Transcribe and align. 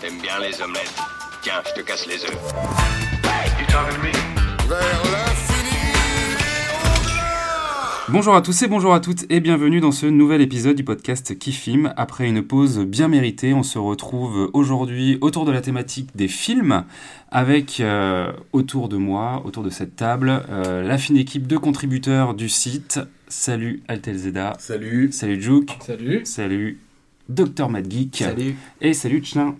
T'aimes 0.00 0.20
bien 0.22 0.38
les 0.40 0.62
omelettes. 0.62 0.94
Tiens, 1.42 1.62
je 1.66 1.80
te 1.80 1.86
casse 1.86 2.06
les 2.06 2.24
œufs. 2.24 2.38
Bonjour 8.08 8.34
à 8.34 8.40
tous 8.40 8.62
et 8.62 8.68
bonjour 8.68 8.94
à 8.94 9.00
toutes 9.00 9.30
et 9.30 9.40
bienvenue 9.40 9.80
dans 9.80 9.92
ce 9.92 10.06
nouvel 10.06 10.40
épisode 10.40 10.76
du 10.76 10.84
podcast 10.84 11.38
Qui 11.38 11.52
filme. 11.52 11.92
Après 11.96 12.26
une 12.26 12.42
pause 12.42 12.78
bien 12.80 13.08
méritée, 13.08 13.52
on 13.52 13.62
se 13.62 13.78
retrouve 13.78 14.50
aujourd'hui 14.54 15.18
autour 15.20 15.44
de 15.44 15.52
la 15.52 15.60
thématique 15.60 16.08
des 16.14 16.28
films 16.28 16.84
avec 17.30 17.80
euh, 17.80 18.32
autour 18.52 18.88
de 18.88 18.96
moi, 18.96 19.42
autour 19.44 19.62
de 19.62 19.70
cette 19.70 19.96
table, 19.96 20.42
euh, 20.48 20.82
la 20.82 20.96
fine 20.96 21.18
équipe 21.18 21.46
de 21.46 21.58
contributeurs 21.58 22.32
du 22.32 22.48
site. 22.48 23.00
Salut 23.28 23.82
Altelzeda. 23.88 24.54
Salut. 24.58 25.12
Salut 25.12 25.42
Jouk. 25.42 25.76
Salut. 25.80 26.24
Salut 26.24 26.78
Dr 27.28 27.68
Mad 27.68 27.90
Geek. 27.90 28.16
Salut. 28.18 28.56
Et 28.80 28.94
salut 28.94 29.20
Tchlin. 29.20 29.56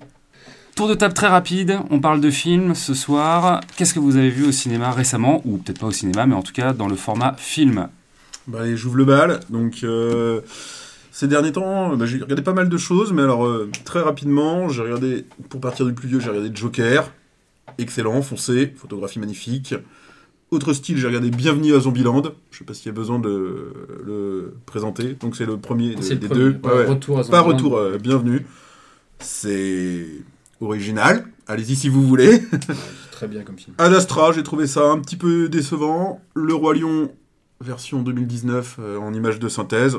Tour 0.77 0.89
de 0.89 0.95
table 0.95 1.15
très 1.15 1.29
rapide, 1.29 1.79
on 1.91 2.01
parle 2.01 2.21
de 2.21 2.31
films 2.31 2.75
ce 2.75 2.93
soir. 2.93 3.63
Qu'est-ce 3.77 3.95
que 3.95 3.99
vous 3.99 4.17
avez 4.17 4.29
vu 4.29 4.47
au 4.47 4.53
cinéma 4.53 4.91
récemment 4.93 5.41
Ou 5.47 5.57
peut-être 5.57 5.81
pas 5.81 5.87
au 5.87 5.93
cinéma, 5.93 6.27
mais 6.27 6.35
en 6.35 6.43
tout 6.43 6.53
cas 6.53 6.75
dans 6.75 6.87
le 6.87 6.97
format 6.97 7.35
film? 7.39 7.89
Bah, 8.47 8.61
allez, 8.61 8.77
j'ouvre 8.77 8.97
le 8.97 9.07
bal. 9.07 9.41
Donc, 9.49 9.81
euh, 9.85 10.43
ces 11.13 11.29
derniers 11.29 11.53
temps, 11.53 11.97
bah, 11.97 12.05
j'ai 12.05 12.19
regardé 12.19 12.43
pas 12.43 12.53
mal 12.53 12.69
de 12.69 12.77
choses, 12.77 13.13
mais 13.15 13.23
alors, 13.23 13.47
euh, 13.47 13.71
très 13.85 14.01
rapidement, 14.01 14.69
j'ai 14.69 14.83
regardé, 14.83 15.25
pour 15.49 15.63
partir 15.63 15.87
du 15.87 15.95
plus 15.95 16.09
vieux, 16.09 16.21
j'ai 16.21 16.29
regardé 16.29 16.51
Joker. 16.55 17.11
Excellent, 17.79 18.21
foncé, 18.21 18.75
photographie 18.77 19.19
magnifique. 19.19 19.75
Autre 20.53 20.73
style, 20.73 20.97
j'ai 20.97 21.09
regardé 21.09 21.31
Bienvenue 21.31 21.75
à 21.75 21.81
Zombieland. 21.81 22.23
Je 22.53 22.59
sais 22.59 22.65
pas 22.65 22.73
s'il 22.73 22.87
y 22.87 22.89
a 22.91 22.93
besoin 22.93 23.19
de 23.19 23.73
le 24.05 24.55
présenter. 24.65 25.15
Donc, 25.15 25.35
c'est 25.35 25.45
le 25.45 25.57
premier 25.57 25.97
de- 25.97 26.03
C'est 26.03 26.15
le 26.15 26.21
des 26.21 26.29
premier, 26.29 26.41
deux. 26.45 26.59
pas 26.59 26.69
Ouais, 26.69 26.75
ouais. 26.83 26.87
retour 26.87 27.19
à 27.19 27.25
Pas 27.25 27.41
retour, 27.41 27.77
euh, 27.77 27.99
bienvenue. 27.99 28.47
C'est 29.19 30.07
original. 30.61 31.27
Allez-y 31.49 31.75
si 31.75 31.89
vous 31.89 32.07
voulez. 32.07 32.43
Très 33.11 33.27
bien 33.27 33.43
comme 33.43 33.59
film. 33.59 33.75
Ad 33.79 33.93
Astra, 33.93 34.31
j'ai 34.33 34.45
trouvé 34.45 34.69
ça 34.69 34.89
un 34.91 35.01
petit 35.01 35.17
peu 35.17 35.49
décevant. 35.49 36.21
Le 36.35 36.55
Roi 36.55 36.75
Lion, 36.75 37.11
version 37.61 38.03
2019, 38.03 38.77
euh, 38.79 38.99
en 38.99 39.13
images 39.15 39.41
de 39.41 39.49
synthèse. 39.49 39.99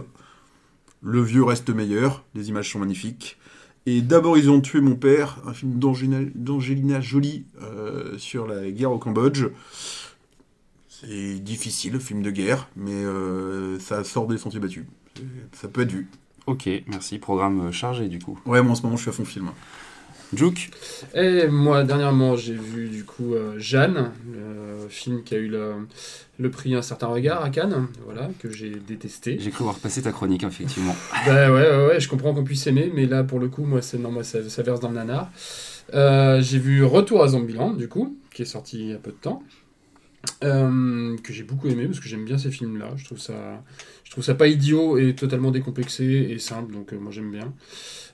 Le 1.01 1.21
vieux 1.21 1.43
reste 1.43 1.69
meilleur, 1.71 2.23
les 2.35 2.47
images 2.49 2.71
sont 2.71 2.79
magnifiques. 2.79 3.37
Et 3.85 4.01
d'abord, 4.01 4.37
ils 4.37 4.49
ont 4.49 4.61
tué 4.61 4.79
mon 4.81 4.95
père, 4.95 5.37
un 5.45 5.53
film 5.53 5.77
d'Angelina 5.77 6.19
d'Angelina 6.35 7.01
Jolie 7.01 7.45
euh, 7.61 8.17
sur 8.17 8.47
la 8.47 8.69
guerre 8.71 8.91
au 8.93 8.97
Cambodge. 8.97 9.45
C'est 10.99 11.39
difficile, 11.39 11.99
film 11.99 12.23
de 12.23 12.31
guerre, 12.31 12.69
mais 12.75 12.91
euh, 12.91 13.77
ça 13.79 14.03
sort 14.03 14.25
des 14.25 14.37
sentiers 14.37 14.59
battus. 14.59 14.85
Ça 15.53 15.67
peut 15.67 15.81
être 15.81 15.91
vu. 15.91 16.07
Ok, 16.47 16.67
merci. 16.87 17.19
Programme 17.19 17.71
chargé 17.71 18.07
du 18.07 18.19
coup. 18.19 18.39
Ouais, 18.45 18.61
moi 18.63 18.71
en 18.71 18.75
ce 18.75 18.81
moment, 18.81 18.95
je 18.95 19.01
suis 19.03 19.09
à 19.09 19.13
fond 19.13 19.25
film. 19.25 19.51
Jouk 20.33 20.69
Et 21.13 21.47
moi, 21.47 21.83
dernièrement, 21.83 22.35
j'ai 22.35 22.55
vu 22.55 22.89
du 22.89 23.05
coup 23.05 23.33
euh, 23.33 23.53
Jeanne, 23.57 24.11
le 24.29 24.89
film 24.89 25.23
qui 25.23 25.35
a 25.35 25.37
eu 25.37 25.47
le, 25.47 25.87
le 26.37 26.51
prix 26.51 26.75
Un 26.75 26.81
certain 26.81 27.07
regard 27.07 27.43
à 27.43 27.49
Cannes, 27.49 27.87
voilà, 28.03 28.29
que 28.39 28.51
j'ai 28.51 28.71
détesté. 28.71 29.37
J'ai 29.39 29.51
cru 29.51 29.63
voir 29.63 29.75
passer 29.75 30.01
ta 30.01 30.11
chronique, 30.11 30.43
effectivement. 30.43 30.95
bah 31.25 31.51
ouais, 31.51 31.69
ouais, 31.69 31.87
ouais, 31.87 31.99
je 31.99 32.09
comprends 32.09 32.33
qu'on 32.33 32.43
puisse 32.43 32.65
aimer, 32.67 32.91
mais 32.93 33.05
là, 33.05 33.23
pour 33.23 33.39
le 33.39 33.47
coup, 33.47 33.63
moi, 33.63 33.81
c'est, 33.81 33.99
non, 33.99 34.11
moi 34.11 34.23
ça, 34.23 34.47
ça 34.49 34.63
verse 34.63 34.79
dans 34.79 34.89
le 34.89 34.95
nanar. 34.95 35.29
Euh, 35.93 36.41
j'ai 36.41 36.59
vu 36.59 36.83
Retour 36.83 37.23
à 37.23 37.29
Zombieland, 37.29 37.71
du 37.71 37.87
coup, 37.87 38.17
qui 38.33 38.41
est 38.41 38.45
sorti 38.45 38.79
il 38.79 38.89
y 38.89 38.93
a 38.93 38.97
peu 38.97 39.11
de 39.11 39.17
temps. 39.17 39.43
Euh, 40.43 41.17
que 41.23 41.33
j'ai 41.33 41.43
beaucoup 41.43 41.67
aimé 41.67 41.85
parce 41.85 41.99
que 41.99 42.07
j'aime 42.07 42.25
bien 42.25 42.37
ces 42.37 42.51
films-là. 42.51 42.91
Je 42.95 43.05
trouve 43.05 43.19
ça, 43.19 43.63
je 44.03 44.11
trouve 44.11 44.23
ça 44.23 44.35
pas 44.35 44.47
idiot 44.47 44.97
et 44.97 45.15
totalement 45.15 45.51
décomplexé 45.51 46.05
et 46.05 46.39
simple, 46.39 46.73
donc 46.73 46.93
euh, 46.93 46.97
moi 46.99 47.11
j'aime 47.11 47.31
bien. 47.31 47.53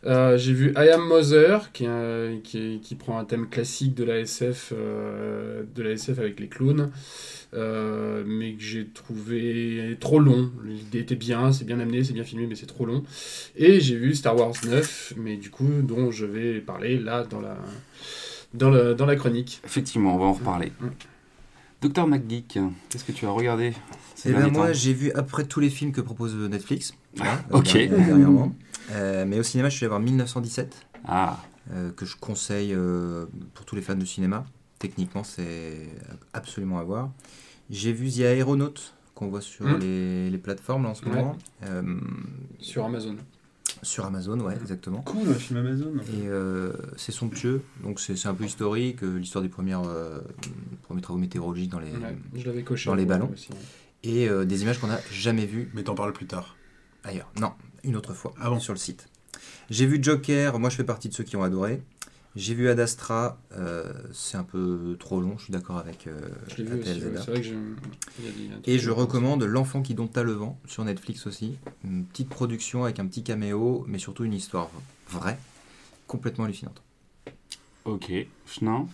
Euh, 0.05 0.37
j'ai 0.37 0.53
vu 0.53 0.73
I 0.75 0.89
Am 0.89 1.07
Mother, 1.07 1.71
qui, 1.71 1.87
qui, 2.43 2.95
prend 2.95 3.17
un 3.19 3.25
thème 3.25 3.47
classique 3.49 3.95
de 3.95 4.03
la 4.03 4.19
SF, 4.19 4.73
de 4.73 5.83
la 5.83 5.91
SF 5.91 6.19
avec 6.19 6.39
les 6.39 6.47
clowns, 6.47 6.91
mais 7.53 8.53
que 8.53 8.63
j'ai 8.63 8.87
trouvé 8.87 9.97
trop 9.99 10.19
long. 10.19 10.51
L'idée 10.65 10.99
était 10.99 11.15
bien, 11.15 11.53
c'est 11.53 11.65
bien 11.65 11.79
amené, 11.79 12.03
c'est 12.03 12.13
bien 12.13 12.25
filmé, 12.25 12.47
mais 12.47 12.55
c'est 12.55 12.65
trop 12.65 12.85
long. 12.85 13.03
Et 13.55 13.79
j'ai 13.79 13.95
vu 13.95 14.13
Star 14.13 14.35
Wars 14.35 14.55
9, 14.65 15.13
mais 15.17 15.37
du 15.37 15.49
coup, 15.49 15.69
dont 15.81 16.11
je 16.11 16.25
vais 16.25 16.59
parler 16.59 16.99
là 16.99 17.23
dans 17.23 17.39
la, 17.39 17.57
dans 18.53 18.69
la, 18.69 18.93
dans 18.93 19.05
la 19.05 19.15
chronique. 19.15 19.61
Effectivement, 19.63 20.15
on 20.15 20.19
va 20.19 20.25
en 20.25 20.33
reparler. 20.33 20.73
Docteur 21.83 22.07
McGeek, 22.07 22.57
qu'est-ce 22.89 23.03
que 23.03 23.11
tu 23.11 23.25
as 23.25 23.29
regardé 23.29 23.73
ces 24.15 24.29
Eh 24.29 24.33
ben 24.33 24.49
moi, 24.51 24.71
j'ai 24.71 24.93
vu 24.93 25.11
après 25.11 25.43
tous 25.43 25.59
les 25.59 25.69
films 25.69 25.91
que 25.91 25.99
propose 25.99 26.33
Netflix. 26.33 26.93
voilà, 27.17 27.39
Ah, 27.51 27.55
ok. 27.57 27.75
euh, 27.75 27.87
dernièrement. 28.05 28.55
Euh, 28.91 29.25
mais 29.27 29.37
au 29.37 29.43
cinéma, 29.43 29.67
je 29.69 29.75
suis 29.75 29.83
allé 29.83 29.89
voir 29.89 29.99
1917, 29.99 30.87
Ah, 31.05 31.39
euh, 31.73 31.91
que 31.91 32.05
je 32.05 32.15
conseille 32.15 32.73
euh, 32.73 33.25
pour 33.53 33.65
tous 33.65 33.75
les 33.75 33.81
fans 33.81 33.95
de 33.95 34.05
cinéma. 34.05 34.45
Techniquement, 34.79 35.25
c'est 35.25 35.89
absolument 36.33 36.79
à 36.79 36.83
voir. 36.83 37.09
J'ai 37.69 37.91
vu 37.91 38.09
The 38.09 38.19
Aeronaut, 38.21 38.73
qu'on 39.13 39.27
voit 39.27 39.41
sur 39.41 39.65
Mm. 39.67 39.79
les, 39.79 40.29
les 40.29 40.37
plateformes 40.37 40.83
là, 40.83 40.89
en 40.89 40.95
ce 40.95 41.03
Ouais. 41.03 41.11
moment. 41.15 41.37
Euh, 41.65 41.83
Sur 42.59 42.85
Amazon. 42.85 43.17
Sur 43.83 44.05
Amazon, 44.05 44.39
ouais, 44.39 44.55
exactement. 44.61 45.01
Cool, 45.01 45.29
un 45.29 45.33
film 45.35 45.59
Amazon. 45.59 45.93
Et 46.13 46.27
euh, 46.27 46.73
c'est 46.97 47.11
somptueux, 47.11 47.61
donc 47.83 47.99
c'est 47.99 48.25
un 48.25 48.33
peu 48.33 48.45
historique, 48.45 49.03
euh, 49.03 49.17
l'histoire 49.17 49.41
des 49.43 49.49
premières, 49.49 49.83
euh, 49.85 50.19
premiers 50.83 51.01
travaux 51.01 51.19
météorologiques 51.19 51.69
dans 51.71 51.79
les, 51.79 51.91
Ouais, 51.91 52.17
je 52.35 52.45
l'avais 52.45 52.63
coché. 52.63 52.89
dans 52.89 52.95
les 52.95 53.05
ballons. 53.05 53.29
aussi. 53.33 53.49
et 54.03 54.27
euh, 54.29 54.45
des 54.45 54.63
images 54.63 54.79
qu'on 54.79 54.87
n'a 54.87 54.99
jamais 55.11 55.45
vues 55.45 55.69
Mais 55.73 55.83
t'en 55.83 55.95
parles 55.95 56.13
plus 56.13 56.25
tard. 56.27 56.55
ailleurs. 57.03 57.31
Non, 57.39 57.51
une 57.83 57.95
autre 57.95 58.13
fois 58.13 58.33
Ah 58.41 58.49
bon 58.49 58.59
sur 58.59 58.73
le 58.73 58.79
site. 58.79 59.07
J'ai 59.69 59.85
vu 59.85 59.99
Joker, 60.01 60.59
moi 60.59 60.69
je 60.69 60.75
fais 60.75 60.83
partie 60.83 61.09
de 61.09 61.13
ceux 61.13 61.23
qui 61.23 61.35
ont 61.35 61.43
adoré. 61.43 61.81
J'ai 62.35 62.55
vu 62.55 62.67
Ad 62.67 62.79
Astra, 62.79 63.37
euh, 63.55 63.93
c'est 64.11 64.37
un 64.37 64.43
peu 64.43 64.97
trop 64.99 65.21
long, 65.21 65.37
je 65.37 65.43
suis 65.43 65.53
d'accord 65.53 65.77
avec 65.77 66.07
euh, 66.07 66.19
Je 66.47 66.63
vu 66.63 66.79
aussi. 66.79 66.99
Ouais, 66.99 67.09
vrai 67.11 67.41
que 67.41 68.69
Et 68.69 68.79
je 68.79 68.89
recommande 68.89 69.43
L'enfant 69.43 69.83
qui 69.83 69.93
dompta 69.93 70.23
le 70.23 70.31
vent 70.31 70.59
sur 70.65 70.83
Netflix 70.83 71.27
aussi. 71.27 71.57
Une 71.83 72.05
petite 72.05 72.29
production 72.29 72.85
avec 72.85 72.99
un 72.99 73.05
petit 73.05 73.23
caméo, 73.23 73.85
mais 73.87 73.99
surtout 73.99 74.23
une 74.23 74.33
histoire 74.33 74.71
vraie, 75.07 75.37
complètement 76.07 76.45
hallucinante. 76.45 76.81
ok. 77.85 78.11
Chenin 78.47 78.87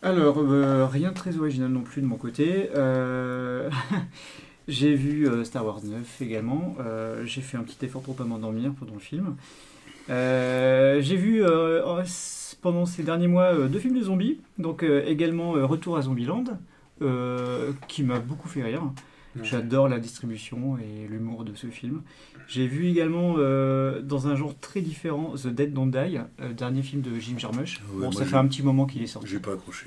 Alors, 0.00 0.38
euh, 0.38 0.86
rien 0.86 1.10
de 1.10 1.14
très 1.14 1.36
original 1.36 1.70
non 1.70 1.82
plus 1.82 2.00
de 2.00 2.06
mon 2.06 2.16
côté. 2.16 2.70
Euh, 2.74 3.70
j'ai 4.68 4.94
vu 4.94 5.28
euh, 5.28 5.44
Star 5.44 5.66
Wars 5.66 5.82
9 5.84 6.22
également. 6.22 6.74
Euh, 6.80 7.26
j'ai 7.26 7.42
fait 7.42 7.58
un 7.58 7.64
petit 7.64 7.84
effort 7.84 8.00
pour 8.00 8.16
pas 8.16 8.24
m'endormir 8.24 8.72
pendant 8.72 8.94
le 8.94 9.00
film. 9.00 9.36
Euh, 10.10 11.00
j'ai 11.02 11.16
vu 11.16 11.44
euh, 11.44 11.84
pendant 12.62 12.86
ces 12.86 13.02
derniers 13.02 13.28
mois 13.28 13.52
euh, 13.54 13.68
deux 13.68 13.78
films 13.78 13.96
de 13.98 14.02
zombies. 14.02 14.40
Donc 14.58 14.82
euh, 14.82 15.04
également 15.06 15.56
euh, 15.56 15.66
Retour 15.66 15.96
à 15.98 16.02
Zombieland, 16.02 16.44
euh, 17.02 17.72
qui 17.88 18.02
m'a 18.02 18.18
beaucoup 18.20 18.48
fait 18.48 18.62
rire. 18.62 18.82
Ouais. 19.34 19.44
J'adore 19.44 19.88
la 19.88 19.98
distribution 19.98 20.76
et 20.76 21.08
l'humour 21.08 21.44
de 21.44 21.54
ce 21.54 21.68
film. 21.68 22.02
J'ai 22.48 22.66
vu 22.66 22.88
également, 22.88 23.36
euh, 23.38 24.02
dans 24.02 24.28
un 24.28 24.36
genre 24.36 24.54
très 24.60 24.82
différent, 24.82 25.32
The 25.42 25.46
Dead 25.46 25.72
Don't 25.72 25.90
Die, 25.90 26.18
euh, 26.42 26.52
dernier 26.52 26.82
film 26.82 27.00
de 27.00 27.18
Jim 27.18 27.38
Jarmusch. 27.38 27.80
Ouais, 27.94 28.02
bon, 28.04 28.12
ça 28.12 28.24
j'ai- 28.24 28.30
fait 28.30 28.36
un 28.36 28.46
petit 28.46 28.62
moment 28.62 28.84
qu'il 28.84 29.02
est 29.02 29.06
sorti. 29.06 29.28
J'ai 29.28 29.38
pas 29.38 29.52
accroché. 29.54 29.86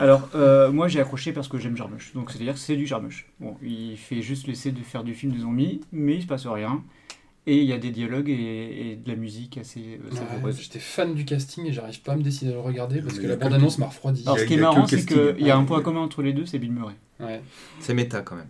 Alors, 0.00 0.28
euh, 0.34 0.72
moi 0.72 0.88
j'ai 0.88 0.98
accroché 1.00 1.32
parce 1.32 1.46
que 1.46 1.56
j'aime 1.58 1.76
Jarmusch. 1.76 2.12
Donc, 2.14 2.32
c'est-à-dire 2.32 2.54
que 2.54 2.58
c'est 2.58 2.74
du 2.74 2.84
Jarmusch. 2.84 3.26
Bon, 3.38 3.56
il 3.62 3.96
fait 3.96 4.22
juste 4.22 4.48
l'essai 4.48 4.72
de 4.72 4.80
faire 4.80 5.04
du 5.04 5.14
film 5.14 5.32
de 5.32 5.38
zombies, 5.38 5.80
mais 5.92 6.16
il 6.16 6.22
se 6.22 6.26
passe 6.26 6.44
rien. 6.48 6.82
Et 7.46 7.58
il 7.58 7.64
y 7.64 7.72
a 7.74 7.78
des 7.78 7.90
dialogues 7.90 8.30
et, 8.30 8.92
et 8.92 8.96
de 8.96 9.06
la 9.08 9.16
musique 9.16 9.58
assez 9.58 10.00
euh, 10.02 10.42
Ouais. 10.42 10.52
J'étais 10.58 10.78
fan 10.78 11.14
du 11.14 11.24
casting 11.26 11.66
et 11.66 11.72
j'arrive 11.72 12.00
pas 12.00 12.12
à 12.12 12.16
me 12.16 12.22
décider 12.22 12.50
à 12.52 12.54
le 12.54 12.60
regarder 12.60 13.02
parce 13.02 13.16
Mais 13.16 13.22
que 13.24 13.28
la 13.28 13.36
bande-annonce 13.36 13.78
m'a 13.78 13.86
refroidi. 13.86 14.22
Alors, 14.24 14.38
ce 14.38 14.44
qui 14.44 14.54
est 14.54 14.58
marrant, 14.58 14.86
c'est 14.86 15.04
qu'il 15.04 15.46
y 15.46 15.50
a 15.50 15.56
un 15.56 15.64
point 15.64 15.82
commun 15.82 16.00
entre 16.00 16.22
les 16.22 16.32
deux, 16.32 16.46
c'est 16.46 16.58
Bill 16.58 16.72
Murray. 16.72 16.94
Ouais. 17.20 17.42
C'est 17.80 17.92
méta 17.94 18.22
quand 18.22 18.36
même. 18.36 18.48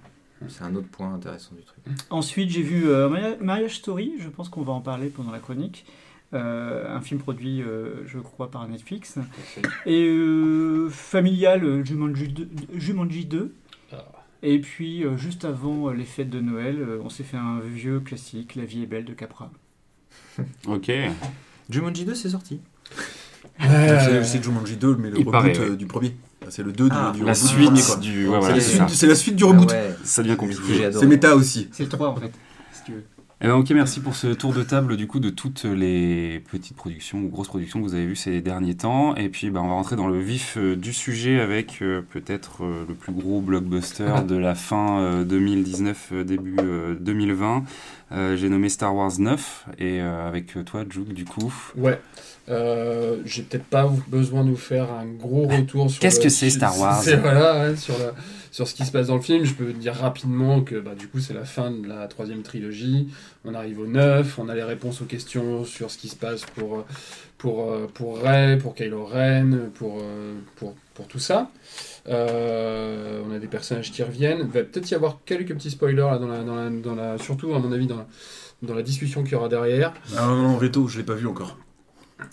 C'est 0.49 0.63
un 0.63 0.75
autre 0.75 0.89
point 0.89 1.13
intéressant 1.15 1.55
du 1.57 1.63
truc. 1.63 1.79
Ensuite, 2.11 2.51
j'ai 2.51 2.63
vu 2.63 2.89
euh, 2.89 3.09
Maria- 3.09 3.37
Marriage 3.41 3.77
Story, 3.77 4.13
je 4.21 4.29
pense 4.29 4.49
qu'on 4.49 4.63
va 4.63 4.73
en 4.75 4.81
parler 4.81 5.09
pendant 5.09 5.33
la 5.33 5.39
chronique. 5.39 5.87
Euh, 6.35 6.95
un 6.95 7.01
film 7.01 7.21
produit, 7.21 7.63
euh, 7.63 8.07
je 8.07 8.19
crois, 8.19 8.51
par 8.51 8.67
Netflix. 8.69 9.19
Et 9.87 10.05
euh, 10.09 10.89
familial, 10.91 11.85
Jumanji 11.87 12.29
2. 12.29 12.49
Jumanji 12.75 13.25
2. 13.25 13.55
Et 14.47 14.59
puis, 14.61 15.05
euh, 15.05 15.17
juste 15.17 15.45
avant 15.47 15.89
euh, 15.89 15.95
les 15.95 16.05
fêtes 16.05 16.29
de 16.29 16.39
Noël, 16.41 16.77
euh, 16.79 16.99
on 17.03 17.09
s'est 17.09 17.23
fait 17.25 17.39
un 17.39 17.61
vieux 17.61 18.01
classique, 18.01 18.55
La 18.57 18.65
vie 18.67 18.83
est 18.83 18.87
belle 18.87 19.05
de 19.07 19.15
Capra. 19.15 19.51
Ok. 20.69 20.93
Jumanji 21.71 22.05
2, 22.05 22.15
c'est 22.15 22.29
sorti. 22.29 22.61
C'est 23.59 24.25
c'est 24.25 24.43
Jumanji 24.45 24.77
2, 24.77 24.97
mais 24.97 25.09
le 25.11 25.17
Il 25.17 25.19
reboot 25.21 25.33
paraît, 25.33 25.59
ouais. 25.59 25.65
euh, 25.71 25.77
du 25.77 25.87
premier. 25.87 26.15
C'est 26.51 26.63
le 26.63 26.73
2 26.73 26.89
Ah, 26.91 27.11
du, 27.13 27.21
du 27.21 27.25
La 27.25 27.33
reboot 27.33 27.49
suite 27.49 27.67
premier, 27.71 28.01
du. 28.03 28.27
Ouais, 28.29 28.33
C'est 28.35 28.39
voilà, 28.41 28.55
la 28.57 28.61
ça. 28.61 28.71
suite- 28.89 28.89
c'est 28.99 29.07
la 29.07 29.15
suite 29.15 29.37
du 29.37 29.45
reboot. 29.45 29.71
Ah 29.73 29.75
ouais, 29.77 29.95
Ça 30.05 30.23
devient 30.23 30.37
compliqué. 30.37 30.91
C'est 30.93 31.07
méta 31.07 31.35
aussi. 31.35 31.69
C'est 31.73 31.85
le 31.85 31.89
3 31.89 32.09
en 32.09 32.17
fait, 32.17 32.33
si 32.73 32.83
tu 32.85 32.93
veux. 32.93 33.05
Eh 33.45 33.47
ben, 33.47 33.57
ok, 33.57 33.73
merci 33.73 34.01
pour 34.01 34.17
ce 34.17 34.29
tour 34.29 34.55
de 34.55 34.63
table 34.63 34.97
du 34.97 35.07
coup 35.07 35.21
de 35.21 35.29
toutes 35.29 35.65
les 35.65 36.43
petites 36.51 36.79
productions 36.79 37.19
ou 37.19 37.29
grosses 37.29 37.49
productions 37.49 37.79
que 37.79 37.85
vous 37.85 37.95
avez 37.95 38.07
vues 38.07 38.17
ces 38.17 38.41
derniers 38.41 38.75
temps. 38.75 39.15
Et 39.17 39.29
puis 39.29 39.51
ben, 39.51 39.61
on 39.61 39.69
va 39.69 39.75
rentrer 39.75 39.97
dans 39.97 40.09
le 40.09 40.19
vif 40.19 40.57
euh, 40.57 40.77
du 40.77 40.95
sujet 40.95 41.41
avec 41.41 41.83
euh, 41.83 42.01
peut-être 42.01 42.65
euh, 42.65 42.87
le 42.89 42.95
plus 42.95 43.13
gros 43.13 43.43
blockbuster 43.43 44.23
de 44.27 44.37
la 44.37 44.55
fin 44.55 44.99
euh, 44.99 45.25
2019, 45.25 46.09
euh, 46.13 46.25
début 46.25 46.57
euh, 46.59 46.95
2020. 46.99 47.65
Euh, 48.13 48.35
J'ai 48.35 48.49
nommé 48.49 48.71
Star 48.71 48.97
Wars 48.97 49.13
9 49.19 49.67
et 49.79 50.01
avec 50.01 50.65
toi, 50.65 50.85
Juke, 50.89 51.13
du 51.13 51.27
coup. 51.27 51.53
Ouais. 51.77 52.01
Euh, 52.49 53.17
J'ai 53.25 53.43
peut-être 53.43 53.65
pas 53.65 53.91
besoin 54.09 54.45
de 54.45 54.51
vous 54.51 54.57
faire 54.57 54.93
un 54.93 55.07
gros 55.07 55.47
retour 55.49 55.91
sur. 55.91 56.01
Qu'est-ce 56.01 56.19
le- 56.19 56.25
que 56.25 56.29
c'est, 56.29 56.51
Star 56.51 56.79
Wars 56.79 57.01
C'est- 57.03 57.17
Voilà, 57.17 57.71
ouais, 57.71 57.77
sur, 57.77 57.99
la- 57.99 58.13
sur 58.51 58.69
ce 58.69 58.75
qui 58.75 58.85
se 58.85 58.93
passe 58.93 59.07
dans 59.07 59.17
le 59.17 59.23
film. 59.23 59.45
Je 59.45 59.55
peux 59.55 59.73
dire 59.73 59.95
rapidement 59.95 60.61
que 60.61 60.75
bah, 60.77 60.95
du 60.99 61.09
coup, 61.09 61.21
c'est 61.21 61.33
la 61.35 61.45
fin 61.45 61.71
de 61.71 61.89
la 61.89 62.07
troisième 62.07 62.43
trilogie. 62.43 63.09
On 63.47 63.55
arrive 63.55 63.81
au 63.81 63.87
9, 63.87 64.39
on 64.39 64.49
a 64.51 64.55
les 64.55 64.63
réponses 64.63 65.01
aux 65.01 65.07
questions 65.07 65.65
sur 65.65 65.91
ce 65.91 65.97
qui 65.97 66.09
se 66.09 66.17
passe 66.17 66.45
pour, 66.55 66.85
pour, 67.39 67.73
euh, 67.73 67.87
pour 67.93 68.21
Rey, 68.21 68.59
pour 68.59 68.75
Kylo 68.75 69.07
Ren, 69.07 69.71
pour, 69.75 69.99
euh, 70.03 70.35
pour, 70.57 70.75
pour 70.95 71.07
tout 71.09 71.19
ça. 71.19 71.51
Euh, 72.09 73.23
on 73.29 73.35
a 73.35 73.39
des 73.39 73.47
personnages 73.49 73.91
qui 73.91 74.03
reviennent. 74.03 74.41
Il 74.41 74.47
va 74.47 74.63
peut-être 74.65 74.91
y 74.91 74.95
avoir 74.95 75.21
quelques 75.25 75.55
petits 75.55 75.71
spoilers 75.71 75.97
là, 76.11 76.19
dans 76.19 76.29
la, 76.29 76.43
dans 76.43 76.55
la, 76.57 76.69
dans 76.71 76.95
la, 76.95 77.19
surtout 77.19 77.55
à 77.55 77.59
mon 77.59 77.73
avis 77.73 77.87
dans 77.87 77.97
la, 77.97 78.07
dans 78.63 78.75
la 78.75 78.83
discussion 78.83 79.23
qu'il 79.23 79.33
y 79.33 79.37
aura 79.37 79.49
derrière. 79.49 79.95
Ah 80.17 80.27
non, 80.27 80.37
non, 80.43 80.57
Veto, 80.59 80.87
je 80.89 80.99
l'ai 80.99 81.05
pas 81.05 81.15
vu 81.15 81.27
encore. 81.27 81.57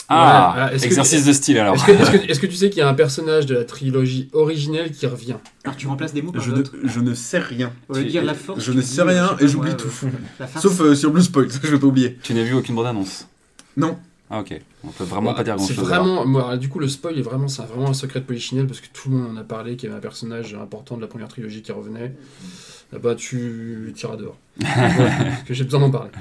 Ah, 0.10 0.70
que- 0.72 0.84
exercice 0.86 1.26
de 1.26 1.34
style 1.34 1.58
alors. 1.58 1.76
Est-ce 1.76 2.40
que, 2.40 2.48
tu 2.48 2.56
sais 2.56 2.70
qu'il 2.70 2.80
y 2.80 2.82
a 2.82 2.90
un 2.90 2.94
personnage 2.94 3.46
de 3.46 3.56
la 3.56 3.64
trilogie 3.64 4.30
originelle 4.34 4.92
qui 4.92 5.06
revient 5.08 5.36
Alors 5.64 5.76
tu 5.78 5.88
remplaces 5.88 6.14
des 6.14 6.22
mots 6.22 6.32
par 6.32 6.42
Je 6.44 6.52
ne, 6.52 6.56
d'autres. 6.58 6.74
je 6.84 7.00
ne 7.00 7.14
sais 7.14 7.40
rien. 7.40 7.72
Au 7.90 7.96
lieu 7.96 8.04
de 8.06 8.10
dire 8.10 8.24
la 8.24 8.34
force. 8.34 8.60
Je 8.64 8.72
ne 8.72 8.82
sais 8.82 9.02
rien 9.04 9.36
et 9.40 9.48
j'oublie 9.48 9.76
tout. 9.76 9.88
euh. 10.06 10.46
Sauf 10.60 10.80
euh, 10.82 10.96
si 10.96 11.06
en 11.06 11.12
plus 11.12 11.24
spoil, 11.24 11.52
ça 11.52 11.60
je 11.64 11.70
vais 11.70 11.80
pas 11.80 11.88
oublier. 11.88 12.18
Tu 12.24 12.34
n'as 12.34 12.44
vu 12.44 12.54
aucune 12.54 12.76
bande-annonce? 12.76 13.28
Non. 13.78 13.98
Ah 14.34 14.40
ok, 14.40 14.62
on 14.86 14.88
peut 14.88 15.04
vraiment 15.04 15.32
Ouais, 15.32 15.36
pas 15.36 15.44
dire 15.44 15.56
C'est 15.60 15.74
grand-chose. 15.74 15.90
vraiment, 15.90 16.26
moi, 16.26 16.56
du 16.56 16.70
coup, 16.70 16.80
le 16.80 16.88
spoil 16.88 17.20
est 17.20 17.22
vraiment, 17.22 17.50
c'est 17.50 17.64
vraiment 17.64 17.90
un 17.90 17.94
secret 17.94 18.22
de 18.22 18.26
Polichinelle 18.26 18.66
parce 18.66 18.80
que 18.80 18.88
tout 18.94 19.10
le 19.10 19.18
monde 19.18 19.38
en 19.38 19.42
a 19.42 19.44
parlé 19.44 19.76
qu'il 19.76 19.90
y 19.90 19.92
avait 19.92 19.98
un 19.98 20.02
personnage 20.02 20.54
important 20.56 20.96
de 20.96 21.02
la 21.02 21.08
première 21.08 21.28
trilogie 21.28 21.62
qui 21.62 21.74
revenait. 21.74 22.14
Là-bas, 22.94 23.16
tu 23.16 23.92
tiras 23.96 24.16
dehors. 24.18 24.38
Parce 24.62 25.44
que 25.48 25.54
j'ai 25.54 25.64
besoin 25.66 25.80
d'en 25.82 25.92
parler. 25.92 26.12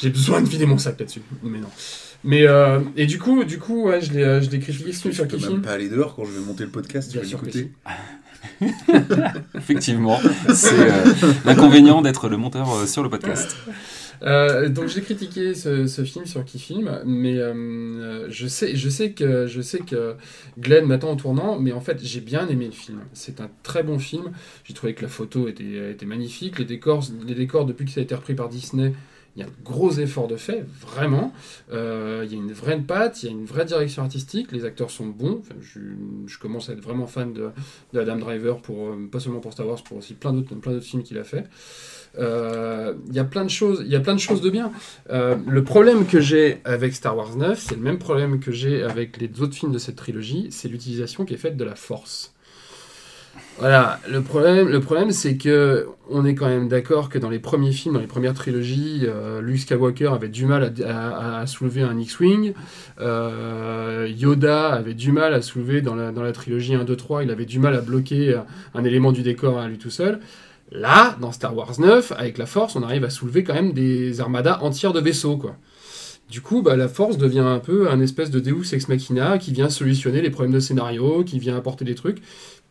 J'ai 0.00 0.10
besoin 0.10 0.40
de 0.42 0.48
vider 0.48 0.64
mon 0.66 0.78
sac 0.78 0.98
là-dessus. 1.00 1.20
Mais 1.42 1.58
non. 1.58 1.68
Mais 2.24 2.46
euh, 2.46 2.80
et 2.96 3.06
du 3.06 3.18
coup, 3.18 3.44
du 3.44 3.58
coup, 3.58 3.84
ouais, 3.84 4.00
je 4.00 4.12
l'ai, 4.12 4.22
euh, 4.22 4.40
je 4.40 4.50
l'ai 4.50 4.58
critiqué 4.58 4.92
sur 4.92 5.10
Je 5.12 5.22
peux 5.22 5.36
Kiki. 5.36 5.52
même 5.52 5.62
pas 5.62 5.72
aller 5.72 5.88
dehors 5.88 6.16
quand 6.16 6.24
je 6.24 6.32
vais 6.32 6.44
monter 6.44 6.64
le 6.64 6.70
podcast, 6.70 7.12
Bien 7.12 7.22
sûr 7.24 7.40
que 7.40 7.46
l'écouter. 7.46 7.72
Effectivement, 9.54 10.18
c'est 10.54 10.78
euh, 10.78 11.12
l'inconvénient 11.44 12.02
d'être 12.02 12.28
le 12.28 12.36
monteur 12.36 12.70
euh, 12.72 12.86
sur 12.86 13.02
le 13.02 13.08
podcast. 13.10 13.56
Euh, 14.22 14.68
donc 14.68 14.88
j'ai 14.88 15.00
critiqué 15.00 15.54
ce, 15.54 15.86
ce 15.86 16.02
film 16.02 16.26
sur 16.26 16.44
qui 16.44 16.58
film, 16.58 17.00
mais 17.06 17.38
euh, 17.38 18.28
je 18.30 18.48
sais, 18.48 18.74
je 18.74 18.88
sais 18.88 19.12
que 19.12 19.46
je 19.46 19.60
sais 19.60 19.78
que 19.78 20.16
Glenn 20.58 20.86
m'attend 20.86 21.12
au 21.12 21.16
tournant, 21.16 21.58
mais 21.58 21.70
en 21.70 21.80
fait 21.80 22.00
j'ai 22.02 22.20
bien 22.20 22.48
aimé 22.48 22.66
le 22.66 22.72
film. 22.72 22.98
C'est 23.12 23.40
un 23.40 23.48
très 23.62 23.84
bon 23.84 23.98
film. 24.00 24.32
J'ai 24.64 24.74
trouvé 24.74 24.94
que 24.94 25.02
la 25.02 25.08
photo 25.08 25.46
était, 25.46 25.92
était 25.92 26.06
magnifique, 26.06 26.58
les 26.58 26.64
décors, 26.64 27.04
les 27.26 27.34
décors 27.34 27.64
depuis 27.64 27.84
que 27.84 27.92
ça 27.92 28.00
a 28.00 28.02
été 28.02 28.14
repris 28.14 28.34
par 28.34 28.48
Disney. 28.48 28.92
Il 29.38 29.42
y 29.42 29.44
a 29.44 29.46
un 29.46 29.62
gros 29.62 29.92
effort 29.92 30.26
de 30.26 30.34
fait, 30.34 30.66
vraiment. 30.80 31.32
Euh, 31.70 32.22
il 32.26 32.32
y 32.32 32.34
a 32.34 32.38
une 32.38 32.50
vraie 32.50 32.80
patte, 32.80 33.22
il 33.22 33.26
y 33.26 33.28
a 33.28 33.32
une 33.32 33.44
vraie 33.44 33.64
direction 33.64 34.02
artistique, 34.02 34.50
les 34.50 34.64
acteurs 34.64 34.90
sont 34.90 35.06
bons. 35.06 35.42
Je, 35.60 36.38
commence 36.40 36.68
à 36.68 36.72
être 36.72 36.80
vraiment 36.80 37.06
fan 37.06 37.32
de, 37.32 37.50
Adam 37.96 38.16
Driver, 38.16 38.60
pour, 38.60 38.88
euh, 38.88 39.08
pas 39.10 39.20
seulement 39.20 39.38
pour 39.38 39.52
Star 39.52 39.68
Wars, 39.68 39.80
pour 39.84 39.98
aussi 39.98 40.14
plein 40.14 40.32
d'autres 40.32 40.80
films 40.80 41.04
qu'il 41.04 41.18
a 41.18 41.24
fait. 41.24 41.44
Euh, 42.18 42.94
Il 43.08 43.14
y 43.14 43.20
a 43.20 43.24
plein 43.24 43.44
de 43.44 43.50
choses, 43.50 43.82
il 43.84 43.92
y 43.92 43.96
a 43.96 44.00
plein 44.00 44.14
de 44.14 44.20
choses 44.20 44.40
de 44.40 44.50
bien. 44.50 44.72
Euh, 45.10 45.36
le 45.46 45.62
problème 45.62 46.04
que 46.04 46.20
j'ai 46.20 46.60
avec 46.64 46.92
Star 46.94 47.16
Wars 47.16 47.36
9, 47.36 47.60
c'est 47.60 47.76
le 47.76 47.82
même 47.82 47.98
problème 47.98 48.40
que 48.40 48.50
j'ai 48.50 48.82
avec 48.82 49.18
les 49.18 49.40
autres 49.40 49.54
films 49.54 49.72
de 49.72 49.78
cette 49.78 49.96
trilogie, 49.96 50.48
c'est 50.50 50.66
l'utilisation 50.66 51.24
qui 51.24 51.34
est 51.34 51.38
faite 51.38 51.56
de 51.56 51.64
la 51.64 51.76
Force. 51.76 52.34
Voilà, 53.58 53.98
le 54.08 54.22
problème, 54.22 54.68
le 54.68 54.80
problème 54.80 55.10
c'est 55.10 55.36
que 55.36 55.88
on 56.08 56.24
est 56.24 56.36
quand 56.36 56.46
même 56.46 56.68
d'accord 56.68 57.08
que 57.08 57.18
dans 57.18 57.28
les 57.28 57.40
premiers 57.40 57.72
films, 57.72 57.94
dans 57.94 58.00
les 58.00 58.06
premières 58.06 58.34
trilogies, 58.34 59.00
euh, 59.02 59.40
Luke 59.40 59.58
Skywalker 59.58 60.12
avait 60.12 60.28
du 60.28 60.46
mal 60.46 60.72
à, 60.86 61.44
soulever 61.46 61.82
un 61.82 61.98
X-Wing, 61.98 62.52
euh, 63.00 64.08
Yoda 64.16 64.68
avait 64.68 64.94
du 64.94 65.10
mal 65.10 65.34
à 65.34 65.42
soulever 65.42 65.80
dans 65.80 65.96
la, 65.96 66.12
dans 66.12 66.22
la 66.22 66.30
trilogie 66.30 66.76
1, 66.76 66.84
2, 66.84 66.94
3, 66.94 67.24
il 67.24 67.30
avait 67.32 67.46
du 67.46 67.58
mal 67.58 67.74
à 67.74 67.80
bloquer 67.80 68.34
euh, 68.34 68.38
un 68.74 68.84
élément 68.84 69.10
du 69.10 69.22
décor 69.22 69.58
à 69.58 69.66
lui 69.66 69.78
tout 69.78 69.90
seul. 69.90 70.20
Là, 70.70 71.16
dans 71.20 71.32
Star 71.32 71.56
Wars 71.56 71.80
9, 71.80 72.12
avec 72.16 72.38
la 72.38 72.46
Force, 72.46 72.76
on 72.76 72.82
arrive 72.84 73.04
à 73.04 73.10
soulever 73.10 73.42
quand 73.42 73.54
même 73.54 73.72
des 73.72 74.20
armadas 74.20 74.60
entières 74.60 74.92
de 74.92 75.00
vaisseaux, 75.00 75.36
quoi. 75.36 75.56
Du 76.30 76.42
coup, 76.42 76.60
bah, 76.60 76.76
la 76.76 76.88
Force 76.88 77.16
devient 77.16 77.38
un 77.38 77.58
peu 77.58 77.90
un 77.90 78.00
espèce 78.00 78.30
de 78.30 78.38
Deus 78.38 78.74
Ex 78.74 78.88
Machina 78.88 79.38
qui 79.38 79.50
vient 79.50 79.70
solutionner 79.70 80.20
les 80.20 80.28
problèmes 80.28 80.52
de 80.52 80.60
scénario, 80.60 81.24
qui 81.24 81.38
vient 81.38 81.56
apporter 81.56 81.86
des 81.86 81.94
trucs. 81.94 82.18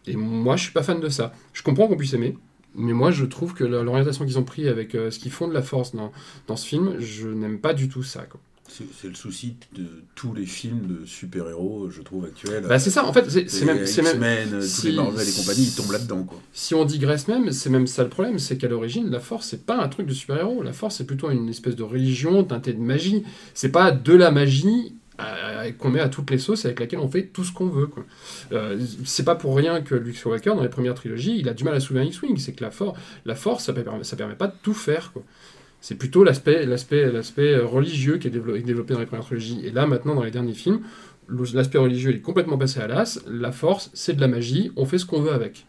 Et 0.08 0.16
moi, 0.16 0.56
je 0.56 0.64
suis 0.64 0.72
pas 0.74 0.84
fan 0.84 1.00
de 1.00 1.10
ça. 1.10 1.34
Je 1.54 1.64
comprends 1.64 1.88
qu'on 1.88 1.98
puisse 1.98 2.14
aimer, 2.14 2.38
mais 2.76 2.94
moi, 2.94 3.12
je 3.12 3.26
trouve 3.26 3.54
que 3.54 3.64
l'orientation 3.64 4.26
qu'ils 4.26 4.40
ont 4.40 4.44
pris 4.44 4.68
avec 4.68 4.96
euh, 4.96 5.12
ce 5.12 5.20
qu'ils 5.20 5.32
font 5.32 5.48
de 5.48 5.54
la 5.54 5.62
Force 5.62 5.94
dans, 5.96 6.12
dans 6.48 6.56
ce 6.56 6.66
film, 6.68 6.96
je 7.00 7.28
n'aime 7.28 7.60
pas 7.60 7.74
du 7.74 7.90
tout 7.90 8.04
ça. 8.04 8.22
Quoi. 8.24 8.40
C'est 8.70 9.08
le 9.08 9.16
souci 9.16 9.56
de 9.78 9.86
tous 10.14 10.34
les 10.34 10.46
films 10.46 10.88
de 10.88 11.06
super-héros, 11.06 11.90
je 11.90 12.02
trouve, 12.02 12.26
actuels. 12.26 12.66
Bah, 12.68 12.78
c'est 12.80 12.90
ça, 12.90 13.06
en 13.06 13.14
fait, 13.14 13.30
c'est 13.30 13.66
même, 13.66 13.86
c'est 13.86 14.02
même, 14.02 14.16
X-Men, 14.18 14.50
euh, 14.56 14.60
tous 14.60 14.68
si- 14.68 14.92
les 14.92 14.98
Marvel 14.98 15.28
et 15.28 15.32
compagnie, 15.32 15.64
ils 15.64 15.74
tombent 15.74 15.92
là-dedans, 15.94 16.24
quoi. 16.24 16.40
Si 16.52 16.76
on 16.76 16.84
digresse 16.84 17.30
même, 17.30 17.52
c'est 17.54 17.70
même 17.70 17.88
ça 17.88 18.04
le 18.04 18.10
problème, 18.10 18.40
c'est 18.40 18.58
qu'à 18.58 18.68
l'origine, 18.68 19.10
la 19.10 19.22
force, 19.22 19.48
c'est 19.48 19.66
pas 19.66 19.82
un 19.82 19.88
truc 19.88 20.06
de 20.06 20.14
super-héros. 20.14 20.64
La 20.64 20.74
force, 20.74 20.98
c'est 20.98 21.06
plutôt 21.08 21.30
une 21.32 21.48
espèce 21.48 21.78
de 21.78 21.84
religion 21.84 22.44
teintée 22.44 22.74
de 22.74 22.80
magie. 22.82 23.24
C'est 23.54 23.72
pas 23.72 23.92
de 23.92 24.14
la 24.14 24.32
magie 24.32 24.94
qu'on 25.78 25.90
met 25.90 26.00
à 26.00 26.10
toutes 26.10 26.30
les 26.32 26.38
sauces 26.38 26.66
et 26.66 26.68
avec 26.68 26.80
laquelle 26.80 27.00
on 27.00 27.10
fait 27.10 27.28
tout 27.28 27.44
ce 27.44 27.52
qu'on 27.52 27.68
veut. 27.68 27.90
Euh, 28.52 28.80
c'est 29.04 29.24
pas 29.24 29.36
pour 29.36 29.56
rien 29.56 29.82
que 29.82 29.96
Luke 29.96 30.16
Skywalker, 30.16 30.52
dans 30.56 30.62
les 30.62 30.70
premières 30.70 30.94
trilogies, 30.94 31.38
il 31.40 31.50
a 31.50 31.54
du 31.54 31.64
mal 31.64 31.74
à 31.74 31.80
soulever 31.80 32.06
un 32.06 32.08
X-Wing. 32.08 32.38
C'est 32.38 32.54
que 32.54 32.64
la, 32.64 32.72
la 33.26 33.36
force, 33.36 33.66
ça 33.66 33.74
permet, 33.74 34.02
permet 34.18 34.36
pas 34.36 34.48
de 34.48 34.56
tout 34.62 34.74
faire. 34.74 35.12
C'est 35.82 35.96
plutôt 35.96 36.24
l'aspect, 36.24 36.66
l'aspect, 36.66 37.12
l'aspect 37.12 37.58
religieux 37.58 38.18
qui 38.18 38.28
est 38.28 38.32
développé, 38.32 38.94
dans 38.94 39.00
les 39.00 39.06
premières 39.06 39.26
trilogies. 39.26 39.62
Et 39.64 39.72
là, 39.72 39.88
maintenant, 39.88 40.16
dans 40.16 40.24
les 40.24 40.32
derniers 40.32 40.54
films, 40.54 40.82
l'aspect 41.54 41.78
religieux 41.78 42.16
est 42.16 42.22
complètement 42.22 42.58
passé 42.58 42.80
à 42.80 42.88
l'as. 42.88 43.20
La 43.28 43.52
force, 43.52 43.90
c'est 43.94 44.14
de 44.14 44.22
la 44.22 44.28
magie, 44.28 44.72
on 44.76 44.86
fait 44.86 44.98
ce 44.98 45.06
qu'on 45.06 45.22
veut 45.22 45.34
avec. 45.34 45.66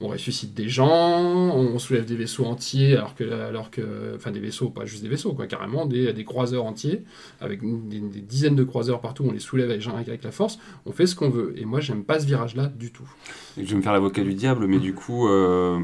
On 0.00 0.08
ressuscite 0.08 0.54
des 0.54 0.68
gens, 0.68 0.88
on 0.88 1.76
soulève 1.80 2.04
des 2.04 2.14
vaisseaux 2.14 2.44
entiers, 2.44 2.96
alors 2.96 3.16
que, 3.16 3.24
alors 3.24 3.68
enfin 4.14 4.30
des 4.30 4.38
vaisseaux, 4.38 4.70
pas 4.70 4.84
juste 4.84 5.02
des 5.02 5.08
vaisseaux, 5.08 5.32
quoi, 5.32 5.48
carrément 5.48 5.86
des, 5.86 6.12
des 6.12 6.24
croiseurs 6.24 6.64
entiers, 6.66 7.02
avec 7.40 7.60
des, 7.62 8.00
dizaines 8.20 8.54
de 8.54 8.62
croiseurs 8.62 9.00
partout, 9.00 9.24
on 9.26 9.32
les 9.32 9.40
soulève 9.40 9.70
avec, 9.70 10.22
la 10.22 10.30
force, 10.30 10.60
on 10.86 10.92
fait 10.92 11.06
ce 11.06 11.16
qu'on 11.16 11.30
veut. 11.30 11.52
Et 11.56 11.64
moi, 11.64 11.80
j'aime 11.80 12.04
pas 12.04 12.20
ce 12.20 12.26
virage-là 12.26 12.66
du 12.66 12.92
tout. 12.92 13.08
Je 13.56 13.64
vais 13.64 13.74
me 13.74 13.82
faire 13.82 13.92
l'avocat 13.92 14.22
du 14.22 14.34
diable, 14.34 14.66
mais 14.68 14.78
du 14.78 14.94
coup, 14.94 15.26
euh, 15.26 15.80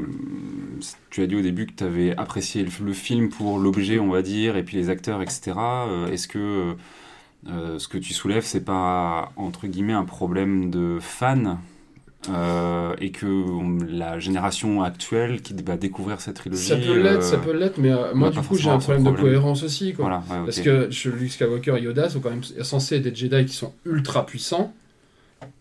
tu 1.09 1.21
as 1.21 1.27
dit 1.27 1.35
au 1.35 1.41
début 1.41 1.65
que 1.65 1.73
tu 1.73 1.83
avais 1.83 2.15
apprécié 2.15 2.63
le, 2.63 2.71
le 2.85 2.93
film 2.93 3.27
pour 3.27 3.59
l'objet, 3.59 3.99
on 3.99 4.09
va 4.09 4.21
dire, 4.21 4.55
et 4.55 4.63
puis 4.63 4.77
les 4.77 4.89
acteurs, 4.89 5.21
etc. 5.21 5.51
Euh, 5.57 6.07
Est-ce 6.07 6.29
que 6.29 6.75
euh, 7.47 7.77
ce 7.77 7.87
que 7.87 7.97
tu 7.97 8.13
soulèves, 8.13 8.43
c'est 8.45 8.63
pas, 8.63 9.31
entre 9.35 9.67
guillemets, 9.67 9.93
un 9.93 10.05
problème 10.05 10.71
de 10.71 10.97
fan 10.99 11.59
euh, 12.29 12.95
et 12.99 13.11
que 13.11 13.25
on- 13.27 13.77
la 13.87 14.19
génération 14.19 14.81
actuelle 14.83 15.41
qui 15.41 15.53
va 15.65 15.77
découvrir 15.77 16.21
cette 16.21 16.35
trilogie. 16.37 16.63
Ça 16.67 16.75
peut 16.77 16.99
l'être, 17.01 17.17
euh, 17.17 17.21
ça 17.21 17.37
peut 17.37 17.55
l'être, 17.55 17.77
mais 17.77 17.91
euh, 17.91 18.13
moi, 18.15 18.29
du 18.31 18.39
coup, 18.39 18.55
j'ai 18.57 18.69
un 18.69 18.79
problème, 18.79 19.03
de 19.03 19.11
cohérence 19.21 19.63
aussi, 19.63 19.93
quoi. 19.93 20.05
Voilà, 20.05 20.23
ouais, 20.29 20.39
ok. 20.39 20.45
Parce 20.45 20.59
que 20.61 20.89
chez 20.91 21.11
Luke 21.11 21.31
Skywalker 21.31 21.75
et 21.77 21.81
Yoda 21.83 22.09
sont 22.09 22.19
quand 22.21 22.31
même 22.31 22.43
censés 22.43 22.95
être 22.97 23.03
des 23.03 23.13
Jedi 23.15 23.45
qui 23.45 23.53
sont 23.53 23.73
ultra 23.85 24.25
puissants. 24.25 24.73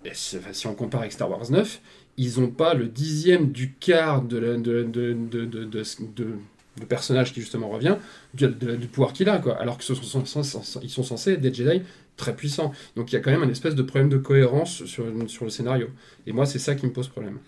Et 0.05 0.11
si 0.15 0.67
on 0.67 0.75
compare 0.75 1.01
avec 1.03 1.13
Star 1.13 1.31
Wars 1.31 1.51
9, 1.51 1.81
ils 2.17 2.41
n'ont 2.41 2.49
pas 2.49 2.75
le 2.75 2.87
dixième 2.87 3.51
du 3.51 3.73
quart 3.73 4.23
de, 4.23 4.39
la- 4.39 4.57
de, 4.57 4.85
de, 4.85 5.13
de, 5.45 6.85
personnage 6.89 7.33
qui 7.35 7.41
justement 7.41 7.69
revient, 7.69 7.97
du, 8.35 8.47
de- 8.49 8.77
du 8.77 8.87
pouvoir 8.87 9.13
qu'il 9.13 9.29
a, 9.29 9.39
quoi. 9.39 9.61
Alors 9.61 9.77
que 9.79 9.85
ce 9.85 9.95
sont- 9.95 10.23
ils 10.83 10.91
sont 10.91 11.03
censés 11.03 11.33
être 11.33 11.41
des 11.41 11.53
Jedi 11.53 11.83
très 12.17 12.35
puissants. 12.37 12.73
Donc 12.97 13.13
il 13.13 13.15
y 13.15 13.19
a 13.19 13.21
quand 13.21 13.31
même 13.31 13.43
un 13.43 13.49
espèce 13.51 13.75
de 13.75 13.83
problème 13.83 14.09
de 14.09 14.19
cohérence 14.19 14.85
sur, 14.85 15.05
sur 15.29 15.45
le 15.45 15.51
scénario. 15.51 15.89
Et 16.27 16.33
moi, 16.33 16.47
c'est 16.47 16.59
ça 16.59 16.75
qui 16.75 16.87
me 16.87 16.93
pose 16.93 17.09
problème. 17.09 17.39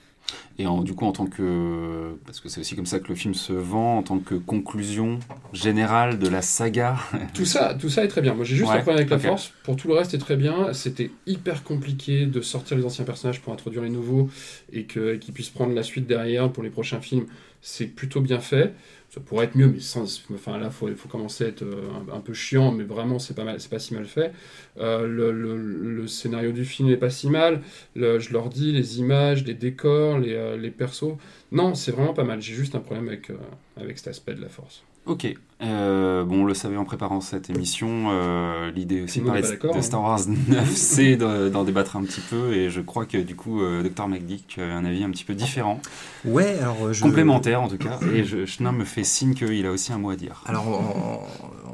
Et 0.58 0.66
en- 0.66 0.82
du 0.82 0.94
coup, 0.94 1.04
en 1.06 1.12
tant 1.12 1.26
que. 1.26 2.16
Parce 2.24 2.40
que 2.40 2.48
c'est 2.48 2.60
aussi 2.60 2.74
comme 2.74 2.86
ça 2.86 2.98
que 2.98 3.08
le 3.08 3.14
film 3.14 3.34
se 3.34 3.52
vend, 3.52 3.98
en 3.98 4.02
tant 4.02 4.18
que 4.18 4.34
conclusion 4.34 5.18
générale 5.52 6.18
de 6.18 6.28
la 6.28 6.42
saga. 6.42 6.96
Tout 7.34 7.44
ça, 7.44 7.74
tout 7.78 7.88
ça 7.88 8.02
est 8.04 8.08
très 8.08 8.22
bien. 8.22 8.34
Moi, 8.34 8.44
j'ai 8.44 8.56
juste 8.56 8.68
Ouais, 8.70 8.76
un 8.78 8.82
problème 8.82 8.98
avec 9.06 9.10
la 9.10 9.18
force. 9.18 9.52
Pour 9.62 9.76
tout 9.76 9.86
le 9.88 9.94
reste, 9.94 10.10
c'est 10.12 10.18
très 10.18 10.36
bien. 10.36 10.72
C'était 10.72 11.10
hyper 11.26 11.62
compliqué 11.62 12.26
de 12.26 12.40
sortir 12.40 12.76
les 12.76 12.84
anciens 12.84 13.04
personnages 13.04 13.40
pour 13.40 13.52
introduire 13.52 13.82
les 13.82 13.90
nouveaux 13.90 14.28
et 14.72 14.86
qu'ils 14.86 15.32
puissent 15.32 15.50
prendre 15.50 15.74
la 15.74 15.82
suite 15.82 16.06
derrière 16.06 16.50
pour 16.50 16.62
les 16.62 16.70
prochains 16.70 17.00
films. 17.00 17.26
C'est 17.68 17.86
plutôt 17.88 18.20
bien 18.20 18.38
fait. 18.40 18.74
Ça 19.10 19.20
pourrait 19.20 19.46
être 19.46 19.56
mieux, 19.56 19.66
mais 19.68 19.80
sans, 19.80 20.22
enfin 20.32 20.56
là, 20.58 20.70
faut, 20.70 20.88
il 20.88 20.94
faut 20.96 21.08
commencer 21.08 21.44
à 21.44 21.48
être 21.48 21.62
euh, 21.62 21.88
un, 22.12 22.20
peu 22.20 22.32
chiant, 22.34 22.70
mais 22.72 22.84
vraiment, 22.84 23.18
c'est 23.18 23.34
pas 23.34 23.44
pas 23.44 23.78
si 23.78 23.94
mal 23.94 24.04
fait. 24.06 24.32
Euh, 24.78 25.06
le, 25.06 25.32
le- 25.32 26.06
scénario 26.06 26.52
du 26.52 26.64
film 26.64 26.88
n'est 26.88 26.96
pas 26.96 27.10
si 27.10 27.28
mal. 27.28 27.62
Je 27.96 28.32
leur 28.32 28.48
dis, 28.50 28.72
les 28.72 28.98
images, 29.00 29.44
les 29.44 29.54
décors, 29.54 30.18
les, 30.18 30.34
euh, 30.34 30.56
les 30.56 30.70
persos. 30.70 31.16
Non, 31.52 31.74
c'est 31.74 31.90
vraiment 31.92 32.14
pas 32.14 32.24
mal. 32.24 32.40
J'ai 32.40 32.54
juste 32.54 32.74
un 32.76 32.80
problème 32.80 33.08
avec, 33.08 33.30
avec 33.76 33.98
cet 33.98 34.08
aspect 34.08 34.34
de 34.34 34.40
la 34.42 34.48
force. 34.48 34.84
Ok. 35.06 35.32
Euh, 35.62 36.22
bon, 36.24 36.42
on 36.42 36.44
le 36.44 36.52
savait 36.52 36.76
en 36.76 36.84
préparant 36.84 37.22
cette 37.22 37.48
émission. 37.48 38.08
euh, 38.10 38.70
L'idée 38.72 39.02
aussi 39.02 39.20
de 39.20 39.24
parler 39.26 39.40
de, 39.40 39.46
hein. 39.78 39.80
Star 39.80 40.02
Wars 40.02 40.20
9, 40.28 40.70
c'est 40.74 41.16
de- 41.16 41.48
d'en 41.48 41.64
débattre 41.64 41.96
un 41.96 42.02
petit 42.02 42.20
peu. 42.20 42.52
Et 42.52 42.68
je 42.68 42.80
crois 42.82 43.06
que 43.06 43.16
du 43.16 43.34
coup, 43.36 43.60
Dr. 43.82 44.06
McDick 44.08 44.58
a 44.58 44.64
un 44.64 44.84
avis 44.84 45.02
un 45.02 45.10
petit 45.10 45.24
peu 45.24 45.32
différent. 45.34 45.80
Ouais, 46.26 46.58
alors 46.60 46.76
euh, 46.88 46.92
je... 46.92 47.00
Complémentaire 47.02 47.62
en 47.62 47.68
tout 47.68 47.78
cas. 47.78 47.98
Et 48.14 48.24
je, 48.24 48.44
Chenin 48.44 48.72
me 48.72 48.84
fait 48.84 49.04
signe 49.04 49.32
qu'il 49.34 49.64
a 49.64 49.70
aussi 49.70 49.92
un 49.94 49.98
mot 49.98 50.10
à 50.10 50.16
dire. 50.16 50.42
Alors, 50.44 51.26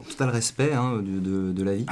total 0.09 0.31
respect 0.31 0.73
hein, 0.73 0.97
de, 0.97 1.19
de, 1.21 1.53
de 1.53 1.63
l'avis, 1.65 1.87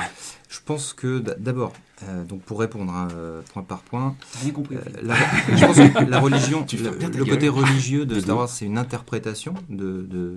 je 0.48 0.58
pense 0.64 0.92
que 0.92 1.18
d'abord, 1.38 1.72
euh, 2.02 2.24
donc 2.24 2.42
pour 2.42 2.58
répondre 2.60 2.92
hein, 2.92 3.08
euh, 3.14 3.40
point 3.52 3.62
par 3.62 3.80
point, 3.80 4.16
T'as 4.32 4.40
rien 4.40 4.50
compris. 4.52 4.76
euh, 4.76 4.80
la, 5.02 5.14
je 5.56 5.64
pense 5.66 5.76
que 5.76 6.10
la 6.10 6.18
religion, 6.20 6.62
Tu 6.66 6.76
le, 6.78 7.24
côté 7.24 7.48
religieux 7.48 8.06
de 8.06 8.18
Star. 8.20 8.36
Wars, 8.36 8.48
c'est 8.48 8.64
une 8.64 8.78
interprétation 8.78 9.54
de, 9.68 10.02
de, 10.02 10.34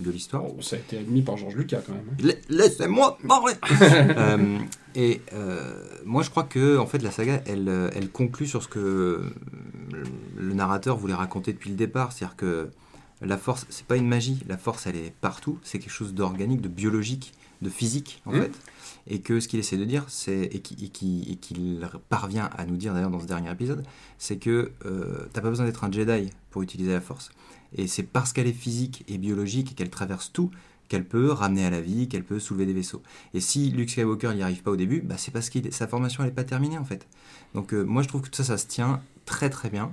de 0.00 0.10
l'histoire. 0.10 0.44
Oh, 0.46 0.56
ça 0.60 0.76
a 0.76 0.78
été 0.80 0.98
admis 0.98 1.22
par 1.22 1.36
Georges 1.36 1.54
Lucas 1.56 1.80
quand 1.86 1.92
même. 1.92 2.02
hein. 2.10 2.16
La- 2.48 2.56
Laissez-moi 2.64 3.18
parler 3.28 3.54
Euh, 4.16 4.58
Et 4.94 5.20
euh, 5.32 5.74
moi, 6.04 6.22
je 6.22 6.30
crois 6.30 6.42
que 6.44 6.76
en 6.78 6.86
fait, 6.86 7.02
la 7.02 7.10
saga, 7.10 7.42
elle, 7.46 7.90
elle 7.94 8.08
conclut 8.10 8.46
sur 8.46 8.62
ce 8.62 8.68
que 8.68 9.22
le 10.36 10.54
narrateur 10.54 10.96
voulait 10.96 11.14
raconter 11.14 11.52
depuis 11.52 11.70
le 11.70 11.76
départ, 11.76 12.12
c'est-à-dire 12.12 12.36
que 12.36 12.68
la 13.22 13.38
force, 13.38 13.66
c'est 13.70 13.86
pas 13.86 13.96
une 13.96 14.08
magie. 14.08 14.40
La 14.48 14.58
force, 14.58 14.86
elle 14.86 14.96
est 14.96 15.12
partout. 15.20 15.58
C'est 15.62 15.78
quelque 15.78 15.90
chose 15.92 16.14
d'organique, 16.14 16.60
de 16.60 16.68
biologique, 16.68 17.32
de 17.62 17.68
physique, 17.70 18.22
en 18.26 18.32
Mhm. 18.32 18.42
fait. 18.42 18.52
Et 19.08 19.20
que 19.20 19.40
ce 19.40 19.48
qu'il 19.48 19.58
essaie 19.58 19.76
de 19.76 19.84
dire, 19.84 20.04
c'est 20.08 20.42
et 20.52 20.60
qui- 20.60 20.76
et 20.84 20.88
qui- 20.88 21.26
et 21.30 21.36
qu'il 21.36 21.80
parvient 22.08 22.48
à 22.56 22.64
nous 22.66 22.76
dire 22.76 22.92
d'ailleurs 22.94 23.10
dans 23.10 23.20
ce 23.20 23.26
dernier 23.26 23.50
épisode, 23.50 23.84
c'est 24.18 24.36
que 24.36 24.70
euh, 24.86 25.26
t'as 25.32 25.40
pas 25.40 25.48
besoin 25.50 25.66
d'être 25.66 25.82
un 25.84 25.90
Jedi 25.90 26.30
pour 26.50 26.62
utiliser 26.62 26.92
la 26.92 27.00
force. 27.00 27.30
Et 27.76 27.86
c'est 27.88 28.02
parce 28.02 28.32
qu'elle 28.32 28.46
est 28.46 28.52
physique 28.52 29.04
et 29.08 29.18
biologique 29.18 29.72
et 29.72 29.74
qu'elle 29.74 29.90
traverse 29.90 30.30
tout 30.32 30.50
qu'elle 30.88 31.06
peut 31.06 31.30
ramener 31.32 31.64
à 31.64 31.70
la 31.70 31.80
vie, 31.80 32.06
qu'elle 32.06 32.22
peut 32.24 32.38
soulever 32.38 32.66
des 32.66 32.74
vaisseaux. 32.74 33.00
Et 33.32 33.40
si 33.40 33.70
Luke 33.70 33.88
Skywalker 33.88 34.34
n'y 34.34 34.42
arrive 34.42 34.62
pas 34.62 34.72
au 34.72 34.76
début, 34.76 35.00
bah, 35.00 35.14
c'est 35.16 35.30
parce 35.30 35.48
que 35.48 35.58
sa 35.70 35.88
formation 35.88 36.22
n'est 36.22 36.30
pas 36.30 36.44
terminée 36.44 36.76
en 36.76 36.84
fait. 36.84 37.06
Donc 37.54 37.72
euh, 37.72 37.82
moi 37.82 38.02
je 38.02 38.08
trouve 38.08 38.20
que 38.20 38.36
ça, 38.36 38.44
ça 38.44 38.58
se 38.58 38.66
tient 38.66 39.00
très 39.24 39.48
très 39.48 39.70
bien. 39.70 39.90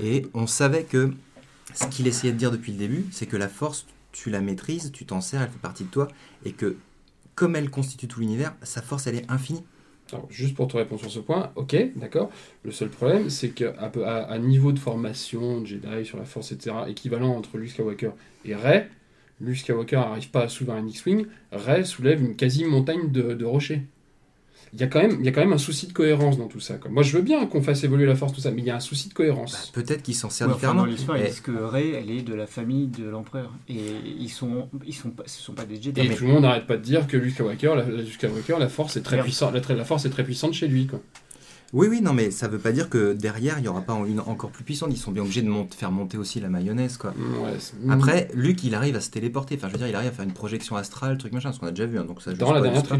Et 0.00 0.26
on 0.34 0.46
savait 0.46 0.84
que 0.84 1.12
ce 1.74 1.86
qu'il 1.86 2.06
essayait 2.06 2.32
de 2.32 2.38
dire 2.38 2.50
depuis 2.50 2.72
le 2.72 2.78
début, 2.78 3.06
c'est 3.10 3.26
que 3.26 3.36
la 3.36 3.48
force, 3.48 3.86
tu 4.12 4.30
la 4.30 4.40
maîtrises, 4.40 4.92
tu 4.92 5.04
t'en 5.04 5.20
sers, 5.20 5.42
elle 5.42 5.50
fait 5.50 5.58
partie 5.58 5.84
de 5.84 5.90
toi, 5.90 6.08
et 6.44 6.52
que 6.52 6.76
comme 7.34 7.56
elle 7.56 7.70
constitue 7.70 8.08
tout 8.08 8.20
l'univers, 8.20 8.54
sa 8.62 8.82
force 8.82 9.06
elle 9.06 9.16
est 9.16 9.30
infinie. 9.30 9.64
Alors, 10.12 10.26
juste 10.30 10.54
pour 10.54 10.68
te 10.68 10.76
répondre 10.76 11.00
sur 11.00 11.10
ce 11.10 11.18
point, 11.18 11.50
ok, 11.56 11.76
d'accord. 11.96 12.30
Le 12.62 12.70
seul 12.70 12.88
problème, 12.88 13.28
c'est 13.28 13.50
qu'à 13.50 13.72
à, 13.72 14.38
niveau 14.38 14.70
de 14.70 14.78
formation, 14.78 15.64
Jedi 15.64 16.04
sur 16.04 16.16
la 16.16 16.24
Force, 16.24 16.52
etc., 16.52 16.76
équivalent 16.86 17.34
entre 17.34 17.58
Luke 17.58 17.70
Skywalker 17.70 18.10
et 18.44 18.54
Rey, 18.54 18.88
Luke 19.40 19.56
Skywalker 19.56 19.96
n'arrive 19.96 20.30
pas 20.30 20.42
à 20.42 20.48
soulever 20.48 20.78
un 20.78 20.86
X-Wing, 20.86 21.26
Rey 21.50 21.84
soulève 21.84 22.22
une 22.22 22.36
quasi-montagne 22.36 23.10
de 23.10 23.44
rochers. 23.44 23.82
Il 24.78 24.80
y, 24.80 24.84
a 24.84 24.88
quand 24.88 25.00
même, 25.00 25.16
il 25.20 25.24
y 25.24 25.28
a 25.28 25.32
quand 25.32 25.40
même 25.40 25.54
un 25.54 25.58
souci 25.58 25.86
de 25.86 25.94
cohérence 25.94 26.36
dans 26.36 26.48
tout 26.48 26.60
ça. 26.60 26.74
quoi. 26.74 26.90
Moi, 26.90 27.02
je 27.02 27.16
veux 27.16 27.22
bien 27.22 27.46
qu'on 27.46 27.62
fasse 27.62 27.82
évoluer 27.82 28.04
la 28.04 28.14
Force, 28.14 28.34
tout 28.34 28.42
ça, 28.42 28.50
mais 28.50 28.60
il 28.60 28.66
y 28.66 28.70
a 28.70 28.76
un 28.76 28.80
souci 28.80 29.08
de 29.08 29.14
Bah, 29.14 29.16
cohérence. 29.16 29.70
Peut-être 29.72 30.02
qu'il 30.02 30.14
s'en 30.14 30.28
sert 30.28 30.46
Ouais, 30.48 30.52
enfin, 30.52 30.58
différemment. 30.58 30.80
dans 30.82 30.86
l'histoire, 30.86 31.16
ils 31.16 31.22
mais- 31.22 31.28
disent 31.30 31.40
que 31.40 31.52
Rey, 31.52 31.92
elle 31.94 32.10
est 32.10 32.20
de 32.20 32.34
la 32.34 32.46
famille 32.46 32.86
de 32.88 33.08
l'empereur. 33.08 33.50
Et 33.70 33.76
ils 34.20 34.28
sont, 34.28 34.68
ils 34.86 34.92
sont, 34.94 35.10
pas, 35.10 35.22
ce 35.26 35.40
sont 35.40 35.54
pas 35.54 35.64
des 35.64 35.80
Jedi. 35.80 35.98
Et 36.02 36.08
mais- 36.08 36.14
tout 36.14 36.24
le 36.26 36.32
monde 36.32 36.42
n'arrête 36.42 36.66
pas 36.66 36.76
de 36.76 36.82
dire 36.82 37.06
que 37.06 37.16
Luke 37.16 37.32
Skywalker, 37.32 37.72
la, 37.74 37.84
Luke 37.84 38.12
Skywalker, 38.12 38.56
la 38.58 38.68
Force 38.68 38.96
est 38.98 39.02
très 39.02 39.20
puissante, 39.22 39.54
la, 39.54 39.74
la 39.74 39.84
Force 39.86 40.04
est 40.04 40.10
très 40.10 40.24
puissante 40.24 40.52
chez 40.52 40.68
lui. 40.68 40.86
Quoi. 40.86 41.00
Oui, 41.72 41.88
oui, 41.90 42.00
non, 42.00 42.12
mais 42.12 42.30
ça 42.30 42.46
veut 42.46 42.58
pas 42.58 42.70
dire 42.72 42.88
que 42.88 43.12
derrière, 43.12 43.58
il 43.58 43.62
n'y 43.62 43.68
aura 43.68 43.80
pas 43.80 43.94
une 44.06 44.20
encore 44.20 44.50
plus 44.50 44.62
puissante. 44.62 44.90
Ils 44.92 44.96
sont 44.98 45.10
bien 45.10 45.22
obligés 45.22 45.42
de 45.42 45.48
mont- 45.48 45.66
faire 45.74 45.90
monter 45.90 46.16
aussi 46.18 46.38
la 46.38 46.48
mayonnaise, 46.48 46.96
quoi. 46.96 47.10
Ouais, 47.10 47.54
c'est- 47.58 47.74
Après, 47.90 48.28
Luke, 48.34 48.62
il 48.62 48.74
arrive 48.74 48.94
à 48.94 49.00
se 49.00 49.10
téléporter. 49.10 49.56
Enfin, 49.56 49.68
je 49.68 49.72
veux 49.72 49.78
dire, 49.78 49.88
il 49.88 49.94
arrive 49.96 50.10
à 50.10 50.12
faire 50.12 50.24
une 50.24 50.32
projection 50.34 50.76
astrale, 50.76 51.16
truc 51.18 51.32
machin, 51.32 51.52
ce 51.52 51.58
qu'on 51.58 51.66
a 51.66 51.70
déjà 51.72 51.86
vu. 51.86 51.98
hein, 51.98 52.04
donc 52.04 52.20
ça, 52.20 52.32
dans 52.34 52.52
la 52.52 52.60
dernière 52.60 52.82
pas. 52.84 52.96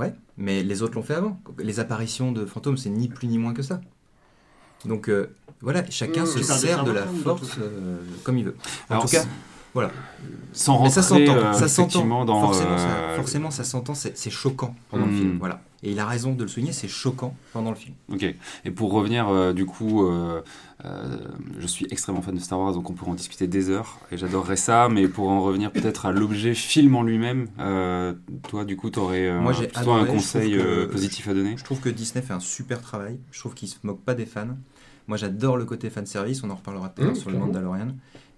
Ouais, 0.00 0.14
mais 0.38 0.62
les 0.62 0.82
autres 0.82 0.94
l'ont 0.94 1.02
fait 1.02 1.14
avant. 1.14 1.38
Les 1.58 1.78
apparitions 1.78 2.32
de 2.32 2.44
fantômes, 2.46 2.76
c'est 2.78 2.90
ni 2.90 3.08
plus 3.08 3.28
ni 3.28 3.38
moins 3.38 3.52
que 3.54 3.62
ça. 3.62 3.80
Donc 4.86 5.08
euh, 5.08 5.34
voilà, 5.60 5.88
chacun 5.90 6.22
Mmh. 6.22 6.26
se 6.26 6.42
sert 6.42 6.84
de 6.84 6.90
la 6.92 7.06
force 7.06 7.56
euh, 7.60 7.98
comme 8.24 8.38
il 8.38 8.46
veut. 8.46 8.56
En 8.88 8.92
Alors, 8.94 9.04
tout 9.04 9.10
cas, 9.10 9.24
voilà. 9.74 9.90
Sans 10.52 10.82
Mais 10.82 10.88
ça 10.90 11.02
rentrer 11.02 11.26
s'entend, 11.26 11.38
euh, 11.38 11.52
ça 11.52 11.68
s'entend. 11.68 12.24
dans. 12.24 12.40
Forcément, 12.40 12.70
euh, 12.72 12.76
ça, 12.78 13.16
forcément, 13.16 13.50
ça 13.50 13.64
s'entend. 13.64 13.94
C'est 13.94 14.16
c'est 14.16 14.30
choquant 14.30 14.74
pendant 14.90 15.06
le 15.06 15.12
Hmm. 15.12 15.16
film. 15.18 15.36
Voilà. 15.38 15.60
Et 15.82 15.92
il 15.92 15.98
a 16.00 16.06
raison 16.06 16.34
de 16.34 16.42
le 16.42 16.48
souligner. 16.48 16.72
C'est 16.72 16.88
choquant 16.88 17.34
pendant 17.54 17.70
le 17.70 17.76
film. 17.76 17.94
Ok. 18.12 18.22
Et 18.64 18.70
pour 18.70 18.92
revenir, 18.92 19.28
euh, 19.28 19.52
du 19.54 19.64
coup, 19.64 20.04
euh, 20.06 20.42
euh, 20.84 21.18
je 21.58 21.66
suis 21.66 21.86
extrêmement 21.90 22.20
fan 22.22 22.34
de 22.34 22.40
Star 22.40 22.58
Wars, 22.58 22.72
donc 22.74 22.90
on 22.90 22.92
pourrait 22.92 23.12
en 23.12 23.14
discuter 23.14 23.46
des 23.46 23.70
heures, 23.70 23.98
et 24.12 24.16
j'adorerais 24.18 24.56
ça, 24.56 24.88
mais 24.90 25.08
pour 25.08 25.28
en 25.30 25.40
revenir 25.40 25.70
peut-être 25.72 26.04
à 26.06 26.12
l'objet 26.12 26.54
film 26.54 26.94
en 26.96 27.02
lui-même, 27.02 27.48
euh, 27.58 28.12
toi, 28.48 28.64
du 28.66 28.76
coup, 28.76 28.90
tu 28.90 28.98
aurais 28.98 29.32
Moi, 29.40 29.52
j'ai 29.54 29.70
un 29.74 30.04
conseil 30.04 30.52
que- 30.52 30.58
euh, 30.58 30.86
positif 30.88 31.28
à 31.28 31.34
donner 31.34 31.54
Je 31.56 31.64
trouve 31.64 31.80
que 31.80 31.88
Disney 31.88 32.22
fait 32.24 32.34
un 32.34 32.40
super 32.40 32.80
travail. 32.82 33.18
Je 33.30 33.40
trouve 33.40 33.54
qu'il 33.54 33.68
se 33.68 33.76
moque 33.82 34.02
pas 34.02 34.14
des 34.14 34.26
fans. 34.26 34.48
Moi, 35.08 35.16
j'adore 35.16 35.56
le 35.56 35.64
côté 35.64 35.90
fan 35.90 36.06
service. 36.06 36.44
On 36.44 36.50
en 36.50 36.54
reparlera 36.54 36.88
tout 36.90 37.02
à 37.02 37.04
l'heure 37.06 37.14
Mmh, 37.14 37.16
sur 37.16 37.30
le. 37.30 37.38
Mandalorian. 37.38 37.88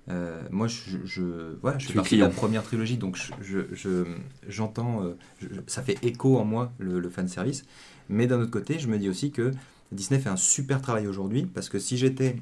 Euh, 0.09 0.43
moi, 0.51 0.67
je, 0.69 0.99
je, 1.05 1.57
voilà, 1.61 1.79
je 1.79 1.85
suis 1.85 1.95
parti 1.95 2.17
de 2.17 2.21
la 2.21 2.29
première 2.29 2.63
trilogie, 2.65 2.97
donc 2.97 3.17
je- 3.17 3.33
je- 3.41 3.75
je- 3.75 4.05
j'entends, 4.49 5.05
euh, 5.05 5.15
je- 5.41 5.49
je- 5.49 5.61
ça 5.69 5.83
fait 5.83 5.99
écho 6.05 6.39
en 6.39 6.45
moi 6.45 6.73
le, 6.79 6.99
le 7.01 7.09
fan 7.11 7.29
service. 7.29 7.65
Mais 8.09 8.27
d'un 8.27 8.41
autre 8.41 8.51
côté, 8.51 8.79
je 8.79 8.89
me 8.89 8.99
dis 8.99 9.09
aussi 9.09 9.31
que 9.31 9.53
Disney 9.93 10.21
fait 10.21 10.29
un 10.29 10.37
super 10.37 10.83
travail 10.83 11.07
aujourd'hui, 11.07 11.45
parce 11.47 11.69
que 11.69 11.79
si 11.79 11.97
j'étais 11.97 12.37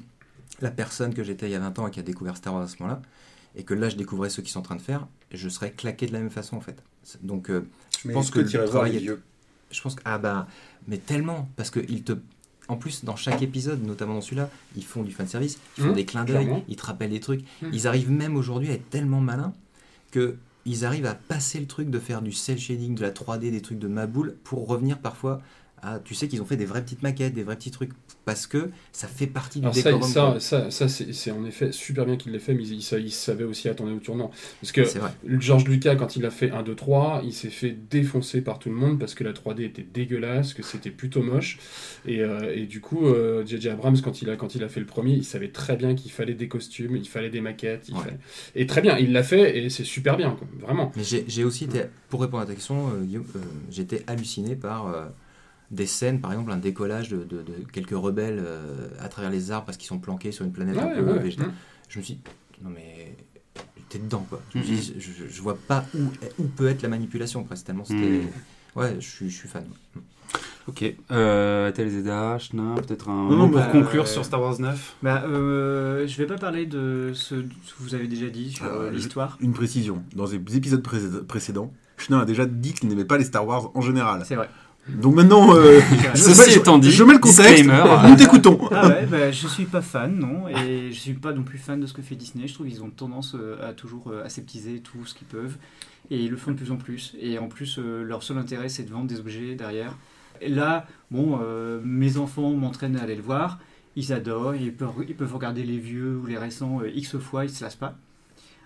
la 0.61 0.71
personne 0.71 1.13
que 1.13 1.23
j'étais 1.23 1.47
il 1.47 1.51
y 1.51 1.55
a 1.55 1.59
20 1.59 1.77
ans 1.79 1.87
et 1.87 1.91
qui 1.91 1.99
a 1.99 2.03
découvert 2.03 2.37
Star 2.37 2.53
Wars 2.53 2.63
à 2.63 2.67
ce 2.67 2.77
moment-là, 2.81 3.01
et 3.55 3.63
que 3.63 3.73
là 3.73 3.89
je 3.89 3.95
découvrais 3.95 4.29
ce 4.29 4.41
qu'ils 4.41 4.51
sont 4.51 4.59
en 4.59 4.63
train 4.63 4.75
de 4.75 4.81
faire, 4.81 5.07
je 5.31 5.49
serais 5.49 5.71
claqué 5.71 6.07
de 6.07 6.13
la 6.13 6.19
même 6.19 6.29
façon 6.29 6.57
en 6.57 6.61
fait. 6.61 6.83
Donc, 7.21 7.49
euh, 7.49 7.65
je 7.99 8.07
Mais 8.07 8.13
pense 8.13 8.31
que, 8.31 8.35
que 8.35 8.45
le 8.45 8.49
tu 8.49 8.57
voir 8.57 8.67
travail 8.71 9.09
je 9.71 9.81
pense 9.81 9.95
que 9.95 10.01
ah 10.05 10.17
bah 10.17 10.47
mais 10.87 10.97
tellement 10.97 11.49
parce 11.55 11.69
que 11.69 11.79
ils 11.89 12.03
te 12.03 12.13
en 12.71 12.77
plus 12.77 13.03
dans 13.03 13.15
chaque 13.15 13.41
épisode 13.41 13.83
notamment 13.85 14.13
dans 14.15 14.21
celui-là 14.21 14.49
ils 14.75 14.83
font 14.83 15.03
du 15.03 15.11
fan 15.11 15.27
service 15.27 15.59
ils 15.77 15.83
font 15.83 15.89
Mmh, 15.91 15.93
des 15.95 16.05
clins 16.05 16.23
d'œil 16.25 16.47
ils 16.69 16.75
te 16.75 16.85
rappellent 16.85 17.09
des 17.11 17.19
trucs 17.19 17.41
Mmh. 17.61 17.67
ils 17.73 17.87
arrivent 17.87 18.11
même 18.11 18.35
aujourd'hui 18.35 18.69
à 18.69 18.73
être 18.73 18.89
tellement 18.89 19.19
malins 19.21 19.53
que 20.11 20.35
ils 20.65 20.85
arrivent 20.85 21.07
à 21.07 21.15
passer 21.15 21.59
le 21.59 21.65
truc 21.65 21.89
de 21.89 21.97
faire 21.99 22.21
du 22.21 22.31
cel 22.31 22.59
shading 22.59 22.93
de 22.95 23.01
la 23.01 23.09
3D 23.11 23.49
des 23.51 23.61
trucs 23.61 23.79
de 23.79 23.87
Maboule 23.87 24.35
pour 24.43 24.67
revenir 24.67 24.99
parfois 24.99 25.41
à 25.81 25.99
tu 25.99 26.15
sais 26.15 26.27
qu'ils 26.27 26.41
ont 26.41 26.45
fait 26.45 26.57
des 26.57 26.65
vraies 26.65 26.83
petites 26.83 27.03
maquettes 27.03 27.33
des 27.33 27.43
vrais 27.43 27.55
petits 27.55 27.71
trucs 27.71 27.91
parce 28.25 28.47
que 28.47 28.69
ça 28.91 29.07
fait 29.07 29.27
partie 29.27 29.59
du 29.59 29.65
Alors 29.65 29.75
ça, 29.75 29.99
ça, 30.01 30.39
ça, 30.39 30.71
ça 30.71 30.87
c'est 30.87 31.13
c'est 31.13 31.31
en 31.31 31.43
effet 31.45 31.71
super 31.71 32.05
bien 32.05 32.17
qu'il 32.17 32.31
l'ait 32.31 32.39
fait, 32.39 32.53
mais 32.53 32.63
il, 32.63 32.73
il, 32.73 32.99
il 32.99 33.11
savait 33.11 33.43
aussi 33.43 33.67
attendre 33.69 33.91
au 33.95 33.99
tournant. 33.99 34.31
Parce 34.61 34.71
que 34.71 34.83
Georges 35.39 35.65
Lucas, 35.67 35.95
quand 35.95 36.15
il 36.15 36.25
a 36.25 36.29
fait 36.31 36.51
1, 36.51 36.63
2, 36.63 36.75
3, 36.75 37.21
il 37.23 37.33
s'est 37.33 37.49
fait 37.49 37.75
défoncer 37.89 38.41
par 38.41 38.59
tout 38.59 38.69
le 38.69 38.75
monde 38.75 38.99
parce 38.99 39.13
que 39.15 39.23
la 39.23 39.33
3D 39.33 39.63
était 39.63 39.85
dégueulasse, 39.93 40.53
que 40.53 40.63
c'était 40.63 40.91
plutôt 40.91 41.21
moche. 41.23 41.57
Et, 42.05 42.21
euh, 42.21 42.53
et 42.55 42.65
du 42.65 42.81
coup, 42.81 43.07
euh, 43.07 43.45
J.J. 43.45 43.69
Abrams, 43.69 43.99
quand 44.01 44.21
il, 44.21 44.29
a, 44.29 44.35
quand 44.35 44.55
il 44.55 44.63
a 44.63 44.69
fait 44.69 44.79
le 44.79 44.85
premier, 44.85 45.13
il 45.13 45.25
savait 45.25 45.49
très 45.49 45.75
bien 45.77 45.95
qu'il 45.95 46.11
fallait 46.11 46.33
des 46.33 46.47
costumes, 46.47 46.95
il 46.95 47.07
fallait 47.07 47.29
des 47.29 47.41
maquettes. 47.41 47.89
Il 47.89 47.95
Ouais. 47.95 48.03
fallait... 48.03 48.17
Et 48.55 48.65
très 48.67 48.81
bien, 48.81 48.97
il 48.97 49.11
l'a 49.11 49.23
fait 49.23 49.57
et 49.57 49.69
c'est 49.69 49.83
super 49.83 50.17
bien, 50.17 50.31
quoi, 50.31 50.47
vraiment. 50.59 50.91
Mais 50.95 51.03
j'ai 51.03 51.43
aussi 51.43 51.65
été, 51.65 51.83
pour 52.09 52.21
répondre 52.21 52.43
à 52.43 52.45
ta 52.45 52.53
question, 52.53 52.89
euh, 52.89 53.05
euh, 53.15 53.39
j'étais 53.69 54.03
halluciné 54.07 54.55
par 54.55 54.87
euh, 54.87 55.05
des 55.71 55.85
scènes, 55.87 56.19
par 56.21 56.31
exemple 56.33 56.51
un 56.51 56.57
décollage 56.57 57.09
de, 57.09 57.23
de- 57.23 57.41
de 57.41 57.53
quelques 57.71 57.91
rebelles 57.91 58.41
euh, 58.45 58.89
à 58.99 59.07
travers 59.09 59.31
les 59.31 59.51
arbres 59.51 59.65
parce 59.65 59.77
qu'ils 59.77 59.87
sont 59.87 59.99
planqués 59.99 60.31
sur 60.31 60.45
une 60.45 60.51
planète 60.51 60.77
un 60.77 60.87
Ouais, 60.87 60.95
peu 60.95 61.01
ouais, 61.13 61.19
végétale. 61.19 61.47
ouais. 61.47 61.53
Je 61.89 61.97
me 61.99 62.03
suis 62.03 62.15
dit, 62.15 62.21
non 62.63 62.69
mais 62.73 63.15
t'es 63.89 63.99
dedans 63.99 64.25
quoi. 64.29 64.41
Je, 64.53 64.59
me 64.59 64.63
suis 64.63 64.75
dit, 64.75 64.93
je, 64.99 65.11
je- 65.29 65.41
vois 65.41 65.57
pas 65.57 65.85
où, 65.95 66.03
où 66.39 66.43
peut 66.43 66.67
être 66.67 66.81
la 66.81 66.89
manipulation 66.89 67.43
presque 67.43 67.65
tellement 67.65 67.85
c'était... 67.85 68.01
Mhm. 68.21 68.27
Ouais, 68.75 68.95
je 68.99 69.05
suis, 69.09 69.29
je 69.29 69.35
suis 69.35 69.47
fan. 69.49 69.65
Ok. 70.67 70.85
Euh, 71.11 71.71
Telzeda, 71.71 72.37
Chenin, 72.37 72.75
peut-être 72.75 73.09
un 73.09 73.29
Non, 73.29 73.37
mot 73.37 73.47
pour 73.49 73.59
bah, 73.59 73.69
conclure 73.71 74.03
euh, 74.03 74.07
sur 74.07 74.23
Star 74.23 74.41
Wars 74.41 74.59
9 74.59 74.95
Bah, 75.01 75.23
euh, 75.25 76.05
je 76.07 76.17
vais 76.17 76.25
pas 76.27 76.37
parler 76.37 76.65
de 76.67 77.11
ce 77.13 77.35
que 77.35 77.45
vous 77.79 77.95
avez 77.95 78.07
déjà 78.07 78.27
dit 78.29 78.51
sur 78.51 78.65
euh, 78.65 78.89
je- 78.91 78.95
l'histoire. 78.95 79.37
Une 79.41 79.53
précision. 79.53 80.03
Dans 80.15 80.25
les 80.27 80.35
épisodes 80.55 80.81
précé- 80.81 81.23
précédents, 81.25 81.73
Schneer 81.97 82.21
a 82.21 82.25
déjà 82.25 82.45
dit 82.45 82.73
qu'il 82.73 82.87
n'aimait 82.89 83.05
pas 83.05 83.17
les 83.17 83.23
Star 83.25 83.45
Wars 83.45 83.71
en 83.75 83.81
général. 83.81 84.23
C'est 84.25 84.35
vrai. 84.35 84.49
Donc 84.89 85.15
maintenant, 85.15 85.55
euh, 85.55 85.79
je, 86.15 86.19
Ceci 86.21 86.51
je- 86.51 86.59
étant 86.59 86.77
dit, 86.77 86.91
je 86.91 87.03
mets 87.03 87.13
le 87.13 87.19
contexte. 87.19 87.63
disclaimer. 87.63 88.09
Nous 88.09 88.15
t'écoutons. 88.15 88.59
Ah 88.71 88.87
ouais, 88.87 89.05
bah, 89.05 89.31
je 89.31 89.47
suis 89.47 89.65
pas 89.65 89.81
fan, 89.81 90.17
non, 90.17 90.47
et 90.47 90.91
je 90.91 90.99
suis 90.99 91.13
pas 91.13 91.33
non 91.33 91.43
plus 91.43 91.57
fan 91.59 91.79
de 91.79 91.85
ce 91.85 91.93
que 91.93 92.01
fait 92.01 92.15
Disney. 92.15 92.47
Je 92.47 92.53
trouve 92.55 92.67
qu'ils 92.67 92.83
ont 92.83 92.89
tendance 92.89 93.35
euh, 93.35 93.57
à 93.67 93.73
toujours 93.73 94.09
euh, 94.11 94.23
aseptiser 94.25 94.79
tout 94.79 95.05
ce 95.05 95.13
qu'ils 95.13 95.27
peuvent, 95.27 95.55
et 96.09 96.17
ils 96.17 96.31
le 96.31 96.37
font 96.37 96.51
de 96.51 96.57
plus 96.57 96.71
en 96.71 96.77
plus. 96.77 97.15
Et 97.21 97.37
en 97.37 97.47
plus, 97.47 97.77
euh, 97.79 98.03
leur 98.03 98.23
seul 98.23 98.37
intérêt, 98.39 98.69
c'est 98.69 98.83
de 98.83 98.89
vendre 98.91 99.07
des 99.07 99.19
objets 99.19 99.55
derrière. 99.55 99.95
Et 100.41 100.49
là, 100.49 100.87
bon, 101.11 101.39
euh, 101.43 101.79
mes 101.83 102.17
enfants 102.17 102.49
m'entraînent 102.51 102.97
à 102.97 103.03
aller 103.03 103.15
le 103.15 103.21
voir, 103.21 103.59
ils 103.95 104.11
adorent, 104.11 104.55
ils 104.55 104.73
peuvent, 104.73 104.89
ils 105.07 105.15
peuvent 105.15 105.33
regarder 105.35 105.63
les 105.63 105.77
vieux 105.77 106.17
ou 106.17 106.25
les 106.25 106.37
récents 106.39 106.79
euh, 106.81 106.89
X 106.89 107.17
fois, 107.19 107.45
ils 107.45 107.51
se 107.51 107.63
lassent 107.63 107.75
pas. 107.75 107.95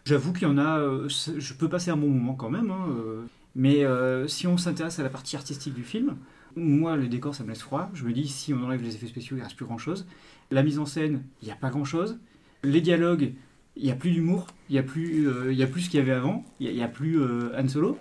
J'avoue 0.05 0.31
qu'il 0.31 0.47
y 0.47 0.51
en 0.51 0.57
a, 0.57 0.77
euh, 0.79 1.09
je 1.09 1.53
peux 1.53 1.67
passer 1.67 1.91
un 1.91 1.97
bon 1.97 2.07
moment 2.09 2.35
quand 2.35 2.49
même, 2.49 2.71
hein, 2.71 2.85
euh, 2.89 3.25
mais 3.55 3.85
euh, 3.85 4.27
si 4.27 4.47
on 4.47 4.57
s'intéresse 4.57 4.99
à 4.99 5.03
la 5.03 5.09
partie 5.09 5.35
artistique 5.35 5.73
du 5.73 5.83
film, 5.83 6.17
moi, 6.55 6.95
le 6.95 7.07
décor, 7.07 7.35
ça 7.35 7.43
me 7.43 7.49
laisse 7.49 7.61
froid. 7.61 7.89
Je 7.93 8.05
me 8.05 8.13
dis, 8.13 8.27
si 8.27 8.53
on 8.53 8.63
enlève 8.63 8.81
les 8.81 8.95
effets 8.95 9.07
spéciaux, 9.07 9.37
il 9.37 9.43
reste 9.43 9.55
plus 9.55 9.65
grand-chose. 9.65 10.05
La 10.51 10.63
mise 10.63 10.79
en 10.79 10.85
scène, 10.85 11.23
il 11.41 11.45
n'y 11.45 11.51
a 11.51 11.55
pas 11.55 11.69
grand-chose. 11.69 12.17
Les 12.63 12.81
dialogues, 12.81 13.33
il 13.75 13.83
n'y 13.83 13.91
a 13.91 13.95
plus 13.95 14.11
d'humour, 14.11 14.47
il 14.69 14.73
n'y 14.73 14.79
a, 14.79 14.83
plus, 14.83 15.27
euh, 15.27 15.53
y 15.53 15.63
a 15.63 15.67
plus 15.67 15.81
ce 15.81 15.89
qu'il 15.89 15.99
y 15.99 16.03
avait 16.03 16.11
avant, 16.11 16.45
il 16.59 16.73
n'y 16.73 16.83
a, 16.83 16.87
plus 16.87 17.19
euh, 17.19 17.51
Han 17.59 17.67
Solo. 17.67 17.97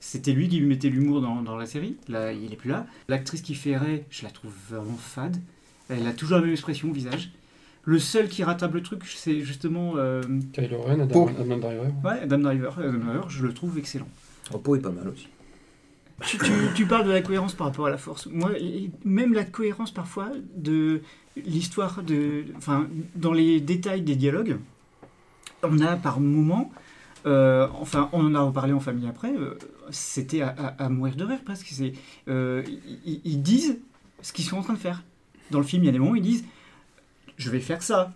C'était 0.00 0.32
lui 0.32 0.48
qui 0.48 0.58
lui 0.58 0.66
mettait 0.66 0.88
l'humour 0.88 1.20
dans, 1.20 1.42
dans 1.42 1.56
la 1.56 1.66
série, 1.66 1.96
là 2.08 2.32
il 2.32 2.52
est 2.52 2.56
plus 2.56 2.70
là. 2.70 2.86
L'actrice 3.08 3.40
qui 3.40 3.54
fait 3.54 3.76
Rey, 3.76 4.04
je 4.10 4.24
la 4.24 4.30
trouve 4.30 4.52
vraiment 4.68 4.96
fade. 4.96 5.36
Elle 5.88 6.06
a 6.06 6.12
toujours 6.12 6.38
la 6.38 6.42
même 6.42 6.52
expression 6.52 6.90
au 6.90 6.92
visage. 6.92 7.30
Le 7.84 7.98
seul 7.98 8.28
qui 8.28 8.44
rattrape 8.44 8.74
le 8.74 8.82
truc, 8.82 9.02
c'est 9.06 9.40
justement 9.40 9.94
euh, 9.96 10.22
Kylo 10.52 10.80
Ren, 10.82 11.00
Adam 11.00 11.26
Driver. 11.58 11.84
ouais, 12.04 12.20
Adam 12.20 12.38
Driver. 12.38 12.78
Adam 12.78 12.98
Driver, 12.98 13.30
je 13.30 13.44
le 13.44 13.52
trouve 13.52 13.78
excellent. 13.78 14.08
Repo 14.50 14.76
est 14.76 14.80
pas 14.80 14.90
mal 14.90 15.08
aussi. 15.08 15.28
Tu, 16.74 16.86
parles 16.86 17.06
de 17.06 17.10
la 17.10 17.20
cohérence 17.20 17.54
par 17.54 17.66
rapport 17.66 17.86
à 17.86 17.90
la 17.90 17.98
force. 17.98 18.26
Moi, 18.26 18.50
même 19.04 19.32
la 19.32 19.44
cohérence 19.44 19.90
parfois 19.90 20.30
de 20.54 21.02
l'histoire 21.36 22.02
de, 22.02 22.44
enfin, 22.56 22.86
dans 23.16 23.32
les 23.32 23.60
détails 23.60 24.02
des 24.02 24.14
dialogues, 24.14 24.58
on 25.64 25.80
a 25.80 25.96
par 25.96 26.20
moments, 26.20 26.70
euh, 27.26 27.66
enfin, 27.80 28.08
on 28.12 28.24
en 28.24 28.34
a 28.34 28.40
reparlé 28.40 28.72
en 28.72 28.80
famille 28.80 29.08
après. 29.08 29.32
euh, 29.34 29.58
C'était 29.90 30.42
à, 30.42 30.88
mourir 30.88 31.16
de 31.16 31.24
rire 31.24 31.40
presque. 31.44 31.68
C'est, 31.70 31.92
euh, 32.28 32.62
ils 33.04 33.42
disent 33.42 33.80
ce 34.22 34.32
qu'ils 34.32 34.44
sont 34.44 34.58
en 34.58 34.62
train 34.62 34.74
de 34.74 34.78
faire. 34.78 35.02
Dans 35.50 35.58
le 35.58 35.64
film, 35.64 35.82
il 35.82 35.86
y 35.86 35.88
a 35.88 35.92
des 35.92 35.98
moments 35.98 36.12
où 36.12 36.16
ils 36.16 36.22
disent, 36.22 36.44
je 37.36 37.50
vais 37.50 37.60
faire 37.60 37.82
ça. 37.82 38.14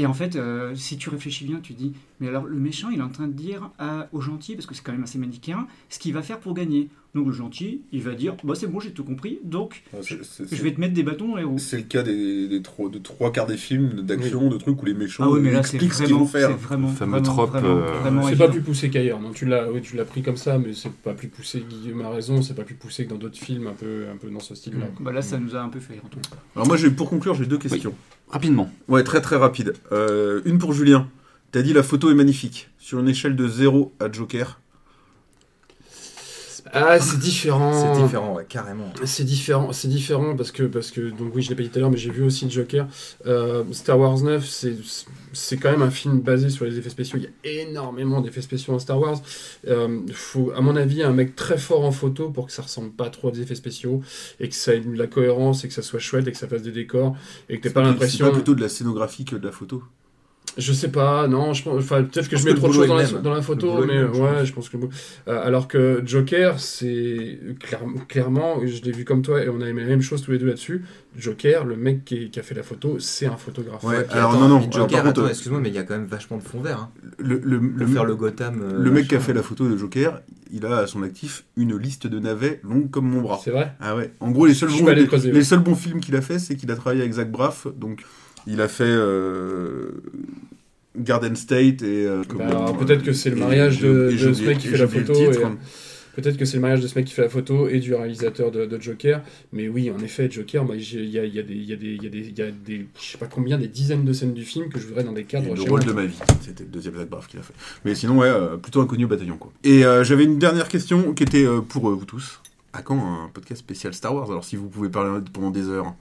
Et 0.00 0.06
en 0.06 0.14
fait, 0.14 0.36
euh, 0.36 0.74
si 0.76 0.96
tu 0.96 1.10
réfléchis 1.10 1.44
bien, 1.44 1.58
tu 1.60 1.72
dis, 1.72 1.92
mais 2.20 2.28
alors 2.28 2.44
le 2.46 2.56
méchant, 2.56 2.88
il 2.90 3.00
est 3.00 3.02
en 3.02 3.08
train 3.08 3.26
de 3.26 3.32
dire 3.32 3.70
à, 3.80 4.06
au 4.12 4.20
gentil, 4.20 4.54
parce 4.54 4.64
que 4.66 4.74
c'est 4.74 4.82
quand 4.84 4.92
même 4.92 5.02
assez 5.02 5.18
manichéen, 5.18 5.66
ce 5.88 5.98
qu'il 5.98 6.14
va 6.14 6.22
faire 6.22 6.38
pour 6.38 6.54
gagner. 6.54 6.88
Donc 7.16 7.26
le 7.26 7.32
gentil, 7.32 7.80
il 7.90 8.02
va 8.02 8.14
dire, 8.14 8.36
bah 8.44 8.54
c'est 8.54 8.68
bon, 8.68 8.78
j'ai 8.78 8.92
tout 8.92 9.02
compris, 9.02 9.40
donc 9.42 9.82
C'est- 10.02 10.22
c'est- 10.22 10.54
je 10.54 10.62
vais 10.62 10.72
te 10.72 10.80
mettre 10.80 10.92
des 10.94 11.02
bâtons 11.02 11.28
dans 11.30 11.36
les 11.36 11.42
roues. 11.42 11.58
C'est 11.58 11.78
le 11.78 11.82
cas 11.82 12.02
des, 12.04 12.46
des 12.46 12.62
trois, 12.62 12.88
de 12.90 12.98
trois 12.98 13.32
quarts 13.32 13.46
des 13.46 13.56
films 13.56 14.02
d'action, 14.02 14.48
de 14.50 14.56
trucs 14.58 14.80
où 14.80 14.86
les 14.86 14.94
méchants 14.94 15.24
Ah 15.26 15.30
oui, 15.30 15.40
mais 15.40 15.50
là 15.50 15.62
c'est 15.64 15.76
expliquent 15.78 15.94
ce 15.94 15.98
qu'ils 16.04 16.06
vraiment, 16.12 16.20
vont 16.20 16.26
faire. 16.30 16.48
c'est 16.50 16.54
vraiment, 16.54 16.88
fameux 16.88 17.10
vraiment, 17.18 17.24
trope, 17.24 17.50
vraiment, 17.50 17.68
euh, 17.78 17.98
vraiment 18.00 18.22
C'est 18.22 18.28
évident. 18.32 18.46
pas 18.46 18.52
plus 18.52 18.60
poussé 18.60 18.90
qu'ailleurs, 18.90 19.20
non 19.20 19.32
Tu 19.32 19.46
l'as, 19.46 19.68
oui, 19.72 19.80
tu 19.82 19.96
l'as 19.96 20.04
pris 20.04 20.22
comme 20.22 20.36
ça, 20.36 20.58
mais 20.58 20.74
c'est 20.74 20.92
pas 20.92 21.14
plus 21.14 21.28
poussé. 21.28 21.64
Guillaume 21.68 22.02
a 22.02 22.10
raison, 22.10 22.40
c'est 22.42 22.54
pas 22.54 22.62
plus 22.64 22.74
poussé 22.76 23.04
que 23.06 23.10
dans 23.10 23.16
d'autres 23.16 23.38
films 23.38 23.66
un 23.66 23.72
peu, 23.72 24.04
un 24.12 24.16
peu 24.16 24.30
dans 24.30 24.38
ce 24.40 24.54
style-là. 24.54 24.86
Bah 25.00 25.10
là, 25.10 25.22
ça 25.22 25.38
nous 25.38 25.56
a 25.56 25.60
un 25.60 25.70
peu 25.70 25.80
fait 25.80 25.94
rire 25.94 26.02
en 26.04 26.08
tout 26.08 26.20
cas. 26.20 26.36
Alors 26.54 26.68
moi, 26.68 26.76
j'ai- 26.76 26.90
pour 26.90 27.08
conclure, 27.10 27.34
j'ai 27.34 27.46
deux 27.46 27.58
questions. 27.58 27.94
Rapidement. 28.30 28.70
Ouais, 28.88 29.02
très 29.04 29.20
très 29.20 29.36
rapide. 29.36 29.74
Euh, 29.92 30.42
une 30.44 30.58
pour 30.58 30.72
Julien. 30.72 31.08
T'as 31.50 31.62
dit 31.62 31.72
la 31.72 31.82
photo 31.82 32.10
est 32.10 32.14
magnifique. 32.14 32.70
Sur 32.78 33.00
une 33.00 33.08
échelle 33.08 33.36
de 33.36 33.48
0 33.48 33.94
à 34.00 34.12
Joker. 34.12 34.60
Ah, 36.72 36.98
c'est 37.00 37.18
différent. 37.18 37.94
C'est 37.94 38.02
différent, 38.02 38.34
ouais, 38.34 38.46
carrément. 38.48 38.92
C'est 39.04 39.24
différent, 39.24 39.72
c'est 39.72 39.88
différent 39.88 40.34
parce 40.36 40.50
que 40.52 40.64
parce 40.64 40.90
que 40.90 41.00
donc 41.10 41.34
oui 41.34 41.42
je 41.42 41.50
l'ai 41.50 41.54
pas 41.56 41.62
dit 41.62 41.68
tout 41.70 41.78
à 41.78 41.80
l'heure 41.80 41.90
mais 41.90 41.96
j'ai 41.96 42.10
vu 42.10 42.22
aussi 42.22 42.50
Joker. 42.50 42.86
Euh, 43.26 43.64
Star 43.72 43.98
Wars 43.98 44.18
9 44.20 44.44
c'est 44.46 44.74
c'est 45.32 45.56
quand 45.56 45.70
même 45.70 45.82
un 45.82 45.90
film 45.90 46.20
basé 46.20 46.50
sur 46.50 46.64
les 46.64 46.78
effets 46.78 46.90
spéciaux. 46.90 47.18
Il 47.18 47.24
y 47.24 47.58
a 47.58 47.62
énormément 47.62 48.20
d'effets 48.20 48.42
spéciaux 48.42 48.72
dans 48.72 48.78
Star 48.78 48.98
Wars. 48.98 49.20
Euh, 49.66 50.00
faut 50.12 50.52
à 50.56 50.60
mon 50.60 50.76
avis 50.76 51.02
un 51.02 51.12
mec 51.12 51.36
très 51.36 51.58
fort 51.58 51.84
en 51.84 51.92
photo 51.92 52.30
pour 52.30 52.46
que 52.46 52.52
ça 52.52 52.62
ressemble 52.62 52.90
pas 52.90 53.10
trop 53.10 53.28
à 53.28 53.30
des 53.32 53.42
effets 53.42 53.54
spéciaux 53.54 54.02
et 54.40 54.48
que 54.48 54.54
ça 54.54 54.74
ait 54.74 54.80
de 54.80 54.96
la 54.96 55.06
cohérence 55.06 55.64
et 55.64 55.68
que 55.68 55.74
ça 55.74 55.82
soit 55.82 56.00
chouette 56.00 56.26
et 56.28 56.32
que 56.32 56.38
ça 56.38 56.48
fasse 56.48 56.62
des 56.62 56.72
décors 56.72 57.16
et 57.48 57.58
que 57.58 57.62
t'aies 57.62 57.70
pas 57.74 57.82
C'est 57.82 57.88
l'impression. 57.90 58.26
pas 58.26 58.32
plutôt 58.32 58.54
de 58.54 58.60
la 58.60 58.68
scénographie 58.68 59.24
que 59.24 59.36
de 59.36 59.44
la 59.46 59.52
photo. 59.52 59.82
Je 60.58 60.72
sais 60.72 60.88
pas, 60.88 61.28
non, 61.28 61.52
je 61.54 61.62
pense, 61.62 61.84
enfin, 61.84 62.02
peut-être 62.02 62.28
que 62.28 62.36
je 62.36 62.44
mets 62.44 62.50
que 62.50 62.56
trop 62.56 62.66
de 62.68 62.72
choses 62.72 62.88
dans 62.88 62.96
la, 62.96 63.04
dans 63.06 63.42
photo, 63.42 63.84
mais 63.86 63.94
même, 63.94 64.10
ouais, 64.10 64.44
je 64.44 64.52
pense 64.52 64.68
que. 64.68 64.76
euh, 64.76 65.46
alors 65.46 65.68
que 65.68 66.02
Joker, 66.04 66.58
c'est 66.58 67.38
clair- 67.60 67.80
clairement, 68.08 68.60
je 68.66 68.82
l'ai 68.82 68.90
vu 68.90 69.04
comme 69.04 69.22
toi 69.22 69.40
et 69.42 69.48
on 69.48 69.60
a 69.60 69.66
aimé 69.68 69.82
la 69.82 69.88
même 69.88 70.02
chose 70.02 70.20
tous 70.20 70.32
les 70.32 70.38
deux 70.38 70.46
là-dessus. 70.46 70.84
Joker, 71.16 71.64
le 71.64 71.76
mec 71.76 72.04
qui, 72.04 72.30
qui 72.30 72.40
a 72.40 72.42
fait 72.42 72.54
la 72.56 72.62
photo, 72.64 72.96
c'est 72.98 73.26
un 73.26 73.36
photographe. 73.36 73.82
Ouais, 73.84 74.04
alors 74.10 74.32
attends, 74.32 74.40
non, 74.40 74.60
non, 74.60 74.70
Joker, 74.70 75.06
attends, 75.06 75.22
euh, 75.24 75.28
excuse-moi, 75.28 75.60
mais 75.60 75.68
il 75.68 75.74
y 75.74 75.78
a 75.78 75.84
quand 75.84 75.94
même 75.94 76.06
vachement 76.06 76.38
de 76.38 76.42
fond 76.42 76.60
vert. 76.60 76.80
Hein. 76.80 76.90
Le, 77.18 77.40
le, 77.44 77.58
le, 77.58 77.84
Pour 77.84 77.94
faire 77.94 78.04
le 78.04 78.16
Gotham. 78.16 78.60
euh, 78.62 78.82
le 78.82 78.90
mec 78.90 79.06
qui 79.08 79.14
a 79.14 79.20
fait 79.20 79.32
la 79.34 79.42
photo 79.44 79.68
de 79.68 79.76
Joker, 79.76 80.20
il 80.52 80.66
a 80.66 80.78
à 80.78 80.86
son 80.88 81.02
actif 81.04 81.44
une 81.56 81.76
liste 81.76 82.06
de 82.08 82.18
navets 82.18 82.60
longue 82.64 82.90
comme 82.90 83.08
mon 83.08 83.20
bras. 83.20 83.40
C'est 83.42 83.50
vrai 83.52 83.74
Ah 83.80 83.94
ouais. 83.96 84.12
En 84.20 84.30
gros, 84.32 84.46
les 84.46 84.54
seuls, 84.54 84.70
bons, 84.70 84.86
les, 84.92 85.06
creuser, 85.06 85.30
les 85.30 85.38
ouais. 85.38 85.44
seuls 85.44 85.60
bons 85.60 85.74
films 85.76 86.00
qu'il 86.00 86.16
a 86.16 86.20
fait, 86.20 86.38
c'est 86.40 86.56
qu'il 86.56 86.70
a 86.72 86.74
travaillé 86.76 87.00
avec 87.02 87.12
Zach 87.14 87.30
Braff. 87.30 87.66
Donc, 87.76 88.02
il 88.46 88.60
a 88.60 88.68
fait 88.68 88.84
euh, 88.86 89.90
Garden 90.98 91.36
State 91.36 91.82
et. 91.82 92.06
Bah, 92.36 92.72
peut-être 92.78 93.02
que 93.02 93.12
c'est 93.12 93.30
le 93.30 93.36
mariage 93.36 93.80
de- 93.80 94.10
ce 94.16 94.42
mec 94.44 94.58
qui 94.58 94.68
fait 94.68 94.78
la 94.78 94.88
photo 94.88 95.12
titre. 95.14 95.40
et- 95.40 96.20
Peut-être 96.20 96.36
que 96.36 96.44
c'est 96.44 96.56
le 96.56 96.62
mariage 96.62 96.80
de 96.80 96.88
ce 96.88 96.98
mec 96.98 97.04
qui 97.06 97.14
fait 97.14 97.22
la 97.22 97.28
photo 97.28 97.68
et 97.68 97.78
du 97.78 97.94
réalisateur 97.94 98.50
de, 98.50 98.66
de 98.66 98.82
Joker. 98.82 99.22
Mais 99.52 99.68
oui, 99.68 99.88
en 99.96 100.00
effet, 100.02 100.28
Joker, 100.28 100.66
j'ai- 100.76 101.04
il 101.04 101.10
y 101.10 101.18
a, 101.20 101.24
il 101.24 101.32
y 101.32 101.38
a 101.38 101.44
des, 101.44 101.54
il 101.54 101.62
y 101.64 101.72
a 101.72 101.76
des, 101.76 101.86
il 101.94 102.02
y 102.02 102.06
a 102.06 102.10
des, 102.10 102.18
il 102.18 102.36
y 102.38 102.42
a 102.42 102.50
des, 102.50 102.86
je 103.00 103.04
sais 103.12 103.18
pas 103.18 103.26
combien, 103.26 103.56
des 103.56 103.68
dizaines 103.68 104.04
de 104.04 104.12
scènes 104.12 104.34
du 104.34 104.42
film 104.44 104.68
que 104.68 104.80
je 104.80 104.86
voudrais 104.88 105.04
dans 105.04 105.12
des 105.12 105.22
cadres. 105.22 105.54
le 105.54 105.62
rôle 105.62 105.84
de 105.84 105.92
ma 105.92 106.06
vie. 106.06 106.18
C'était 106.40 106.64
le 106.64 106.70
deuxième 106.70 106.94
Braff 107.04 107.28
qu'il 107.28 107.38
a 107.38 107.42
fait. 107.44 107.54
Mais 107.84 107.94
sinon, 107.94 108.18
ouais, 108.18 108.26
euh, 108.26 108.56
plutôt 108.56 108.80
inconnu 108.80 109.04
au 109.04 109.08
bataillon, 109.08 109.36
quoi. 109.36 109.52
Et 109.62 109.84
euh, 109.84 110.02
j'avais 110.02 110.24
une 110.24 110.40
dernière 110.40 110.66
question 110.66 111.12
qui 111.14 111.22
était 111.22 111.44
euh, 111.44 111.60
pour 111.60 111.88
vous 111.88 112.04
tous. 112.04 112.40
À 112.72 112.82
quand 112.82 112.96
un 112.98 113.28
podcast 113.32 113.60
spécial 113.60 113.94
Star 113.94 114.12
Wars? 114.12 114.28
Alors, 114.28 114.44
si 114.44 114.56
vous 114.56 114.68
pouvez 114.68 114.88
parler 114.88 115.20
pendant 115.32 115.50
des 115.52 115.68
heures. 115.68 115.86
Hein 115.86 115.96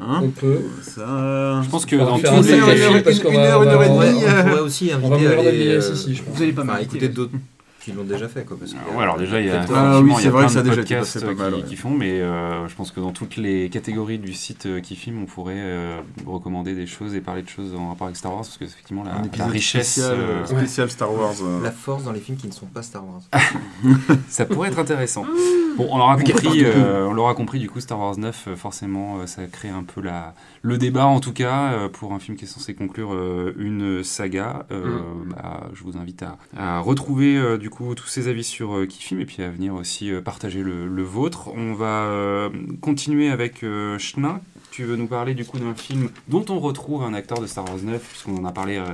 On 0.00 0.28
peut. 0.30 0.60
Ça. 0.82 1.60
Je 1.62 1.68
pense 1.68 1.86
que 1.86 1.96
On 1.96 2.04
dans 2.04 2.18
tous 2.18 2.42
les... 2.48 2.54
une 2.56 2.62
heure, 2.62 3.02
parce 3.02 3.18
une 3.20 3.36
heure, 3.36 3.60
on 3.60 3.62
une 3.64 3.68
heure 3.68 3.82
et 3.84 3.88
On 3.88 4.00
demie. 4.00 4.18
on 4.24 4.28
euh, 4.28 4.42
pourrait 4.44 4.60
aussi 4.60 4.90
On 5.02 5.08
va 5.08 5.16
inviter 5.16 5.68
euh, 5.74 5.78
ici, 5.92 6.14
je 6.14 6.22
pense. 6.22 6.36
Vous 6.36 6.42
allez 6.42 6.52
pas 6.52 6.62
Enfin, 6.62 6.72
m'inviter. 6.74 6.96
écouter 6.96 7.08
d'autres 7.12 7.32
qui 7.80 7.90
l'ont 7.90 8.04
déjà 8.04 8.28
fait, 8.28 8.44
quoi. 8.44 8.56
Parce 8.56 8.72
que, 8.74 8.78
Ouais, 8.96 9.02
alors 9.02 9.18
déjà, 9.18 9.40
il 9.40 9.46
y 9.48 9.50
a, 9.50 9.54
Ah 9.54 9.58
effectivement, 9.64 9.98
oui, 9.98 10.12
il 10.20 10.24
y 10.24 10.28
a 10.28 10.30
vrai 10.30 10.40
plein 10.42 10.46
que 10.46 10.52
ça 10.52 10.62
de 10.62 10.68
podcasts 10.70 11.20
pas 11.20 11.32
qui, 11.32 11.34
mal, 11.40 11.54
ouais. 11.54 11.62
qui 11.62 11.74
font, 11.74 11.90
mais 11.90 12.20
euh, 12.20 12.68
je 12.68 12.74
pense 12.76 12.92
que 12.92 13.00
dans 13.00 13.10
toutes 13.10 13.36
les 13.36 13.68
catégories 13.70 14.18
du 14.20 14.34
site 14.34 14.66
euh, 14.66 14.78
qui 14.80 14.94
filme, 14.94 15.20
on 15.20 15.26
pourrait 15.26 15.54
euh, 15.58 16.00
recommander 16.24 16.74
des 16.74 16.86
choses 16.86 17.12
et 17.16 17.20
parler 17.20 17.42
de 17.42 17.48
choses 17.48 17.74
en 17.74 17.88
rapport 17.88 18.06
avec 18.06 18.16
Star 18.16 18.30
Wars, 18.32 18.42
parce 18.42 18.56
que 18.56 18.62
effectivement, 18.64 19.02
la, 19.02 19.20
la 19.36 19.46
richesse, 19.48 19.94
spécial, 19.94 20.14
euh, 20.16 20.46
spécial 20.46 20.90
Star 20.90 21.12
Wars. 21.12 21.34
euh, 21.42 21.60
La 21.64 21.72
force 21.72 22.04
dans 22.04 22.12
les 22.12 22.20
films 22.20 22.38
qui 22.38 22.46
ne 22.46 22.52
sont 22.52 22.66
pas 22.66 22.82
Star 22.82 23.02
Wars. 23.04 23.22
ça 24.28 24.44
pourrait 24.44 24.68
être 24.68 24.78
intéressant. 24.78 25.26
Bon, 25.76 25.88
on 25.90 25.98
l'aura 25.98 26.16
compris, 26.16 26.64
euh, 26.64 27.06
on 27.08 27.12
l'aura 27.12 27.34
compris, 27.34 27.58
du 27.58 27.68
coup, 27.70 27.80
Star 27.80 27.98
Wars 27.98 28.18
9, 28.18 28.44
euh, 28.48 28.56
forcément, 28.56 29.18
euh, 29.20 29.26
ça 29.26 29.46
crée 29.46 29.68
un 29.68 29.82
peu 29.82 30.00
la, 30.00 30.34
le 30.62 30.78
débat, 30.78 31.06
en 31.06 31.20
tout 31.20 31.32
cas, 31.32 31.72
euh, 31.72 31.88
pour 31.88 32.12
un 32.12 32.18
film 32.18 32.36
qui 32.36 32.44
est 32.44 32.48
censé 32.48 32.74
conclure 32.74 33.12
une 33.58 34.02
saga. 34.04 34.66
Euh, 34.70 35.00
bah, 35.26 35.68
je 35.74 35.82
vous 35.82 35.96
invite 35.96 36.22
à, 36.22 36.38
à 36.56 36.80
retrouver, 36.80 37.58
du 37.58 37.70
coup, 37.70 37.94
tous 37.94 38.06
ces 38.06 38.28
avis 38.28 38.44
sur 38.44 38.84
filme, 38.88 39.20
et 39.20 39.26
puis 39.26 39.42
à 39.42 39.50
venir 39.50 39.74
aussi 39.74 40.10
partager 40.24 40.62
le, 40.62 40.86
le 40.86 41.02
vôtre. 41.02 41.48
On 41.56 41.72
va 41.74 42.04
euh, 42.04 42.50
continuer 42.80 43.30
avec 43.30 43.62
euh, 43.62 43.98
Chemin. 43.98 44.40
Tu 44.72 44.84
veux 44.84 44.96
nous 44.96 45.06
parler, 45.06 45.34
du 45.34 45.44
coup, 45.44 45.58
d'un 45.58 45.74
film 45.74 46.08
dont 46.28 46.44
on 46.48 46.58
retrouve 46.58 47.02
un 47.02 47.12
acteur 47.14 47.38
de 47.40 47.46
Star 47.46 47.64
Wars 47.66 47.76
9, 47.82 48.00
puisqu'on 48.02 48.36
en 48.38 48.44
a 48.46 48.52
parlé 48.52 48.78
euh, 48.78 48.84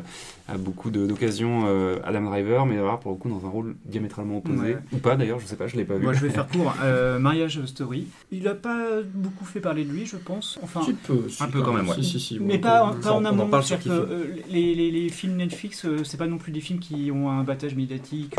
à 0.49 0.59
beaucoup 0.59 0.91
d'occasions, 0.91 1.63
euh, 1.67 2.01
Adam 2.05 2.23
Driver, 2.23 2.67
mais 2.67 2.77
alors, 2.79 2.99
pour 2.99 3.13
le 3.13 3.17
coup, 3.19 3.29
dans 3.29 3.47
un 3.47 3.49
rôle 3.49 3.77
diamétralement 3.85 4.39
opposé. 4.39 4.59
Ouais. 4.75 4.79
Ou 4.93 4.97
pas, 4.99 5.15
d'ailleurs, 5.15 5.39
je 5.39 5.47
sais 5.47 5.55
pas, 5.55 5.69
je 5.69 5.77
l'ai 5.77 5.85
pas 5.85 5.95
vu. 5.95 6.03
Moi, 6.03 6.15
je 6.15 6.21
vais 6.21 6.31
faire 6.35 6.49
court. 6.49 6.75
Euh, 6.83 7.21
Mariage 7.21 7.65
Story. 7.67 8.09
Il 8.33 8.49
a 8.49 8.57
pas 8.57 8.89
beaucoup 9.15 9.45
fait 9.45 9.61
parler 9.61 9.85
de 9.85 9.93
lui, 9.93 10.05
je 10.05 10.17
pense. 10.17 10.59
Enfin, 10.63 10.81
Un 10.81 10.85
petit 10.87 10.93
peu. 10.95 11.27
un 11.41 11.47
peu 11.49 11.63
quand 11.63 11.73
même, 11.73 11.89
ouais. 11.89 11.95
Si, 11.95 12.05
si, 12.05 12.19
si, 12.21 12.39
mais 12.41 12.59
pas, 12.59 12.83
en 12.85 12.97
on 13.01 13.09
en 13.19 13.25
amont. 13.25 13.49
que, 13.49 13.89
euh, 13.89 14.25
les, 14.51 14.75
les- 14.75 14.91
les 14.91 15.09
films 15.11 15.37
Netflix, 15.37 15.85
euh, 15.85 16.03
c'est 16.03 16.17
pas 16.17 16.27
non 16.27 16.39
plus 16.39 16.51
des 16.51 16.61
films 16.61 16.81
qui 16.81 17.11
ont 17.15 17.31
un 17.31 17.45
battage 17.45 17.77
médiatique. 17.77 18.35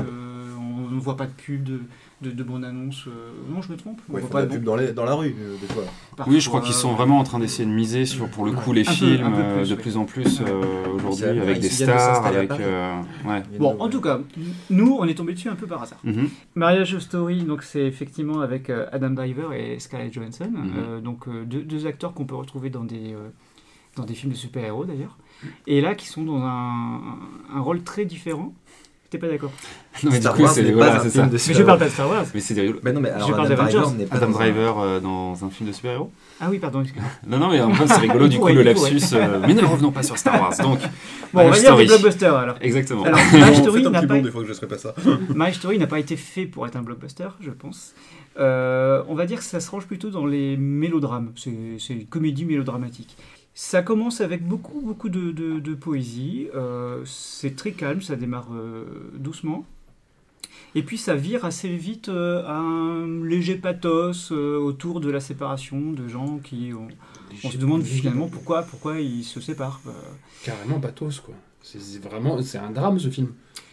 On 0.90 0.96
ne 0.96 1.00
voit 1.00 1.16
pas 1.18 1.26
de 1.26 1.32
pub, 1.32 1.64
de, 1.64 1.82
de, 2.22 2.32
de 2.32 2.44
bande-annonce. 2.44 3.06
euh, 3.08 3.32
non, 3.50 3.62
je 3.62 3.72
me 3.72 3.78
trompe. 3.78 4.00
On 4.10 4.14
Ouais, 4.14 4.20
ils 4.20 4.26
voit 4.28 4.30
pas 4.42 4.46
de 4.46 4.52
pub 4.52 4.64
bon- 4.64 4.72
dans, 4.72 4.76
les- 4.78 4.92
dans 4.94 5.06
la 5.06 5.14
rue, 5.16 5.36
euh, 5.40 5.56
des 5.62 5.68
fois. 5.74 5.84
Oui, 6.28 6.40
je 6.42 6.50
crois 6.50 6.62
qu'ils 6.62 6.74
sont 6.74 6.94
vraiment 6.94 7.20
en 7.20 7.24
train 7.24 7.40
d'essayer 7.40 7.66
de 7.68 7.74
miser 7.74 8.06
sur, 8.06 8.28
pour 8.30 8.46
le 8.46 8.52
coup, 8.52 8.74
les 8.74 8.88
Un 8.88 8.92
films 8.92 9.34
peu 9.34 9.40
euh, 9.42 9.58
plus, 9.60 9.70
de 9.70 9.76
plus 9.76 9.98
en 9.98 10.06
plus 10.06 10.42
euh, 10.42 10.88
aujourd'hui, 10.96 11.40
avec 11.40 11.60
des 11.60 11.70
stars, 11.70 12.26
avec... 12.26 12.52
Euh, 12.52 13.02
ouais. 13.26 13.44
Bon, 13.60 13.78
en 13.80 13.90
tout 13.90 14.02
cas, 14.02 14.20
nous, 14.70 14.98
on 15.00 15.06
est 15.06 15.16
tombé 15.16 15.34
dessus 15.34 15.50
un 15.50 15.56
peu 15.56 15.68
par 15.68 15.82
hasard. 15.84 16.00
Mhm. 16.04 16.30
Mariage 16.56 16.98
Story, 17.00 17.44
donc 17.44 17.64
c'est 17.64 17.86
effectivement 17.86 18.42
avec 18.42 18.70
Adam 18.92 19.12
Driver 19.12 19.54
et 19.54 19.80
Scarlett 19.80 20.14
Johansson, 20.14 20.50
Mhm. 20.52 20.72
euh, 20.78 21.02
donc 21.02 21.28
deux, 21.46 21.62
deux 21.62 21.86
acteurs 21.88 22.14
qu'on 22.14 22.26
peut 22.26 22.36
retrouver 22.36 22.70
dans 22.70 22.84
des 22.84 23.14
euh, 23.14 23.30
dans 23.96 24.04
des 24.06 24.14
films 24.14 24.32
de 24.32 24.38
super-héros 24.38 24.86
d'ailleurs, 24.86 25.18
et 25.68 25.82
là 25.82 25.96
qui 25.96 26.08
sont 26.08 26.24
dans 26.24 26.42
un, 26.44 27.02
un 27.54 27.60
rôle 27.60 27.82
très 27.84 28.06
différent. 28.06 28.54
T'es 29.10 29.18
pas 29.18 29.28
d'accord 29.28 29.52
Non, 30.04 30.12
mais 30.12 30.20
du 30.20 30.28
coup, 30.28 30.42
Wars 30.44 30.52
c'est 30.52 30.62
n'est 30.64 30.72
voilà, 30.72 30.92
pas 30.92 30.98
un 31.00 31.04
c'est 31.04 31.10
film 31.10 31.24
ça. 31.26 31.30
de 31.32 31.38
Mais 31.48 31.54
je 31.56 31.64
parle 31.64 31.80
pas 31.80 31.86
de 31.86 31.90
Star 31.90 32.10
Wars. 32.10 32.26
Mais 32.36 32.40
c'est 32.42 32.54
rigolo. 32.54 32.80
Mais 32.84 32.94
non, 32.94 33.00
mais 33.02 33.10
alors 33.10 33.28
Je 33.28 33.34
parle 33.34 33.46
Adam 33.48 33.56
Driver 33.64 33.82
d'Avengers. 33.82 33.98
n'est 33.98 34.06
pas 34.06 34.16
Adam 34.18 34.28
dans 34.28 34.32
un- 34.36 34.40
Driver 34.40 34.80
euh, 34.80 35.00
dans 35.00 35.46
un 35.46 35.50
film 35.50 35.68
de 35.70 35.74
super-héros 35.74 36.12
Ah 36.40 36.48
oui, 36.52 36.60
pardon. 36.60 36.82
excuse-moi. 36.84 37.10
Non, 37.28 37.40
non, 37.40 37.50
mais 37.50 37.60
en 37.60 37.74
fait, 37.74 37.88
c'est 37.88 38.02
rigolo, 38.02 38.28
du 38.28 38.38
coup, 38.38 38.48
le 38.50 38.62
lapsus. 38.62 39.00
euh, 39.14 39.40
Mais 39.48 39.56
ne 39.56 39.66
revenons 39.66 39.92
pas 39.92 40.04
sur 40.04 40.16
Star 40.16 40.40
Wars. 40.40 40.54
Donc, 40.62 40.80
Bon, 41.34 41.42
on 41.42 41.50
va 41.50 41.60
dire 41.60 41.76
des 41.76 41.86
blockbusters 41.88 42.36
alors. 42.36 42.56
exactement. 42.62 43.04
Alors, 43.04 43.20
Bon, 43.32 43.40
Marriage 43.40 43.56
faites 43.56 43.64
Story 43.64 43.86
un 43.86 43.90
n'a 43.90 44.00
petit 44.02 44.08
pas 44.08 44.14
bond 44.16 44.22
des 44.22 44.32
fois 44.32 44.42
que 44.44 44.54
je 44.54 44.62
ne 44.62 44.68
pas 44.68 44.78
ça. 44.78 44.94
My 45.36 45.54
Story 45.56 45.80
n'a 45.80 45.88
pas 45.88 46.00
été 46.00 46.16
fait 46.16 46.46
pour 46.46 46.68
être 46.68 46.76
un 46.76 46.82
blockbuster, 46.84 47.30
je 47.42 47.50
pense. 47.50 47.96
Euh, 48.40 49.02
on 49.10 49.16
va 49.16 49.26
dire 49.26 49.40
que 49.40 49.44
ça 49.44 49.60
se 49.60 49.70
range 49.72 49.86
plutôt 49.88 50.12
dans 50.12 50.26
les 50.28 50.56
mélodrames. 50.56 51.32
C'est 51.36 51.52
c'est 51.80 51.94
une 51.94 52.06
comédie 52.06 52.46
mélodramatique. 52.46 53.18
Ça 53.62 53.82
commence 53.82 54.22
avec 54.22 54.48
beaucoup, 54.48 54.80
beaucoup 54.80 55.10
de, 55.10 55.32
de- 55.32 55.60
de 55.60 55.74
poésie. 55.74 56.48
Euh, 56.56 57.02
c'est 57.04 57.58
très 57.58 57.74
calme, 57.74 58.02
ça 58.02 58.16
démarre 58.16 58.48
euh, 58.54 58.86
doucement. 59.18 59.66
Et 60.76 60.82
puis 60.84 60.98
ça 60.98 61.14
vire 61.16 61.44
assez 61.44 61.76
vite 61.76 62.08
euh, 62.08 62.42
à 62.48 62.56
un 62.56 63.26
léger 63.26 63.56
pathos 63.56 64.32
autour 64.32 65.02
de 65.02 65.12
la 65.12 65.20
séparation 65.20 65.92
de 65.92 66.08
gens 66.08 66.38
qui... 66.42 66.72
ont- 66.74 66.88
on 67.44 67.52
se 67.52 67.58
demande 67.58 67.84
finalement 67.84 68.30
pourquoi, 68.30 68.62
pourquoi 68.64 69.02
ils 69.02 69.26
se 69.26 69.42
séparent. 69.42 69.82
Carrément 70.46 70.80
pathos, 70.80 71.20
quoi. 71.20 71.36
C'est 71.62 72.02
vraiment, 72.02 72.42
c'est 72.42 72.60
un 72.60 72.72
drame 72.72 72.98
ce 72.98 73.10
film. 73.10 73.28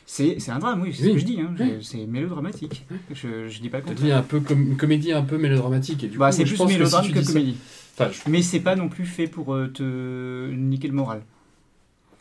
C'est 0.04 0.36
un 0.50 0.58
drame, 0.58 0.82
oui, 0.82 0.92
c'est 0.92 1.04
Oui. 1.04 1.08
ce 1.10 1.14
que 1.14 1.20
je 1.20 1.24
dis. 1.26 1.40
hein. 1.40 1.54
Oui. 1.60 1.78
C'est 1.82 2.06
mélodramatique. 2.06 2.84
Je, 3.14 3.48
je 3.48 3.60
dis 3.60 3.68
pas 3.68 3.78
le 3.78 3.84
contraire. 3.84 4.16
un 4.18 4.22
peu 4.22 4.40
comme 4.40 4.62
une 4.62 4.76
comédie 4.76 5.12
un 5.12 5.22
peu 5.22 5.38
mélodramatique. 5.38 6.02
Et 6.02 6.08
du 6.08 6.18
Bah, 6.18 6.32
c'est 6.32 6.42
plus 6.44 6.60
mélodrame 6.64 7.04
si 7.04 7.12
que, 7.12 7.22
ça- 7.22 7.32
comédie. 7.32 7.56
Enfin, 7.98 8.10
je- 8.10 8.30
Mais 8.30 8.42
c'est 8.42 8.60
pas 8.60 8.76
non 8.76 8.88
plus 8.88 9.06
fait 9.06 9.26
pour 9.26 9.54
euh, 9.54 9.68
te 9.68 10.50
niquer 10.52 10.88
le 10.88 10.94
moral. 10.94 11.22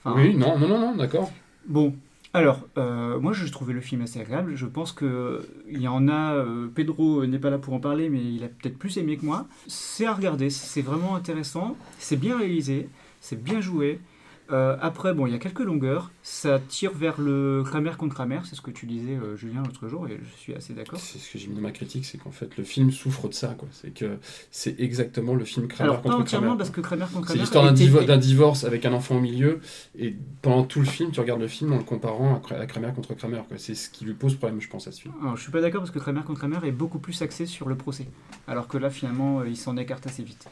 Enfin, 0.03 0.15
Oui, 0.17 0.35
non, 0.35 0.57
non, 0.57 0.67
non, 0.67 0.79
non, 0.79 0.95
d'accord. 0.95 1.31
Bon, 1.67 1.95
alors, 2.33 2.61
euh, 2.77 3.19
moi 3.19 3.33
je 3.33 3.45
trouvais 3.51 3.73
le 3.73 3.81
film 3.81 4.01
assez 4.01 4.19
agréable. 4.19 4.55
Je 4.55 4.65
pense 4.65 4.91
que 4.91 5.47
il 5.69 5.81
y 5.81 5.87
en 5.87 6.07
a. 6.07 6.35
euh, 6.35 6.67
Pedro 6.73 7.25
n'est 7.25 7.39
pas 7.39 7.49
là 7.49 7.57
pour 7.57 7.73
en 7.73 7.79
parler, 7.79 8.09
mais 8.09 8.19
il 8.23 8.43
a 8.43 8.47
peut-être 8.47 8.77
plus 8.77 8.97
aimé 8.97 9.17
que 9.17 9.25
moi. 9.25 9.47
C'est 9.67 10.05
à 10.05 10.13
regarder, 10.13 10.49
c'est 10.49 10.81
vraiment 10.81 11.15
intéressant. 11.15 11.75
C'est 11.97 12.17
bien 12.19 12.37
réalisé, 12.37 12.89
c'est 13.21 13.41
bien 13.41 13.61
joué. 13.61 13.99
Euh, 14.51 14.77
après, 14.79 15.13
bon, 15.13 15.25
il 15.25 15.33
y 15.33 15.35
a 15.35 15.39
quelques 15.39 15.59
longueurs. 15.61 16.11
Ça 16.21 16.59
tire 16.59 16.91
vers 16.93 17.19
le 17.19 17.63
Kramer 17.65 17.91
contre 17.97 18.13
Kramer, 18.13 18.39
c'est 18.43 18.55
ce 18.55 18.61
que 18.61 18.69
tu 18.71 18.85
disais, 18.85 19.13
euh, 19.15 19.35
Julien, 19.35 19.63
l'autre 19.65 19.87
jour, 19.87 20.07
et 20.07 20.19
je 20.23 20.37
suis 20.39 20.53
assez 20.53 20.73
d'accord. 20.73 20.99
C'est 20.99 21.17
ce 21.17 21.31
que 21.33 21.39
j'ai 21.39 21.47
mis 21.47 21.55
dans 21.55 21.61
ma 21.61 21.71
critique, 21.71 22.05
c'est 22.05 22.17
qu'en 22.19 22.31
fait 22.31 22.55
le 22.57 22.63
film 22.63 22.91
souffre 22.91 23.27
de 23.27 23.33
ça, 23.33 23.55
quoi. 23.57 23.67
C'est 23.71 23.91
que 23.91 24.17
c'est 24.51 24.79
exactement 24.79 25.33
le 25.33 25.45
film 25.45 25.67
Kramer 25.67 25.89
Alors, 25.89 26.01
pas 26.01 26.09
contre 26.09 26.21
entièrement, 26.21 26.47
Kramer. 26.49 26.57
parce 26.59 26.69
que 26.69 26.81
Kramer 26.81 27.05
contre 27.11 27.15
C'est 27.27 27.33
Kramer. 27.33 27.39
l'histoire 27.41 27.63
d'un 27.65 27.71
était- 27.75 27.85
divo- 27.85 28.05
d'un 28.05 28.17
divorce 28.17 28.63
avec 28.65 28.85
un 28.85 28.93
enfant 28.93 29.15
au 29.17 29.19
milieu, 29.21 29.61
et 29.97 30.15
pendant 30.43 30.63
tout 30.63 30.79
le 30.79 30.85
film, 30.85 31.11
tu 31.11 31.19
regardes 31.19 31.41
le 31.41 31.47
film 31.47 31.73
en 31.73 31.77
le 31.77 31.83
comparant 31.83 32.35
à 32.35 32.39
Kra- 32.39 32.59
à 32.59 32.65
Kramer 32.67 32.91
contre 32.95 33.15
Kramer. 33.15 33.41
quoi. 33.47 33.57
C'est 33.57 33.73
ce 33.75 33.89
qui 33.89 34.05
lui 34.05 34.13
pose 34.13 34.35
problème, 34.35 34.61
je 34.61 34.69
pense, 34.69 34.87
à 34.87 34.91
ce 34.91 35.01
film. 35.01 35.13
Alors, 35.21 35.37
je 35.37 35.41
suis 35.41 35.51
pas 35.51 35.61
d'accord 35.61 35.81
parce 35.81 35.91
que 35.91 35.99
Kramer 35.99 36.21
contre 36.25 36.39
Kramer 36.39 36.59
est 36.67 36.71
beaucoup 36.71 36.99
plus 36.99 37.19
axé 37.23 37.45
sur 37.47 37.67
le 37.67 37.75
procès. 37.75 38.05
Alors 38.47 38.67
que 38.67 38.77
là, 38.77 38.89
finalement, 38.91 39.39
euh, 39.39 39.47
il 39.49 39.57
s'en 39.57 39.75
écarte 39.77 40.05
assez 40.05 40.21
vite. 40.23 40.47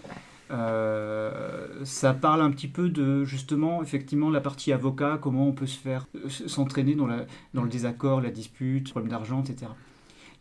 Euh, 0.53 1.83
ça 1.83 2.13
parle 2.13 2.41
un 2.41 2.51
petit 2.51 2.67
peu 2.67 2.89
de, 2.89 3.23
justement, 3.23 3.81
effectivement, 3.81 4.29
la 4.29 4.41
partie 4.41 4.71
avocat, 4.71 5.17
comment 5.21 5.47
on 5.47 5.51
peut 5.51 5.65
se 5.65 5.79
faire 5.79 6.05
s'entraîner 6.27 6.95
dans, 6.95 7.07
le 7.07 7.69
désaccord, 7.69 8.21
la 8.21 8.29
dispute, 8.29 8.89
problème 8.91 9.09
d'argent, 9.09 9.41
etc. 9.41 9.71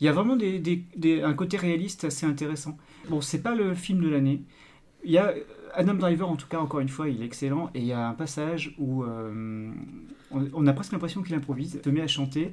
Il 0.00 0.04
y 0.04 0.08
a 0.08 0.12
vraiment 0.12 0.36
un 0.36 1.34
côté 1.34 1.56
réaliste 1.56 2.04
assez 2.04 2.26
intéressant. 2.26 2.76
Bon, 3.08 3.20
c'est 3.20 3.42
pas 3.42 3.54
le 3.54 3.74
film 3.74 4.00
de 4.00 4.08
l'année. 4.08 4.42
Il 5.04 5.12
y 5.12 5.18
a 5.18 5.32
Adam 5.74 5.94
Driver, 5.94 6.28
en 6.28 6.36
tout 6.36 6.48
cas, 6.48 6.58
encore 6.58 6.80
une 6.80 6.88
fois, 6.88 7.08
il 7.08 7.22
est 7.22 7.24
excellent. 7.26 7.70
Et 7.74 7.80
il 7.80 7.86
y 7.86 7.92
a 7.92 8.08
un 8.08 8.14
passage 8.14 8.74
où 8.78 9.04
euh, 9.04 9.72
on, 10.30 10.48
on 10.52 10.66
a 10.66 10.72
presque 10.72 10.92
l'impression 10.92 11.22
qu'il 11.22 11.34
improvise, 11.34 11.80
se 11.82 11.90
met 11.90 12.02
à 12.02 12.06
chanter 12.06 12.52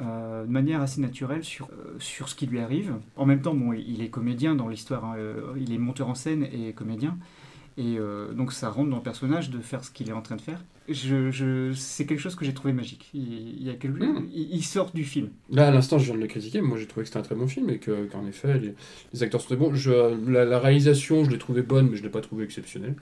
euh, 0.00 0.44
de 0.44 0.50
manière 0.50 0.80
assez 0.80 1.00
naturelle 1.00 1.44
sur, 1.44 1.66
euh, 1.66 1.94
sur 2.00 2.28
ce 2.28 2.34
qui 2.34 2.46
lui 2.46 2.58
arrive. 2.58 2.94
En 3.16 3.26
même 3.26 3.40
temps, 3.40 3.54
bon, 3.54 3.72
il 3.72 4.02
est 4.02 4.08
comédien 4.08 4.56
dans 4.56 4.66
l'histoire, 4.66 5.04
hein, 5.04 5.14
euh, 5.16 5.54
il 5.56 5.72
est 5.72 5.78
monteur 5.78 6.08
en 6.08 6.16
scène 6.16 6.48
et 6.52 6.72
comédien. 6.72 7.16
Et 7.76 7.98
donc 8.36 8.52
ça 8.52 8.70
rentre 8.70 8.90
dans 8.90 8.98
le 8.98 9.02
personnage 9.02 9.50
de 9.50 9.58
faire 9.58 9.82
ce 9.82 9.90
qu'il 9.90 10.08
est 10.08 10.12
en 10.12 10.22
train 10.22 10.36
de 10.36 10.40
faire. 10.40 10.62
Je, 10.86 11.30
je- 11.30 11.72
c'est 11.74 12.04
quelque 12.04 12.18
chose 12.20 12.34
que 12.34 12.44
j'ai 12.44 12.52
trouvé 12.52 12.74
magique. 12.74 13.08
Il, 13.14 13.22
il 13.58 13.66
y 13.66 13.70
a 13.70 13.74
quelque- 13.74 14.04
il, 14.34 14.56
il 14.56 14.62
sort 14.62 14.90
du 14.92 15.02
film. 15.02 15.30
Là, 15.50 15.68
à 15.68 15.70
l'instant, 15.70 15.98
je 15.98 16.04
viens 16.04 16.14
de 16.14 16.20
le 16.20 16.26
critiquer, 16.26 16.60
mais 16.60 16.68
moi 16.68 16.76
j'ai 16.78 16.86
trouvé 16.86 17.04
que 17.04 17.08
c'était 17.08 17.18
un 17.20 17.22
très 17.22 17.34
bon 17.34 17.48
film 17.48 17.70
et 17.70 17.78
que- 17.78 18.04
qu'en 18.04 18.26
effet, 18.26 18.58
les, 18.58 18.74
les 19.14 19.22
acteurs 19.22 19.40
sont 19.40 19.46
très 19.46 19.56
bons. 19.56 19.74
Je, 19.74 19.92
la, 20.30 20.44
la 20.44 20.58
réalisation, 20.58 21.24
je 21.24 21.30
l'ai 21.30 21.38
trouvée 21.38 21.62
bonne, 21.62 21.88
mais 21.88 21.96
je 21.96 22.02
ne 22.02 22.06
l'ai 22.06 22.12
pas 22.12 22.20
trouvée 22.20 22.44
exceptionnelle. 22.44 22.96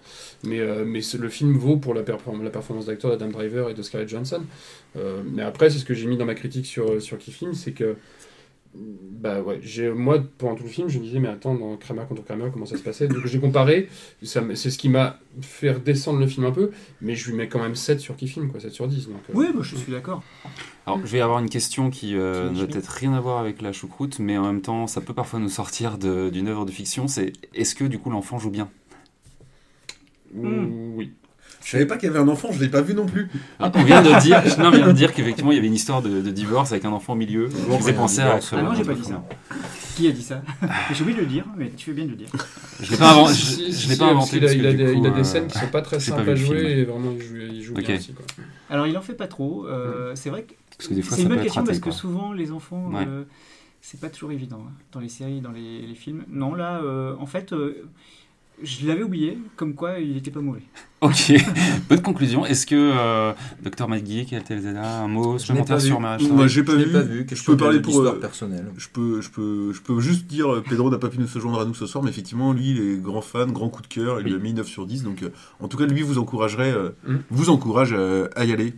Mais, 0.45 0.61
euh, 0.61 0.85
mais 0.87 1.01
le 1.19 1.29
film 1.29 1.57
vaut 1.57 1.77
pour 1.77 1.93
la, 1.95 2.03
perform- 2.05 2.45
la 2.45 2.51
performance 2.51 2.87
d'acteur 2.87 3.11
d'Adam 3.11 3.31
Driver 3.33 3.69
et 3.69 3.75
de 3.75 3.83
Scarlett 3.83 4.09
Johansson. 4.09 4.43
Euh, 4.97 5.23
mais 5.33 5.43
après, 5.43 5.69
c'est 5.69 5.79
ce 5.81 5.85
que 5.85 5.95
j'ai 5.95 6.07
mis 6.07 6.17
dans 6.17 6.27
ma 6.27 6.35
critique 6.35 6.67
sur, 6.67 7.03
sur 7.03 7.19
Film, 7.21 7.53
c'est 7.55 7.73
que. 7.73 7.97
Bah 8.75 9.41
ouais, 9.43 9.61
j'ai, 9.63 9.91
moi 9.91 10.19
pendant 10.39 10.55
tout 10.55 10.65
le 10.65 10.69
film, 10.71 10.89
je 10.89 10.99
me 10.99 11.05
disais, 11.05 11.21
mais 11.21 11.29
attends, 11.29 11.55
dans 11.55 11.77
Kramer 11.77 12.05
contre 12.09 12.25
Kramer, 12.25 12.49
comment 12.53 12.65
ça 12.67 12.77
se 12.77 12.83
passait? 12.83 13.07
Donc 13.07 13.27
j'ai 13.27 13.39
comparé, 13.39 13.89
c'est 14.23 14.71
ce 14.71 14.79
qui 14.79 14.89
m'a 14.89 15.19
fait 15.43 15.71
redescendre 15.71 16.19
le 16.19 16.27
film 16.27 16.47
un 16.47 16.51
peu, 16.53 16.71
mais 17.01 17.15
je 17.15 17.31
lui 17.31 17.37
mets 17.37 17.49
quand 17.49 17.61
même 17.61 17.75
7 17.75 18.01
sur 18.01 18.17
Qui 18.17 18.27
Film, 18.29 18.51
quoi, 18.51 18.61
7 18.61 18.73
sur 18.73 18.89
10. 18.89 19.09
Donc, 19.09 19.21
euh, 19.29 19.33
Oui, 19.35 19.47
bah, 19.55 19.61
je 19.63 19.77
suis 19.77 19.93
d'accord. 19.93 20.23
Alors, 20.87 20.99
je 21.05 21.13
vais 21.13 21.21
avoir 21.21 21.39
une 21.39 21.51
question 21.51 21.91
qui 21.91 22.17
euh, 22.17 22.51
n'a 22.51 22.67
peut-être 22.67 22.89
rien 22.89 23.13
à 23.13 23.21
voir 23.21 23.39
avec 23.39 23.61
la 23.63 23.73
choucroute, 23.73 24.19
mais 24.19 24.37
en 24.39 24.45
même 24.47 24.63
temps, 24.63 24.87
ça 24.87 25.01
peut 25.01 25.15
parfois 25.15 25.39
nous 25.39 25.51
sortir 25.51 25.99
de- 25.99 26.31
d'une 26.31 26.49
œuvre 26.49 26.65
de 26.65 26.73
fiction. 26.73 27.07
C'est 27.09 27.33
est-ce 27.55 27.75
que 27.75 27.85
du 27.85 27.99
coup 27.99 28.11
l'enfant 28.11 28.39
joue 28.39 28.51
bien? 28.51 28.69
Hmm. 30.35 30.95
Oui. 30.97 31.13
Je 31.65 31.71
savais 31.71 31.87
pas 31.87 31.97
qu'il 31.97 32.09
y 32.09 32.11
avait 32.11 32.19
un 32.21 32.29
enfant, 32.29 32.49
je 32.53 32.61
l'ai 32.61 32.69
pas 32.69 32.81
vu 32.83 32.93
non 32.95 33.07
plus. 33.07 33.29
Ah, 33.61 33.71
On 33.75 33.83
vient 33.85 34.03
de 34.03 34.21
dire, 34.21 34.43
non, 34.59 34.67
on 34.67 34.71
vient 34.71 34.87
de 34.89 34.93
dire 34.93 35.13
qu'effectivement 35.15 35.53
il 35.53 35.57
y 35.57 35.59
avait 35.59 35.69
une 35.69 35.75
histoire 35.75 36.03
de, 36.03 36.21
de 36.21 36.31
divorce 36.31 36.73
avec 36.73 36.85
un 36.85 36.91
enfant 36.93 37.13
au 37.13 37.17
milieu. 37.17 37.49
Je 37.49 37.57
vous 37.57 37.75
ai 37.79 37.83
ouais, 37.83 37.93
pensé 37.93 38.21
à. 38.21 38.39
Ah 38.53 38.63
non, 38.63 38.75
j'ai 38.75 38.85
pas 38.85 38.95
dit 38.95 39.05
ça. 39.05 39.23
Qui 39.97 40.09
a 40.09 40.11
dit 40.13 40.23
ça 40.23 40.43
J'ai 40.93 41.03
oublié 41.03 41.19
de 41.19 41.23
le 41.23 41.29
dire, 41.29 41.45
mais 41.57 41.71
tu 41.77 41.85
fais 41.87 41.93
bien 41.93 42.07
de 42.07 42.11
le 42.11 42.17
dire. 42.17 42.29
Je 42.81 42.91
l'ai 42.91 42.97
pas, 42.97 43.15
je, 43.33 43.35
je 43.35 43.67
l'ai 43.67 43.73
si, 43.73 43.97
pas 43.99 44.07
inventé. 44.07 44.37
a- 44.45 44.53
il, 44.53 44.67
a 44.67 44.73
des, 44.73 44.85
coup, 44.87 45.01
il 45.01 45.07
a 45.07 45.11
des 45.11 45.21
euh, 45.21 45.25
scènes 45.25 45.47
qui 45.49 45.59
sont 45.59 45.67
pas 45.69 45.83
très 45.83 46.01
simples 46.01 46.31
à 46.31 46.35
jouer 46.35 46.79
et 46.81 46.85
vraiment 46.85 47.13
il 47.15 47.23
joue, 47.23 47.37
il 47.37 47.63
joue 47.63 47.75
Ok. 47.75 47.85
bien 47.85 47.97
aussi. 47.97 48.15
Quoi. 48.15 48.25
Alors, 48.71 48.87
il 48.87 48.97
en 48.97 49.03
fait 49.03 49.13
pas 49.15 49.27
trop. 49.29 49.67
euh, 49.67 50.13
c'est 50.15 50.31
vrai 50.31 50.45
que 50.45 50.55
Parce 50.79 50.89
que 50.89 50.95
des 50.95 51.03
fois 51.03 51.17
c'est 51.17 51.23
une 51.25 51.29
bonne 51.29 51.43
question 51.43 51.61
raté. 51.61 51.79
parce 51.79 51.79
que 51.81 51.91
souvent 51.91 52.33
les 52.33 52.51
enfants, 52.53 52.89
Ouais. 52.91 53.05
euh, 53.07 53.25
c'est 53.83 54.01
pas 54.01 54.09
toujours 54.09 54.33
évident 54.33 54.65
hein, 54.67 54.73
dans 54.93 55.01
les 55.01 55.11
séries, 55.11 55.41
dans 55.43 55.53
les, 55.53 55.83
les 55.87 55.95
films. 55.95 56.25
Non, 56.29 56.55
là, 56.55 56.81
euh, 56.83 57.15
en 57.21 57.27
fait, 57.27 57.53
euh, 57.53 57.85
je 58.63 58.87
l'avais 58.87 59.03
oublié, 59.03 59.39
comme 59.57 59.75
quoi 59.75 59.99
il 59.99 60.17
était 60.17 60.31
pas 60.31 60.41
mauvais. 60.41 60.63
Ok, 61.03 61.33
bonne 61.89 62.01
conclusion. 62.01 62.47
Est-ce 62.47 62.65
que 62.65 62.77
euh, 62.77 63.33
Dr 63.65 63.89
McGee, 63.89 64.25
qui 64.25 64.37
a 64.37 64.41
Telzada, 64.41 65.01
un 65.01 65.09
mot 65.09 65.33
Je 65.33 65.39
supplémentaire 65.39 65.81
sur 65.81 65.99
Marriage 65.99 66.23
Moi, 66.29 66.47
Story 66.47 66.49
j'ai 66.49 66.63
pas 66.63 66.73
je 66.75 66.77
l'ai 66.79 66.85
vu. 66.85 66.93
pas 66.93 67.01
vu. 67.01 67.19
Je 67.19 67.23
quelque 67.25 67.45
peux 67.45 67.57
parler 67.57 67.81
pour 67.81 68.01
euh, 68.03 68.21
personnelle? 68.21 68.67
Je 68.79 68.87
peux, 68.89 69.21
je 69.21 69.29
peux, 69.29 69.73
je 69.73 69.81
peux 69.81 69.99
juste 69.99 70.27
dire, 70.29 70.49
euh, 70.55 70.63
Pedro 70.63 70.91
n'a 70.93 70.99
pas 70.99 71.09
pu 71.09 71.19
nous 71.19 71.27
se 71.27 71.41
joindre 71.41 71.61
à 71.61 71.65
nous 71.65 71.75
ce 71.75 71.87
soir, 71.87 72.05
mais 72.05 72.11
effectivement, 72.11 72.53
lui, 72.53 72.71
il 72.71 72.81
est 72.81 72.97
grand 73.03 73.21
fan, 73.21 73.51
grand 73.51 73.69
coup 73.69 73.83
de 73.83 73.89
cœur, 73.89 74.21
il 74.21 74.27
lui 74.29 74.35
a 74.35 74.39
mis 74.39 74.55
9 74.55 74.65
sur 74.65 74.87
10, 74.87 75.03
donc 75.03 75.25
euh, 75.25 75.31
en 75.59 75.67
tout 75.67 75.77
cas, 75.77 75.87
lui 75.87 76.03
vous 76.03 76.19
encouragerait, 76.19 76.71
euh, 76.73 76.91
Mm. 77.05 77.17
vous 77.31 77.51
encourage 77.51 77.93
euh, 77.95 78.29
à 78.37 78.45
y 78.45 78.53
aller. 78.53 78.73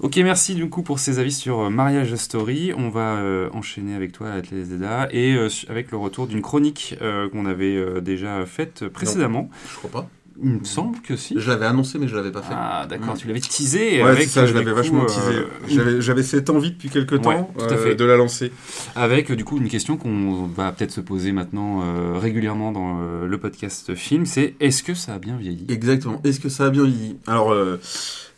Ok, 0.00 0.16
merci 0.16 0.54
du 0.54 0.68
coup 0.68 0.82
pour 0.82 0.98
ces 0.98 1.18
avis 1.18 1.32
sur 1.32 1.60
euh, 1.60 1.70
Mariage 1.70 2.14
Story. 2.14 2.72
On 2.76 2.88
va 2.88 3.16
euh, 3.16 3.50
enchaîner 3.52 3.94
avec 3.94 4.12
toi, 4.12 4.30
Atlezeda, 4.32 5.08
et 5.10 5.34
euh, 5.34 5.48
avec 5.68 5.90
le 5.90 5.98
retour 5.98 6.26
d'une 6.26 6.42
chronique 6.42 6.96
euh, 7.02 7.28
qu'on 7.28 7.46
avait 7.46 8.00
déjà 8.00 8.46
faite 8.46 8.88
précédemment. 8.88 9.50
Je 9.70 9.76
crois 9.76 9.90
pas. 9.90 10.08
Il 10.42 10.50
me 10.50 10.64
semble 10.64 10.98
que 11.00 11.16
si. 11.16 11.34
Je 11.38 11.50
l'avais 11.50 11.66
annoncé, 11.66 11.98
mais 11.98 12.08
je 12.08 12.16
l'avais 12.16 12.30
pas 12.30 12.40
fait. 12.42 12.54
Ah, 12.56 12.86
d'accord, 12.88 13.14
Mm. 13.14 13.18
tu 13.18 13.26
l'avais 13.28 13.40
teasé. 13.40 14.02
ouais, 14.02 14.08
avec, 14.08 14.28
ça, 14.28 14.46
je 14.46 14.52
euh, 14.52 14.58
l'avais 14.58 14.72
vachement 14.72 15.00
coup, 15.04 15.12
teasé. 15.12 15.78
euh, 15.78 16.00
J'avais, 16.00 16.22
cette 16.22 16.48
envie 16.50 16.70
depuis 16.70 16.88
quelques 16.88 17.20
temps 17.20 17.30
Ouais, 17.30 17.44
tout 17.58 17.74
à 17.74 17.76
euh, 17.76 17.94
de 17.94 18.04
la 18.04 18.16
lancer. 18.16 18.50
Avec 18.96 19.30
euh, 19.30 19.36
du 19.36 19.44
coup 19.44 19.58
une 19.58 19.68
question 19.68 19.96
qu'on 19.96 20.46
va 20.46 20.72
peut-être 20.72 20.92
se 20.92 21.00
poser 21.00 21.32
maintenant 21.32 21.82
euh, 21.82 22.18
régulièrement 22.18 22.72
dans 22.72 23.00
euh, 23.00 23.26
le 23.26 23.38
podcast 23.38 23.94
film, 23.94 24.24
c'est 24.26 24.54
est-ce 24.60 24.82
que 24.82 24.94
ça 24.94 25.14
a 25.14 25.18
bien 25.18 25.36
vieilli? 25.36 25.66
Exactement. 25.68 26.20
Est-ce 26.24 26.40
que 26.40 26.48
ça 26.48 26.66
a 26.66 26.70
bien 26.70 26.84
vieilli? 26.84 27.16
Alors, 27.26 27.52
euh, 27.52 27.78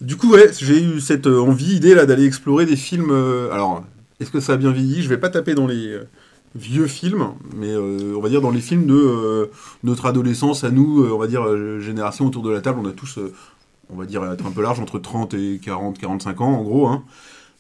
du 0.01 0.17
coup, 0.17 0.33
ouais, 0.33 0.51
j'ai 0.61 0.83
eu 0.83 1.01
cette 1.01 1.27
euh, 1.29 1.39
envie, 1.41 1.75
idée 1.77 1.95
là, 1.95 2.07
d'aller 2.07 2.25
explorer 2.27 2.67
des 2.67 2.77
films. 2.77 3.11
euh, 3.11 3.53
alors, 3.53 3.85
est-ce 4.21 4.31
que 4.31 4.41
ça 4.41 4.55
a 4.55 4.57
bien 4.57 4.73
vieilli? 4.73 5.03
Je 5.03 5.09
vais 5.09 5.19
pas 5.19 5.29
taper 5.31 5.55
dans 5.55 5.67
les 5.69 5.87
euh, 5.89 6.05
vieux 6.55 6.87
films, 6.87 7.29
mais 7.57 7.71
euh, 7.71 8.15
on 8.17 8.21
va 8.21 8.29
dire 8.29 8.41
dans 8.41 8.51
les 8.51 8.61
films 8.61 8.87
de 8.87 8.95
euh, 8.95 9.47
notre 9.83 10.07
adolescence 10.07 10.65
à 10.65 10.71
nous, 10.71 11.03
euh, 11.03 11.13
on 11.13 11.19
va 11.19 11.27
dire 11.27 11.45
génération 11.81 12.27
autour 12.27 12.43
de 12.43 12.51
la 12.51 12.61
table. 12.61 12.79
On 12.83 12.89
a 12.89 12.93
tous, 12.93 13.19
on 13.91 13.97
va 13.97 14.05
dire 14.05 14.25
être 14.31 14.47
un 14.47 14.51
peu 14.51 14.63
large, 14.63 14.81
entre 14.81 14.99
30 14.99 15.35
et 15.35 15.61
40, 15.63 15.99
45 15.99 16.41
ans 16.41 16.53
en 16.53 16.63
gros. 16.63 16.87
Hein. 16.89 17.05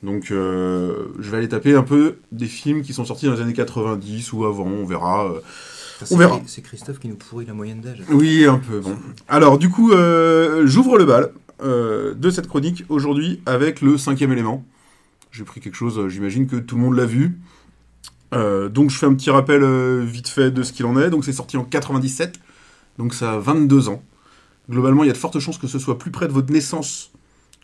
Donc, 0.02 0.26
je 0.30 1.30
vais 1.30 1.36
aller 1.36 1.48
taper 1.48 1.76
un 1.76 1.84
peu 1.84 2.16
des 2.32 2.46
films 2.46 2.82
qui 2.82 2.92
sont 2.92 3.04
sortis 3.04 3.26
dans 3.26 3.34
les 3.34 3.40
années 3.40 3.52
90 3.52 4.32
ou 4.32 4.44
avant. 4.44 4.66
On 4.66 4.84
verra. 4.84 5.32
C'est 6.02 6.12
on 6.12 6.18
verra. 6.18 6.40
C'est 6.46 6.60
Christophe 6.60 6.98
qui 6.98 7.06
nous 7.06 7.14
pourrit 7.14 7.46
la 7.46 7.54
moyenne 7.54 7.80
d'âge. 7.80 8.02
oui, 8.10 8.44
un 8.44 8.58
peu. 8.58 8.80
Bon. 8.80 8.96
Alors, 9.28 9.58
du 9.58 9.70
coup, 9.70 9.92
j'ouvre 10.64 10.98
le 10.98 11.04
bal 11.04 11.30
de 11.62 12.30
cette 12.30 12.48
chronique 12.48 12.84
aujourd'hui 12.88 13.40
avec 13.46 13.80
le 13.80 13.96
cinquième 13.96 14.32
élément. 14.32 14.64
J'ai 15.30 15.44
pris 15.44 15.60
quelque 15.60 15.76
chose, 15.76 16.08
j'imagine 16.08 16.48
que 16.48 16.56
tout 16.56 16.74
le 16.74 16.82
monde 16.82 16.96
l'a 16.96 17.06
vu. 17.06 17.38
Euh, 18.32 18.68
donc, 18.68 18.90
je 18.90 18.96
fais 18.98 19.06
un 19.06 19.14
petit 19.14 19.30
rappel 19.30 19.62
euh, 19.62 20.02
vite 20.04 20.28
fait 20.28 20.50
de 20.50 20.62
ce 20.62 20.72
qu'il 20.72 20.86
en 20.86 20.98
est. 20.98 21.10
Donc, 21.10 21.24
c'est 21.24 21.32
sorti 21.32 21.56
en 21.56 21.64
97. 21.64 22.38
Donc, 22.98 23.14
ça 23.14 23.34
a 23.34 23.38
22 23.38 23.88
ans. 23.88 24.02
Globalement, 24.70 25.04
il 25.04 25.08
y 25.08 25.10
a 25.10 25.12
de 25.12 25.18
fortes 25.18 25.38
chances 25.40 25.58
que 25.58 25.66
ce 25.66 25.78
soit 25.78 25.98
plus 25.98 26.10
près 26.10 26.28
de 26.28 26.32
votre 26.32 26.52
naissance 26.52 27.10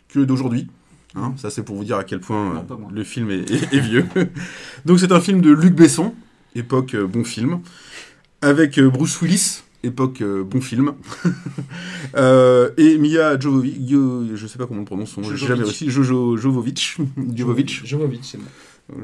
que 0.09 0.19
d'aujourd'hui. 0.19 0.67
Hein, 1.15 1.33
ça, 1.37 1.49
c'est 1.49 1.63
pour 1.63 1.75
vous 1.75 1.83
dire 1.83 1.97
à 1.97 2.03
quel 2.03 2.19
point 2.19 2.55
euh, 2.57 2.75
moi. 2.77 2.89
le 2.93 3.03
film 3.03 3.31
est, 3.31 3.49
est- 3.51 3.73
est 3.73 3.79
vieux. 3.79 4.05
donc, 4.85 4.99
c'est 4.99 5.11
un 5.11 5.19
film 5.21 5.41
de 5.41 5.49
Luc 5.51 5.73
Besson, 5.73 6.13
époque 6.55 6.95
bon 6.95 7.23
film, 7.23 7.61
avec 8.41 8.79
Bruce 8.79 9.19
Willis, 9.21 9.63
époque 9.83 10.21
bon 10.21 10.61
film, 10.61 10.93
et 12.15 12.97
Mia 12.97 13.39
Jovovic, 13.39 13.75
je 14.35 14.47
sais 14.47 14.57
pas 14.57 14.67
comment 14.67 14.81
on 14.81 14.85
prononce, 14.85 15.11
son 15.11 15.21
nom, 15.21 15.35
jamais 15.35 15.63
réussi, 15.63 15.89
Jojo 15.89 16.37
Jovovic, 16.37 16.97
Jovovic, 17.35 17.81
Jovovic, 17.85 18.19
c'est 18.23 18.37
bon. 18.37 18.45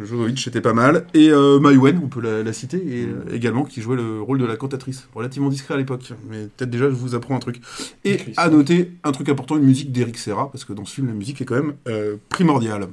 Jovovic, 0.03 0.39
c'était 0.39 0.61
pas 0.61 0.73
mal, 0.73 1.05
et 1.13 1.29
euh, 1.29 1.59
on 1.59 2.07
peut 2.07 2.21
la, 2.21 2.43
la 2.43 2.53
citer, 2.53 2.77
et 2.77 3.05
Mm. 3.05 3.09
euh, 3.29 3.33
également 3.35 3.63
qui 3.63 3.81
jouait 3.81 3.95
le 3.95 4.21
rôle 4.21 4.37
de 4.39 4.45
la 4.45 4.55
cantatrice, 4.57 5.07
relativement 5.13 5.49
discret 5.49 5.73
à 5.73 5.77
l'époque, 5.77 6.11
mais 6.29 6.47
peut-être 6.55 6.69
déjà 6.69 6.85
je 6.89 6.95
vous 6.95 7.15
apprends 7.15 7.35
un 7.35 7.39
truc. 7.39 7.61
Et 8.03 8.17
Christ. 8.17 8.37
à 8.39 8.49
noter 8.49 8.91
un 9.03 9.11
truc 9.11 9.29
important, 9.29 9.57
une 9.57 9.63
musique 9.63 9.91
d'Eric 9.91 10.17
Serra, 10.17 10.51
parce 10.51 10.65
que 10.65 10.73
dans 10.73 10.85
ce 10.85 10.93
film 10.95 11.07
la 11.07 11.13
musique 11.13 11.41
est 11.41 11.45
quand 11.45 11.55
même 11.55 11.73
euh, 11.87 12.15
primordiale. 12.29 12.87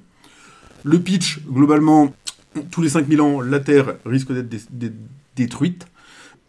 Le 0.85 0.99
pitch, 0.99 1.41
globalement, 1.49 2.13
tous 2.71 2.83
les 2.83 2.89
5000 2.89 3.21
ans, 3.21 3.41
la 3.41 3.61
Terre 3.61 3.95
risque 4.05 4.33
d'être 4.33 4.49
dé- 4.49 4.59
dé- 4.71 4.93
détruite. 5.37 5.87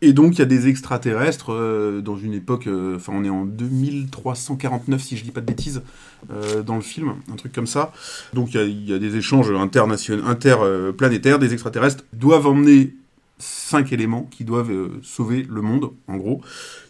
Et 0.05 0.11
donc, 0.11 0.33
il 0.33 0.39
y 0.39 0.41
a 0.41 0.45
des 0.45 0.67
extraterrestres 0.67 1.53
euh, 1.53 2.01
dans 2.01 2.17
une 2.17 2.33
époque. 2.33 2.67
euh, 2.67 2.97
Enfin, 2.97 3.13
on 3.15 3.23
est 3.23 3.29
en 3.29 3.45
2349, 3.45 5.01
si 5.01 5.15
je 5.15 5.23
dis 5.23 5.31
pas 5.31 5.39
de 5.39 5.45
bêtises, 5.45 5.81
euh, 6.29 6.61
dans 6.61 6.75
le 6.75 6.81
film, 6.81 7.15
un 7.31 7.37
truc 7.37 7.53
comme 7.53 7.67
ça. 7.67 7.93
Donc, 8.33 8.53
il 8.53 8.89
y 8.89 8.93
a, 8.93 8.99
des 8.99 9.15
échanges 9.15 9.49
interplanétaires. 9.51 11.39
Des 11.39 11.53
extraterrestres 11.53 12.03
doivent 12.11 12.47
emmener 12.47 12.93
cinq 13.37 13.93
éléments 13.93 14.23
qui 14.29 14.43
doivent 14.43 14.73
sauver 15.03 15.47
le 15.49 15.61
monde, 15.61 15.91
en 16.09 16.17
gros. 16.17 16.41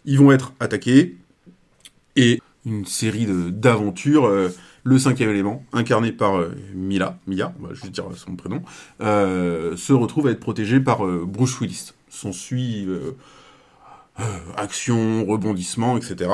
Ils 0.06 0.18
vont 0.18 0.32
être 0.32 0.54
attaqués 0.60 1.16
et 2.16 2.42
une 2.66 2.88
série 2.88 3.28
d'aventures. 3.28 4.28
le 4.84 4.98
cinquième 4.98 5.30
élément, 5.30 5.64
incarné 5.72 6.12
par 6.14 6.40
euh, 6.40 6.56
Mila, 6.74 7.20
Mia, 7.28 7.54
on 7.60 7.68
va 7.68 7.76
juste 7.76 7.92
dire 7.92 8.06
son 8.16 8.36
prénom, 8.36 8.64
se 9.00 9.94
retrouve 9.94 10.26
à 10.26 10.32
être 10.32 10.40
protégé 10.40 10.80
par 10.80 11.06
Bruce 11.06 11.60
Willis. 11.60 11.94
S'ensuit 12.18 12.86
euh, 12.88 13.16
euh, 14.20 14.24
action, 14.56 15.26
rebondissement, 15.26 15.98
etc. 15.98 16.30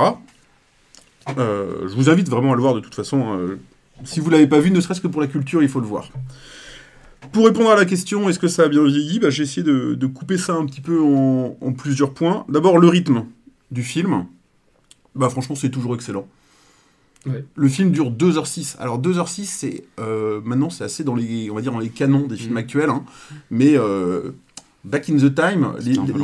Euh, 1.38 1.88
je 1.88 1.96
vous 1.96 2.10
invite 2.10 2.28
vraiment 2.30 2.52
à 2.52 2.56
le 2.56 2.62
voir 2.62 2.74
de 2.74 2.82
toute 2.82 2.96
façon. 2.96 3.58
Si 4.04 4.20
vous 4.20 4.30
l'avez 4.30 4.48
pas 4.48 4.60
vu, 4.60 4.72
ne 4.72 4.82
serait-ce 4.82 5.00
que 5.02 5.08
pour 5.08 5.22
la 5.22 5.28
culture, 5.28 5.64
il 5.64 5.70
faut 5.70 5.80
le 5.80 5.88
voir. 5.88 6.10
Pour 7.32 7.46
répondre 7.46 7.70
à 7.70 7.76
la 7.76 7.86
question, 7.86 8.28
est-ce 8.30 8.40
que 8.40 8.48
ça 8.48 8.64
a 8.64 8.68
bien 8.68 8.84
vieilli? 8.84 9.20
Bah, 9.20 9.30
J'ai 9.30 9.44
essayé 9.44 9.64
de, 9.64 9.94
de 9.94 10.08
couper 10.08 10.38
ça 10.38 10.54
un 10.56 10.66
petit 10.66 10.82
peu 10.82 11.02
en, 11.02 11.58
en 11.62 11.74
plusieurs 11.74 12.14
points. 12.14 12.46
D'abord, 12.50 12.78
le 12.78 12.88
rythme 12.88 13.26
du 13.72 13.84
film. 13.84 14.26
Bah, 15.16 15.30
franchement, 15.30 15.56
c'est 15.56 15.70
toujours 15.70 15.96
excellent. 15.96 16.28
Ouais. 17.26 17.44
Le 17.56 17.68
film 17.68 17.92
dure 17.92 18.12
2h06. 18.12 18.78
Alors 18.80 19.00
2h06, 19.02 19.44
c'est 19.46 19.84
euh, 20.00 20.40
maintenant 20.46 20.70
c'est 20.70 20.86
assez 20.86 21.04
dans 21.04 21.16
les 21.16 21.50
on 21.52 21.56
va 21.56 21.62
dire 21.62 21.74
dans 21.74 21.80
les 21.80 21.90
canons 21.90 22.28
des 22.28 22.38
films 22.38 22.52
Mhm. 22.52 22.58
actuels, 22.58 22.90
hein. 22.90 23.04
mais 23.52 23.78
euh, 23.78 24.32
back 24.84 25.10
in 25.10 25.18
the 25.18 25.34
time, 25.34 25.74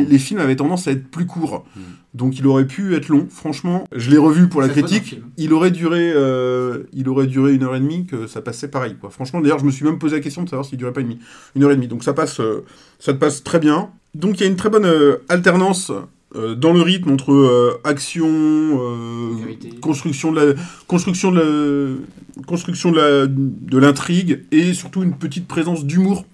les, 0.09 0.17
films 0.17 0.39
avaient 0.39 0.55
tendance 0.55 0.87
à 0.87 0.91
être 0.91 1.07
plus 1.09 1.25
courts. 1.25 1.65
Mhm. 1.75 1.83
Donc 2.13 2.39
il 2.39 2.47
aurait 2.47 2.65
pu 2.65 2.95
être 2.95 3.09
long. 3.09 3.27
Franchement, 3.29 3.85
je 3.93 4.09
l'ai 4.09 4.17
revu 4.17 4.47
pour 4.47 4.61
la 4.61 4.69
critique. 4.69 5.19
Il 5.37 5.53
aurait 5.53 5.71
duré, 5.71 6.11
euh, 6.13 6.83
il 6.93 7.09
aurait 7.09 7.27
duré 7.27 7.53
une 7.53 7.63
heure 7.63 7.75
et 7.75 7.79
demie 7.79 8.05
que 8.05 8.27
ça 8.27 8.41
passait 8.41 8.69
pareil. 8.69 8.95
Quoi. 8.99 9.09
Franchement, 9.09 9.41
d'ailleurs, 9.41 9.59
je 9.59 9.65
me 9.65 9.71
suis 9.71 9.85
même 9.85 9.99
posé 9.99 10.15
la 10.15 10.21
question 10.21 10.43
de 10.43 10.49
savoir 10.49 10.65
s'il 10.65 10.77
durait 10.77 10.93
pas 10.93 11.01
une, 11.01 11.17
une 11.55 11.63
heure 11.63 11.71
et 11.71 11.75
demie. 11.75 11.87
Donc 11.87 12.03
ça 12.03 12.13
passe, 12.13 12.39
euh, 12.39 12.63
ça 12.99 13.13
te 13.13 13.17
passe 13.17 13.43
très 13.43 13.59
bien. 13.59 13.89
Donc 14.13 14.39
il 14.39 14.43
y 14.43 14.45
a 14.45 14.49
une 14.49 14.55
très 14.55 14.69
bonne 14.69 14.85
euh, 14.85 15.17
alternance 15.27 15.91
euh, 16.35 16.55
dans 16.55 16.73
le 16.73 16.81
rythme 16.81 17.11
entre 17.11 17.31
euh, 17.31 17.79
action, 17.83 18.27
euh, 18.27 19.35
construction 19.81 20.31
de 20.31 20.39
la, 20.39 20.53
construction 20.87 21.31
de 21.31 21.97
la, 22.35 22.43
construction 22.45 22.91
de 22.91 23.77
l'intrigue 23.77 24.41
et 24.51 24.73
surtout 24.73 25.03
une 25.03 25.13
petite 25.13 25.47
présence 25.47 25.85
d'humour 25.85 26.25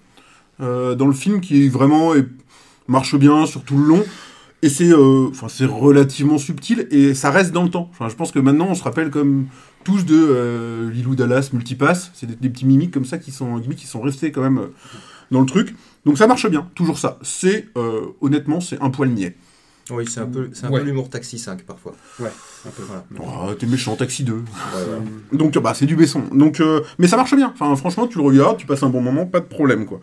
dans 0.62 1.06
le 1.06 1.12
film 1.12 1.40
qui 1.40 1.68
vraiment 1.68 2.12
marche 2.88 3.16
bien 3.16 3.46
sur 3.46 3.62
tout 3.62 3.76
le 3.78 3.84
long. 3.84 4.04
Et 4.64 4.68
c'est 4.68 4.92
euh, 4.92 5.26
enfin, 5.28 5.48
c'est 5.48 5.64
relativement 5.64 6.38
subtil 6.38 6.86
et 6.92 7.14
ça 7.14 7.30
reste 7.32 7.50
dans 7.50 7.64
le 7.64 7.68
temps. 7.70 7.88
Enfin, 7.90 8.08
je 8.08 8.14
pense 8.14 8.30
que 8.30 8.38
maintenant 8.38 8.68
on 8.70 8.74
se 8.76 8.84
rappelle 8.84 9.10
comme 9.10 9.46
tous 9.82 10.04
de 10.04 10.14
euh, 10.16 10.88
Lilou 10.90 11.16
Dallas 11.16 11.50
Multipass. 11.52 12.12
C'est 12.14 12.26
des, 12.26 12.36
des 12.36 12.48
petits 12.48 12.64
mimiques 12.66 12.92
comme 12.92 13.04
ça 13.04 13.18
qui 13.18 13.32
sont, 13.32 13.58
qui 13.76 13.86
sont 13.88 14.00
restés 14.00 14.30
quand 14.30 14.40
même 14.42 14.58
euh, 14.58 14.66
dans 15.32 15.40
le 15.40 15.46
truc. 15.46 15.74
Donc 16.06 16.16
ça 16.16 16.28
marche 16.28 16.48
bien, 16.48 16.68
toujours 16.76 16.98
ça. 17.00 17.18
C'est 17.22 17.66
euh, 17.76 18.02
honnêtement 18.20 18.60
c'est 18.60 18.80
un 18.80 18.90
poil 18.90 19.08
niais. 19.10 19.34
Oui, 19.90 20.04
c'est 20.08 20.20
un 20.20 20.26
peu, 20.26 20.48
c'est 20.52 20.66
un 20.66 20.70
Ouais. 20.70 20.78
peu 20.78 20.86
l'humour 20.86 21.10
Taxi 21.10 21.40
5 21.40 21.62
parfois. 21.64 21.94
Un 22.20 22.70
peu. 22.70 22.82
Voilà. 22.86 23.04
Oh, 23.50 23.52
T'es 23.54 23.66
méchant, 23.66 23.96
Taxi 23.96 24.22
2. 24.22 24.32
Ouais, 24.32 24.40
voilà. 24.74 25.00
Donc 25.32 25.58
bah 25.58 25.74
c'est 25.74 25.86
du 25.86 25.96
Besson. 25.96 26.22
Donc 26.32 26.60
euh, 26.60 26.82
mais 27.00 27.08
ça 27.08 27.16
marche 27.16 27.34
bien. 27.34 27.50
Enfin 27.52 27.74
franchement 27.74 28.06
tu 28.06 28.18
le 28.18 28.24
regardes, 28.24 28.58
tu 28.58 28.66
passes 28.66 28.84
un 28.84 28.90
bon 28.90 29.00
moment, 29.00 29.26
pas 29.26 29.40
de 29.40 29.46
problème 29.46 29.86
quoi. 29.86 30.00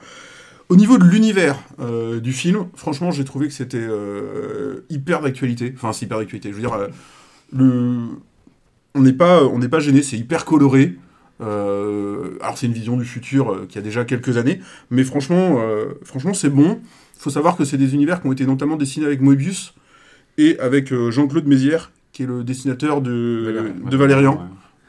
Au 0.70 0.76
niveau 0.76 1.00
de 1.00 1.04
l'univers 1.04 1.60
euh, 1.80 2.20
du 2.20 2.32
film, 2.32 2.68
franchement 2.76 3.10
j'ai 3.12 3.24
trouvé 3.26 3.48
que 3.48 3.54
c'était 3.54 3.78
euh, 3.80 4.82
hyper 4.90 5.22
d'actualité. 5.22 5.74
Enfin 5.76 5.94
c'est 5.94 6.06
hyper 6.06 6.20
d'actualité. 6.20 6.50
Je 6.52 6.56
veux 6.56 6.62
dire 6.62 6.74
euh, 6.74 6.88
le 7.52 7.98
on 8.96 9.02
n'est 9.02 9.14
pas 9.14 9.44
on 9.46 9.58
n'est 9.60 9.70
pas 9.70 9.80
gêné, 9.80 10.04
c'est 10.04 10.18
hyper 10.18 10.46
coloré. 10.46 10.96
Euh, 11.42 12.38
alors 12.42 12.58
c'est 12.58 12.68
une 12.68 12.74
vision 12.74 12.98
du 12.98 13.06
futur 13.06 13.52
euh, 13.52 13.66
qui 13.68 13.78
a 13.78 13.82
déjà 13.82 14.06
quelques 14.06 14.38
années, 14.38 14.60
mais 14.92 15.04
franchement 15.04 15.58
euh, 15.60 15.94
franchement 16.04 16.34
c'est 16.36 16.50
bon. 16.50 16.80
Faut 17.18 17.30
savoir 17.32 17.58
que 17.58 17.66
c'est 17.66 17.78
des 17.78 17.94
univers 17.96 18.22
qui 18.22 18.28
ont 18.28 18.32
été 18.32 18.46
notamment 18.46 18.76
dessinés 18.76 19.06
avec 19.08 19.22
Moebius 19.22 19.74
et 20.38 20.60
avec 20.60 20.92
euh, 20.94 21.10
Jean-Claude 21.12 21.48
Mézières 21.48 21.92
qui 22.12 22.24
est 22.24 22.28
le 22.28 22.44
dessinateur 22.44 23.02
de 23.02 23.74
de 23.90 23.98
Valérian 23.98 24.36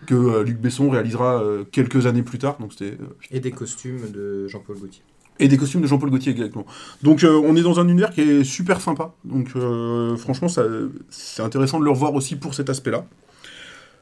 Ouais. 0.02 0.06
que 0.06 0.14
euh, 0.14 0.42
Luc 0.44 0.58
Besson 0.60 0.90
réalisera 0.90 1.42
euh, 1.42 1.64
quelques 1.70 2.06
années 2.06 2.22
plus 2.22 2.38
tard. 2.38 2.56
Donc 2.60 2.72
c'était 2.72 2.96
euh, 3.00 3.06
Et 3.30 3.40
des 3.40 3.50
costumes 3.52 4.10
de 4.12 4.46
Jean-Paul 4.48 4.78
Gaultier. 4.78 5.02
Et 5.40 5.48
des 5.48 5.56
costumes 5.56 5.80
de 5.80 5.86
Jean-Paul 5.86 6.10
Gaultier 6.10 6.32
exactement. 6.32 6.66
Donc 7.02 7.24
euh, 7.24 7.40
on 7.44 7.56
est 7.56 7.62
dans 7.62 7.80
un 7.80 7.88
univers 7.88 8.10
qui 8.10 8.20
est 8.20 8.44
super 8.44 8.80
sympa. 8.80 9.14
Donc 9.24 9.48
euh, 9.56 10.16
franchement 10.16 10.48
c'est 10.48 11.42
intéressant 11.42 11.80
de 11.80 11.84
le 11.84 11.90
revoir 11.90 12.14
aussi 12.14 12.36
pour 12.36 12.54
cet 12.54 12.70
aspect-là. 12.70 13.06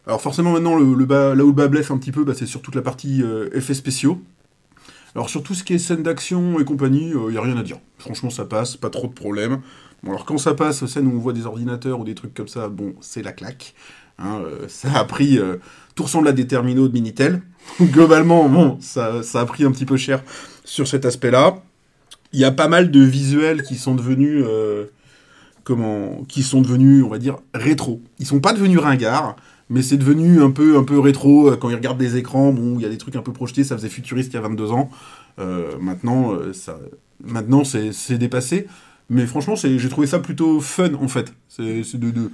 Alors 0.06 0.20
forcément 0.20 0.52
maintenant 0.52 0.76
là 0.76 0.82
où 0.82 0.94
le 0.94 1.52
bas 1.52 1.68
blesse 1.68 1.90
un 1.90 1.98
petit 1.98 2.12
peu, 2.12 2.24
bah, 2.24 2.34
c'est 2.34 2.46
sur 2.46 2.60
toute 2.60 2.74
la 2.74 2.82
partie 2.82 3.22
euh, 3.22 3.48
effets 3.54 3.74
spéciaux. 3.74 4.20
Alors 5.14 5.30
sur 5.30 5.42
tout 5.42 5.54
ce 5.54 5.64
qui 5.64 5.74
est 5.74 5.78
scène 5.78 6.02
d'action 6.02 6.60
et 6.60 6.64
compagnie, 6.64 7.10
il 7.10 7.30
n'y 7.30 7.38
a 7.38 7.42
rien 7.42 7.56
à 7.56 7.62
dire. 7.62 7.78
Franchement 7.98 8.30
ça 8.30 8.44
passe, 8.44 8.76
pas 8.76 8.90
trop 8.90 9.06
de 9.06 9.14
problèmes. 9.14 9.60
Bon 10.02 10.10
alors 10.10 10.24
quand 10.24 10.38
ça 10.38 10.54
passe, 10.54 10.84
scène 10.86 11.06
où 11.08 11.16
on 11.16 11.18
voit 11.18 11.32
des 11.32 11.46
ordinateurs 11.46 11.98
ou 12.00 12.04
des 12.04 12.14
trucs 12.14 12.34
comme 12.34 12.48
ça, 12.48 12.68
bon 12.68 12.94
c'est 13.00 13.22
la 13.22 13.32
claque. 13.32 13.74
Hein, 14.20 14.40
euh, 14.44 14.66
ça 14.68 14.92
a 14.98 15.04
pris, 15.04 15.38
euh, 15.38 15.56
tout 15.94 16.04
ressemble 16.04 16.28
à 16.28 16.32
des 16.32 16.46
terminaux 16.46 16.88
de 16.88 16.92
Minitel. 16.92 17.42
Globalement, 17.80 18.48
bon, 18.48 18.78
ça, 18.80 19.20
a 19.34 19.44
pris 19.46 19.64
un 19.64 19.70
petit 19.70 19.84
peu 19.84 19.96
cher 19.96 20.22
sur 20.64 20.88
cet 20.88 21.04
aspect-là. 21.04 21.62
Il 22.32 22.40
y 22.40 22.44
a 22.44 22.50
pas 22.50 22.68
mal 22.68 22.90
de 22.90 23.00
visuels 23.00 23.62
qui 23.62 23.76
sont 23.76 23.94
devenus, 23.94 24.44
euh, 24.46 24.86
comment, 25.64 26.24
qui 26.28 26.42
sont 26.42 26.60
devenus, 26.60 27.04
on 27.04 27.08
va 27.08 27.18
dire, 27.18 27.36
rétro. 27.54 28.00
Ils 28.18 28.26
sont 28.26 28.40
pas 28.40 28.52
devenus 28.52 28.78
ringards, 28.78 29.36
mais 29.70 29.82
c'est 29.82 29.96
devenu 29.96 30.42
un 30.42 30.50
peu, 30.50 30.76
un 30.76 30.84
peu 30.84 30.98
rétro. 30.98 31.50
euh, 31.50 31.56
Quand 31.56 31.70
ils 31.70 31.76
regardent 31.76 31.98
des 31.98 32.16
écrans, 32.16 32.52
bon, 32.52 32.76
il 32.78 32.82
y 32.82 32.86
a 32.86 32.88
des 32.90 32.98
trucs 32.98 33.16
un 33.16 33.22
peu 33.22 33.32
projetés, 33.32 33.62
ça 33.64 33.76
faisait 33.76 33.88
futuriste 33.88 34.32
il 34.32 34.36
y 34.36 34.38
a 34.38 34.42
22 34.42 34.72
ans. 34.72 34.90
Euh, 35.38 35.78
maintenant, 35.80 36.36
ça, 36.52 36.78
maintenant 37.24 37.62
c'est 37.64 38.18
dépassé. 38.18 38.66
Mais 39.10 39.26
franchement, 39.26 39.54
j'ai 39.56 39.88
trouvé 39.88 40.06
ça 40.06 40.18
plutôt 40.18 40.60
fun 40.60 40.94
en 41.00 41.08
fait. 41.08 41.32
C'est, 41.48 41.82
de, 41.96 42.10
de- 42.10 42.30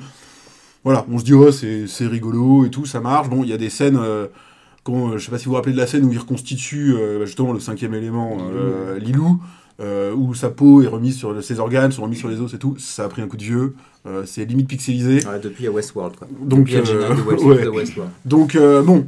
voilà, 0.83 1.07
on 1.11 1.19
se 1.19 1.25
dit 1.25 1.33
ouais, 1.35 1.51
c'est, 1.53 2.07
rigolo 2.07 2.65
et 2.67 2.71
tout, 2.71 2.85
ça 2.85 3.01
marche. 3.01 3.29
Bon, 3.31 3.43
il 3.45 3.49
y 3.51 3.53
a 3.53 3.57
des 3.59 3.71
scènes. 3.71 3.97
euh, 4.01 4.27
quand, 4.83 5.13
euh, 5.13 5.19
je 5.19 5.25
sais 5.25 5.31
pas 5.31 5.39
si 5.39 5.47
vous 5.47 5.53
vous 5.53 5.57
rappelez 5.57 5.73
de 5.73 5.79
la 5.79 5.87
scène 5.87 6.05
où 6.05 6.13
il 6.13 6.19
reconstitue 6.19 6.95
euh, 6.95 7.25
justement 7.25 7.53
le 7.55 7.61
cinquième 7.61 7.95
élément, 7.95 8.37
euh, 8.55 8.99
Lilou, 8.99 9.41
où 10.17 10.35
sa 10.35 10.51
peau 10.51 10.83
est 10.83 10.87
remise 10.87 11.17
sur 11.17 11.43
ses 11.43 11.59
organes, 11.59 11.91
sont 11.93 12.03
remis 12.03 12.17
sur 12.17 12.29
les 12.29 12.39
os 12.41 12.53
et 12.53 12.59
tout. 12.59 12.77
Ça 12.79 13.05
a 13.05 13.09
pris 13.09 13.23
un 13.23 13.29
coup 13.29 13.37
de 13.39 13.43
vieux. 13.45 13.75
c'est 14.27 14.45
limite 14.45 14.69
pixelisé. 14.69 15.25
Ouais, 15.27 15.39
depuis 15.43 15.67
à 15.67 15.71
Westworld, 15.71 16.17
quoi. 16.17 16.29
Donc, 16.41 16.67
depuis 16.71 16.75
de, 16.93 17.23
West- 17.31 17.45
ouais. 17.45 17.65
de 17.65 17.69
Westworld. 17.69 18.11
Donc 18.27 18.57
bon, 18.85 19.07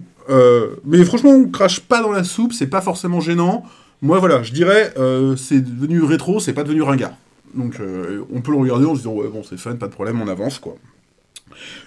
mais 0.85 1.05
franchement, 1.05 1.31
on 1.31 1.49
crache 1.49 1.81
pas 1.81 2.01
dans 2.01 2.13
la 2.13 2.25
soupe, 2.25 2.53
c'est 2.53 2.67
pas 2.69 2.81
forcément 2.81 3.21
gênant. 3.21 3.65
Moi, 4.03 4.19
voilà, 4.19 4.43
je 4.43 4.53
dirais, 4.53 4.95
c'est 5.37 5.61
devenu 5.61 6.03
rétro, 6.03 6.41
c'est 6.41 6.53
pas 6.55 6.63
devenu 6.65 6.83
ringard. 6.83 7.13
Donc, 7.55 7.81
euh, 7.81 8.23
on 8.33 8.41
peut 8.41 8.53
le 8.53 8.59
regarder 8.59 8.87
en 8.87 8.93
se 8.95 9.01
disant, 9.01 9.15
ouais, 9.15 9.29
bon, 9.29 9.43
c'est 9.43 9.57
fun, 9.59 9.77
pas 9.77 9.87
de 9.89 9.93
problème, 9.93 10.21
on 10.21 10.29
avance, 10.29 10.59
quoi. 10.59 10.77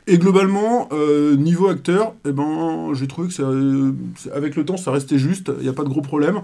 Et 0.07 0.17
globalement, 0.17 0.87
euh, 0.93 1.35
niveau 1.35 1.67
acteur, 1.67 2.15
eh 2.25 2.31
ben, 2.31 2.91
j'ai 2.93 3.07
trouvé 3.07 3.27
que 3.27 3.33
ça, 3.33 3.43
euh, 3.43 3.91
avec 4.33 4.55
le 4.55 4.65
temps, 4.65 4.77
ça 4.77 4.89
restait 4.89 5.19
juste, 5.19 5.51
il 5.57 5.63
n'y 5.63 5.69
a 5.69 5.73
pas 5.73 5.83
de 5.83 5.89
gros 5.89 6.01
problème. 6.01 6.41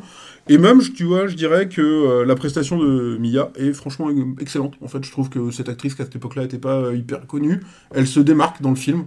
Et 0.49 0.57
même, 0.57 0.81
tu 0.81 1.05
vois, 1.05 1.25
je 1.27 1.35
dirais 1.35 1.67
que 1.67 1.81
euh, 1.81 2.25
la 2.25 2.35
prestation 2.35 2.77
de 2.77 3.17
Mia 3.19 3.51
est 3.55 3.73
franchement 3.73 4.09
excellente. 4.39 4.73
En 4.81 4.87
fait, 4.87 5.03
je 5.03 5.11
trouve 5.11 5.29
que 5.29 5.49
cette 5.49 5.69
actrice, 5.69 5.95
qui 5.95 6.01
à 6.01 6.05
cette 6.05 6.17
époque-là, 6.17 6.43
n'était 6.43 6.59
pas 6.59 6.93
hyper 6.93 7.25
connue. 7.25 7.61
Elle 7.95 8.05
se 8.05 8.19
démarque 8.19 8.61
dans 8.61 8.69
le 8.71 8.75
film. 8.75 9.05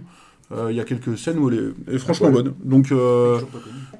Il 0.67 0.75
y 0.75 0.79
a 0.79 0.83
quelques 0.83 1.15
scènes 1.15 1.37
où 1.37 1.47
elle 1.49 1.59
est, 1.59 1.73
elle 1.87 1.95
est 1.95 1.99
franchement 1.99 2.29
Ah 2.31 2.33
bonne. 2.33 2.53
Donc, 2.63 2.91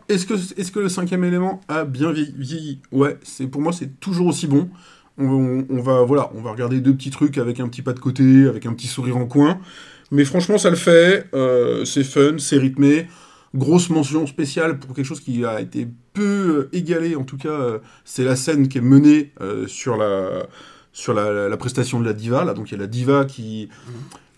est-ce 0.10 0.26
que, 0.26 0.34
est 0.34 0.72
que 0.72 0.80
le 0.80 0.90
cinquième 0.90 1.24
élément 1.24 1.62
a 1.68 1.86
bien 1.86 2.12
vieilli- 2.12 2.80
Ouais, 2.92 3.18
pour 3.52 3.62
moi 3.62 3.72
c'est 3.72 4.00
toujours 4.00 4.26
aussi 4.28 4.48
bon. 4.48 4.68
On, 5.20 5.66
va 5.82 6.04
voilà, 6.04 6.32
on 6.36 6.42
va 6.42 6.52
regarder 6.52 6.80
deux 6.80 6.94
petits 6.96 7.10
trucs 7.10 7.38
avec 7.38 7.60
un 7.60 7.68
petit 7.68 7.82
pas 7.82 7.94
de 7.94 8.00
côté, 8.00 8.48
avec 8.48 8.66
un 8.66 8.74
petit 8.74 8.88
sourire 8.88 9.18
en 9.18 9.26
coin. 9.26 9.60
Mais 10.12 10.24
franchement, 10.26 10.58
ça 10.58 10.70
le 10.70 10.76
fait. 10.76 11.26
euh, 11.34 11.84
c'est 11.86 12.04
fun, 12.04 12.38
c'est 12.38 12.58
rythmé. 12.58 13.08
Grosse 13.54 13.90
mention 13.90 14.26
spéciale 14.28 14.80
pour 14.80 14.96
quelque 14.96 15.06
chose 15.06 15.20
qui 15.20 15.44
a 15.44 15.60
été 15.60 15.88
peu 16.14 16.22
euh, 16.24 16.70
égalé. 16.72 17.16
En 17.16 17.24
tout 17.24 17.38
cas, 17.38 17.50
euh, 17.50 17.80
c'est 18.06 18.24
la 18.24 18.36
scène 18.36 18.68
qui 18.70 18.78
est 18.78 18.82
menée 18.82 19.32
euh, 19.42 19.68
sur 19.68 19.98
la 19.98 20.46
sur 20.94 21.14
la, 21.14 21.32
la- 21.32 21.50
la 21.50 21.58
prestation 21.58 22.00
de 22.00 22.06
la 22.06 22.14
diva. 22.14 22.44
Là, 22.46 22.54
donc 22.54 22.70
il 22.70 22.76
y 22.76 22.78
a 22.78 22.80
la 22.80 22.88
diva 22.88 23.26
qui 23.26 23.70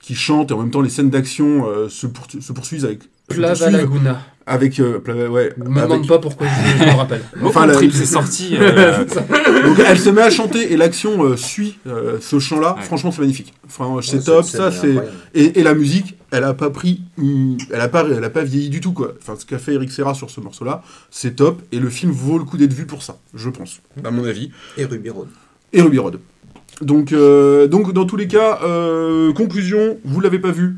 qui 0.02 0.16
chante 0.16 0.50
et 0.50 0.54
en 0.56 0.58
même 0.60 0.72
temps 0.72 0.82
les 0.82 0.90
scènes 0.90 1.12
d'action 1.12 1.66
se, 1.88 2.08
poursu- 2.08 2.42
se 2.42 2.54
poursuivent 2.54 2.86
avec 2.86 3.02
Plava 3.36 3.70
Laguna. 3.70 4.22
avec 4.46 4.80
euh, 4.80 5.00
Plava- 5.00 5.28
ouais, 5.30 5.54
Me 5.58 5.66
avec- 5.78 5.84
demande 5.90 6.08
pas 6.08 6.20
pourquoi 6.20 6.48
je, 6.48 6.86
m'en 6.86 6.98
rappelle. 6.98 7.22
Enfin, 7.44 7.62
la- 7.66 7.74
le 7.74 7.78
trip, 7.78 7.92
c'est 7.94 8.06
sorti. 8.06 8.56
euh, 8.60 9.04
Donc 9.66 9.78
elle 9.86 10.00
se 10.00 10.10
met 10.10 10.22
à 10.22 10.30
chanter 10.30 10.74
et 10.74 10.78
l'action 10.78 11.24
euh, 11.24 11.36
suit 11.38 11.78
euh, 11.88 12.18
ce 12.22 12.40
chant-là. 12.40 12.76
Ouais. 12.76 12.82
Franchement, 12.84 13.12
c'est 13.12 13.22
magnifique. 13.22 13.54
Enfin, 13.66 14.00
c'est 14.02 14.18
Ouais, 14.18 14.24
top. 14.24 14.46
Ça, 14.46 14.72
c'est 14.72 14.96
et, 15.34 15.60
et 15.60 15.64
la 15.64 15.74
musique, 15.74 16.18
elle 16.32 16.44
a 16.44 16.54
pas 16.54 16.70
pris, 16.70 17.02
une- 17.18 17.58
elle 17.72 17.82
a 17.82 17.88
pas, 17.88 18.04
elle 18.10 18.24
a 18.24 18.30
pas 18.30 18.44
vieilli 18.44 18.70
du 18.70 18.80
tout 18.82 18.94
quoi. 18.94 19.14
Enfin, 19.22 19.36
ce 19.40 19.46
qu'a 19.46 19.60
fait 19.60 19.74
Eric 19.76 19.92
Serra 19.92 20.14
sur 20.14 20.30
ce 20.30 20.40
morceau-là, 20.42 20.82
c'est 21.12 21.36
top. 21.36 21.62
Et 21.72 21.80
le 21.80 21.90
film 21.90 22.12
vaut 22.12 22.38
le 22.38 22.44
coup 22.46 22.58
d'être 22.58 22.74
vu 22.74 22.86
pour 22.86 23.04
ça, 23.04 23.18
je 23.36 23.50
pense, 23.50 23.82
à 24.04 24.12
mon 24.12 24.26
avis. 24.26 24.52
Et 24.78 24.86
Ruby 24.86 25.10
Road. 25.10 25.28
Et 25.74 25.82
Ruby 25.82 26.00
Road. 26.00 26.20
Donc, 26.82 27.12
euh, 27.12 27.68
donc 27.68 27.94
dans 27.94 28.06
tous 28.06 28.18
les 28.18 28.28
cas, 28.28 28.60
euh, 28.64 29.32
conclusion, 29.34 29.98
vous 30.04 30.20
l'avez 30.20 30.40
pas 30.40 30.50
vu. 30.52 30.78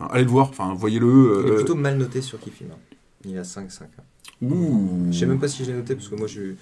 Enfin, 0.00 0.08
allez 0.14 0.24
le 0.24 0.30
voir, 0.30 0.48
enfin, 0.48 0.72
voyez-le. 0.74 1.42
Il 1.44 1.48
est 1.48 1.52
euh, 1.52 1.56
plutôt 1.56 1.74
mal 1.74 1.98
noté 1.98 2.22
sur 2.22 2.40
Kifim. 2.40 2.66
hein. 2.72 2.78
Il 3.26 3.36
a 3.36 3.42
5-5. 3.42 3.82
hein. 3.82 3.86
ouh. 4.42 5.08
Je 5.10 5.18
sais 5.18 5.26
même 5.26 5.38
pas 5.38 5.48
si 5.48 5.64
j'ai 5.64 5.74
noté 5.74 5.94
parce 5.94 6.08
que 6.08 6.14
moi 6.14 6.26
je, 6.26 6.54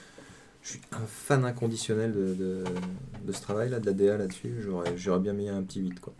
je 0.63 0.69
suis 0.69 0.81
un 0.93 1.07
fan 1.07 1.45
inconditionnel 1.45 2.13
de, 2.13 2.35
de, 2.35 2.65
de 3.27 3.33
ce 3.33 3.41
travail 3.41 3.71
là, 3.71 3.79
de 3.79 3.87
la 3.87 3.93
DA 3.93 4.17
là-dessus. 4.19 4.55
J'aurais, 4.99 5.21
bien 5.21 5.33
mis 5.35 5.49
un 5.49 5.63
petit 5.63 5.81
8 5.81 6.01
quoi. 6.01 6.13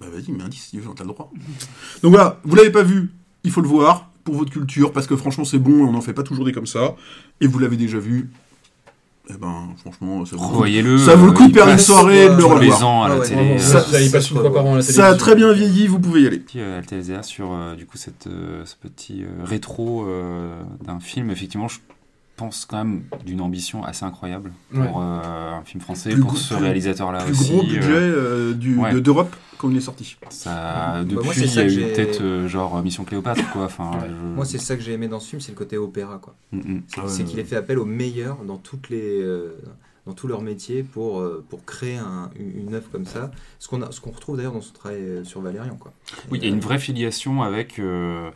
Bah 0.00 0.06
vas-y, 0.12 0.30
mets 0.32 0.44
un 0.44 0.48
10 0.48 0.56
si 0.56 0.70
tu 0.76 0.80
veux, 0.80 0.90
t'as 0.94 1.02
le 1.04 1.08
droit. 1.10 1.32
Donc 2.02 2.12
voilà, 2.12 2.40
vous 2.44 2.54
l'avez 2.54 2.70
pas 2.70 2.82
vu, 2.84 3.10
il 3.42 3.50
faut 3.50 3.60
le 3.60 3.68
voir 3.68 4.10
pour 4.22 4.36
votre 4.36 4.50
culture, 4.52 4.92
parce 4.92 5.06
que 5.06 5.16
franchement 5.16 5.44
c'est 5.44 5.58
bon 5.58 5.86
on 5.86 5.92
n'en 5.92 6.00
fait 6.00 6.14
pas 6.14 6.22
toujours 6.22 6.44
des 6.44 6.52
comme 6.52 6.66
ça. 6.66 6.94
Et 7.40 7.46
vous 7.48 7.58
l'avez 7.58 7.76
déjà 7.76 7.98
vu, 7.98 8.30
eh 9.30 9.34
ben 9.34 9.68
franchement 9.80 10.24
ça 10.26 10.36
vaut, 10.36 10.42
Revoyez-le. 10.48 10.98
ça 10.98 11.16
vaut 11.16 11.26
le 11.26 11.32
coup 11.32 11.48
de 11.48 11.52
perdre 11.52 11.72
une 11.72 11.78
soirée 11.78 12.24
et 12.26 12.28
de 12.28 12.34
le 12.34 12.42
les 12.60 12.70
revoir. 12.70 12.84
ans 12.86 13.02
à 13.04 13.08
la 13.08 13.14
Ah 13.14 13.18
ouais, 13.20 13.28
télé. 13.28 13.58
Ça, 13.58 13.80
ça, 13.80 13.90
ça, 13.92 14.00
il 14.00 14.06
ça 14.10 14.12
passe 14.18 14.24
se 14.26 14.34
une 14.34 14.40
fois 14.40 14.52
par 14.52 14.66
an 14.66 14.72
à 14.74 14.76
la 14.76 14.82
Ça 14.82 15.06
a 15.08 15.14
très 15.14 15.34
bien 15.34 15.52
vieilli, 15.52 15.86
vous 15.86 15.98
pouvez 15.98 16.22
y 16.22 16.26
aller. 16.26 16.38
petit 16.40 16.60
euh, 16.60 16.78
sur 17.22 17.52
euh, 17.52 17.74
du 17.74 17.86
coup 17.86 17.96
cette, 17.96 18.26
euh, 18.26 18.62
ce 18.66 18.74
petit 18.76 19.22
euh, 19.24 19.28
rétro 19.44 20.04
euh, 20.06 20.62
d'un 20.84 21.00
film. 21.00 21.30
Effectivement, 21.30 21.68
je 21.68 21.78
pense 22.36 22.66
quand 22.66 22.78
même 22.78 23.02
d'une 23.24 23.40
ambition 23.40 23.84
assez 23.84 24.04
incroyable 24.04 24.52
pour 24.72 24.80
Ouais. 24.80 24.88
euh, 25.04 25.52
un 25.58 25.62
film 25.64 25.80
français, 25.80 26.10
Plus 26.10 26.20
pour 26.20 26.30
gros- 26.30 26.38
ce 26.38 26.54
réalisateur-là 26.54 27.24
Plus 27.24 27.32
aussi. 27.40 27.50
gros 27.52 27.62
euh, 27.62 27.66
budget 27.66 27.88
euh, 27.92 28.52
du- 28.54 28.76
ouais. 28.78 28.92
de- 28.92 29.00
d'Europe 29.00 29.34
quand 29.58 29.70
il 29.70 29.76
est 29.76 29.80
sorti. 29.80 30.16
ça, 30.30 30.50
Bah, 30.50 31.04
depuis, 31.04 31.24
moi, 31.24 31.34
c'est 31.34 31.44
il 31.44 31.54
y 31.54 31.58
a 31.58 31.64
eu 31.66 31.92
peut-être 31.92 32.20
euh, 32.22 32.48
genre 32.48 32.82
Mission 32.82 33.04
Cléopâtre, 33.04 33.50
quoi. 33.52 33.64
Enfin, 33.64 33.90
Ouais. 33.92 34.08
je- 34.08 34.34
Moi 34.36 34.44
c'est 34.44 34.58
ça 34.58 34.76
que 34.76 34.82
j'ai 34.82 34.92
aimé 34.92 35.08
dans 35.08 35.20
ce 35.20 35.28
film, 35.30 35.40
c'est 35.40 35.52
le 35.52 35.58
côté 35.58 35.76
opéra 35.78 36.18
quoi. 36.18 36.34
Mm, 36.52 36.58
mm. 36.58 36.82
C'est, 36.88 37.00
Ah 37.22 37.24
qu'il 37.26 37.38
ait 37.38 37.44
fait 37.44 37.56
appel 37.56 37.78
aux 37.78 37.84
meilleurs 37.84 38.38
dans 38.44 38.56
toutes 38.58 38.90
les 38.90 39.20
euh, 39.22 39.56
dans 40.06 40.12
tous 40.12 40.26
leurs 40.26 40.42
métiers 40.42 40.82
pour, 40.82 41.20
euh, 41.20 41.42
pour 41.48 41.64
créer 41.64 41.96
un- 41.96 42.28
une, 42.38 42.74
œuvre 42.74 42.90
comme 42.92 43.06
ça. 43.06 43.30
Ce 43.58 43.68
qu'on, 43.68 43.80
a, 43.80 43.90
ce 43.90 44.02
qu'on 44.02 44.10
retrouve 44.10 44.36
d'ailleurs 44.36 44.52
dans 44.52 44.60
son 44.60 44.74
travail 44.74 45.00
euh, 45.00 45.24
sur 45.24 45.40
Valérian. 45.40 45.76
Quoi. 45.76 45.94
Oui, 46.30 46.38
il 46.42 46.44
y 46.44 46.46
a 46.46 46.50
une 46.50 46.58
euh, 46.58 46.60
vraie 46.60 46.78
filiation 46.78 47.42
avec 47.42 47.78
euh, 47.78 48.28
euh, 48.28 48.30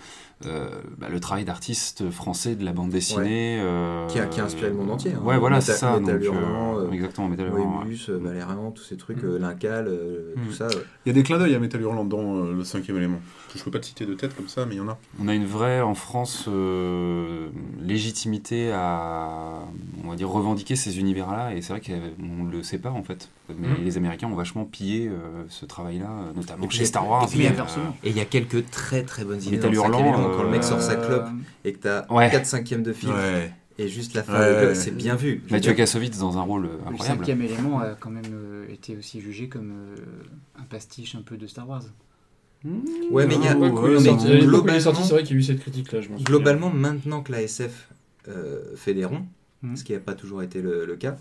bah, 0.44 1.08
le 1.10 1.20
travail 1.20 1.44
d'artiste 1.44 2.10
français 2.10 2.54
de 2.54 2.64
la 2.64 2.72
bande 2.72 2.90
dessinée. 2.90 3.58
euh, 3.60 4.06
Qui 4.08 4.18
a- 4.20 4.26
qui 4.26 4.40
a 4.40 4.44
inspiré 4.44 4.68
le 4.70 4.76
monde 4.76 4.90
entier, 4.90 5.12
hein. 5.14 5.20
Ouais, 5.24 5.36
voilà, 5.38 5.58
Métal- 5.58 5.74
c'est 5.74 5.80
ça. 5.80 5.98
Métal 5.98 6.20
donc, 6.20 6.28
euh, 6.28 6.32
Hurlant, 6.32 6.78
euh, 6.78 6.90
exactement, 6.92 7.28
Métal 7.28 7.46
Hurlant, 7.48 7.58
ouais. 7.58 7.66
Moebius, 7.84 8.08
euh, 8.10 8.18
Valérian, 8.18 8.70
tous 8.70 8.82
ces 8.84 8.96
trucs, 8.96 9.22
Mm. 9.22 9.26
euh, 9.26 9.38
Lincal, 9.38 9.86
euh, 9.88 10.34
Mm. 10.36 10.46
tout 10.46 10.52
ça. 10.52 10.64
euh. 10.66 10.84
Il 11.04 11.08
y 11.08 11.10
a 11.10 11.14
des 11.14 11.22
clins 11.22 11.38
d'œil 11.38 11.54
à 11.54 11.58
Metal 11.58 11.80
Hurlant 11.80 12.04
dans 12.04 12.36
euh, 12.44 12.54
le 12.54 12.64
cinquième 12.64 12.96
élément. 12.98 13.20
Je 13.56 13.62
peux 13.64 13.70
pas 13.70 13.80
te 13.80 13.86
citer 13.86 14.06
de 14.06 14.14
tête 14.14 14.36
comme 14.36 14.48
ça, 14.48 14.64
mais 14.66 14.74
il 14.76 14.78
y 14.78 14.80
en 14.80 14.88
a. 14.88 14.98
On 15.20 15.26
a 15.28 15.34
une 15.34 15.46
vraie, 15.46 15.80
en 15.80 15.94
France, 15.94 16.44
euh, 16.48 17.48
légitimité 17.80 18.70
à, 18.72 19.60
on 20.04 20.10
va 20.10 20.16
dire, 20.16 20.28
revendiquer 20.30 20.76
ces 20.76 20.98
univers-là, 21.00 21.54
et 21.54 21.62
c'est 21.62 21.72
vrai 21.72 21.80
qu'on 21.80 22.44
ne 22.44 22.50
le 22.52 22.62
sait 22.62 22.78
pas, 22.78 22.90
en 22.90 23.02
fait. 23.02 23.28
Mais 23.48 23.68
Mhm. 23.68 23.84
les 23.84 23.96
Américains 23.96 24.28
ont 24.28 24.34
vachement 24.34 24.64
pillé 24.64 25.08
euh, 25.08 25.44
ce 25.48 25.64
travail-là, 25.64 26.10
euh, 26.10 26.32
notamment 26.36 26.66
Et 26.66 26.70
chez 26.70 26.84
Star 26.84 27.08
Wars. 27.08 27.24
et 27.24 27.26
puis, 27.28 27.38
mais, 27.38 27.48
inversement. 27.48 27.96
Et 28.04 28.10
il 28.10 28.16
y 28.16 28.20
a 28.20 28.24
quelques 28.26 28.68
très 28.70 29.02
très 29.04 29.24
bonnes 29.24 29.42
idées 29.42 29.56
dans 29.56 29.72
Hurlant, 29.72 29.98
élément, 30.00 30.30
quand 30.36 30.42
le 30.42 30.50
mec 30.50 30.62
sort 30.64 30.82
sa 30.82 30.92
Euh, 30.92 31.06
clope 31.06 31.28
et 31.64 31.72
que 31.72 31.78
t'as 31.78 32.06
Ouais. 32.12 32.28
4 32.30 32.44
cinquièmes 32.46 32.82
de 32.82 32.92
film 32.92 33.14
Ouais. 33.14 33.50
et 33.78 33.88
juste 33.88 34.14
la 34.14 34.22
fin 34.22 34.34
Ouais, 34.34 34.38
de 34.40 34.44
ouais, 34.44 34.56
clope, 34.58 34.68
ouais. 34.70 34.74
c'est 34.74 34.90
bien 34.96 35.14
vu. 35.16 35.42
Mathieu 35.50 35.72
Kassovitz 35.72 36.18
dans 36.18 36.36
un 36.36 36.42
rôle 36.42 36.66
euh, 36.66 36.68
Le 36.84 36.88
incroyable. 36.92 37.18
cinquième 37.20 37.42
élément 37.42 37.80
a 37.80 37.94
quand 37.94 38.10
même 38.10 38.24
euh, 38.32 38.66
été 38.68 38.96
aussi 38.96 39.20
jugé 39.20 39.48
comme 39.48 39.70
euh, 39.72 39.96
un 40.60 40.64
pastiche 40.64 41.14
un 41.14 41.22
peu 41.22 41.36
de 41.36 41.46
Star 41.46 41.68
Wars. 41.68 41.82
Ouais, 43.10 43.26
mais 43.26 43.36
il 43.36 43.44
y 43.44 43.46
a, 43.48 43.54
globalement- 43.54 43.98
c'est 44.00 45.12
vrai 45.14 45.22
qu'il 45.22 45.36
y 45.36 45.38
a 45.38 45.40
eu 45.40 45.42
cette 45.44 45.60
critique-là, 45.60 46.00
globalement, 46.22 46.70
maintenant 46.70 47.22
que 47.22 47.30
la 47.32 47.42
SF 47.42 47.88
euh, 48.28 48.74
fait 48.76 48.94
des 48.94 49.04
ronds, 49.04 49.24
Mhm. 49.62 49.76
ce 49.76 49.84
qui 49.84 49.92
n'a 49.92 50.00
pas 50.00 50.14
toujours 50.14 50.42
été 50.42 50.60
le, 50.60 50.84
le 50.84 50.96
cas, 50.96 51.16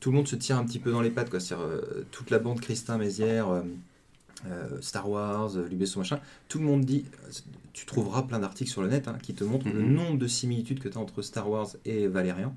tout 0.00 0.10
le 0.10 0.16
monde 0.16 0.28
se 0.28 0.36
tire 0.36 0.56
un 0.58 0.64
petit 0.64 0.78
peu 0.78 0.90
dans 0.92 1.00
les 1.00 1.10
pattes. 1.10 1.30
Quoi. 1.30 1.40
Euh, 1.52 2.04
toute 2.10 2.30
la 2.30 2.38
bande 2.38 2.60
Christin 2.60 2.98
Mézières, 2.98 3.48
euh, 3.48 3.62
euh, 4.46 4.68
Star 4.80 5.08
Wars, 5.08 5.56
euh, 5.56 5.66
Lubesson, 5.68 6.00
machin, 6.00 6.20
tout 6.48 6.58
le 6.58 6.64
monde 6.64 6.84
dit. 6.84 7.04
Tu 7.72 7.84
trouveras 7.86 8.22
plein 8.22 8.38
d'articles 8.38 8.70
sur 8.70 8.82
le 8.82 8.88
net 8.88 9.06
hein, 9.08 9.16
qui 9.22 9.34
te 9.34 9.44
montrent 9.44 9.66
le 9.68 9.82
Mhm. 9.82 9.92
nombre 9.94 10.18
de 10.18 10.26
similitudes 10.26 10.80
que 10.80 10.88
tu 10.88 10.96
as 10.96 11.00
entre 11.00 11.20
Star 11.22 11.48
Wars 11.50 11.68
et 11.84 12.06
Valérian. 12.06 12.54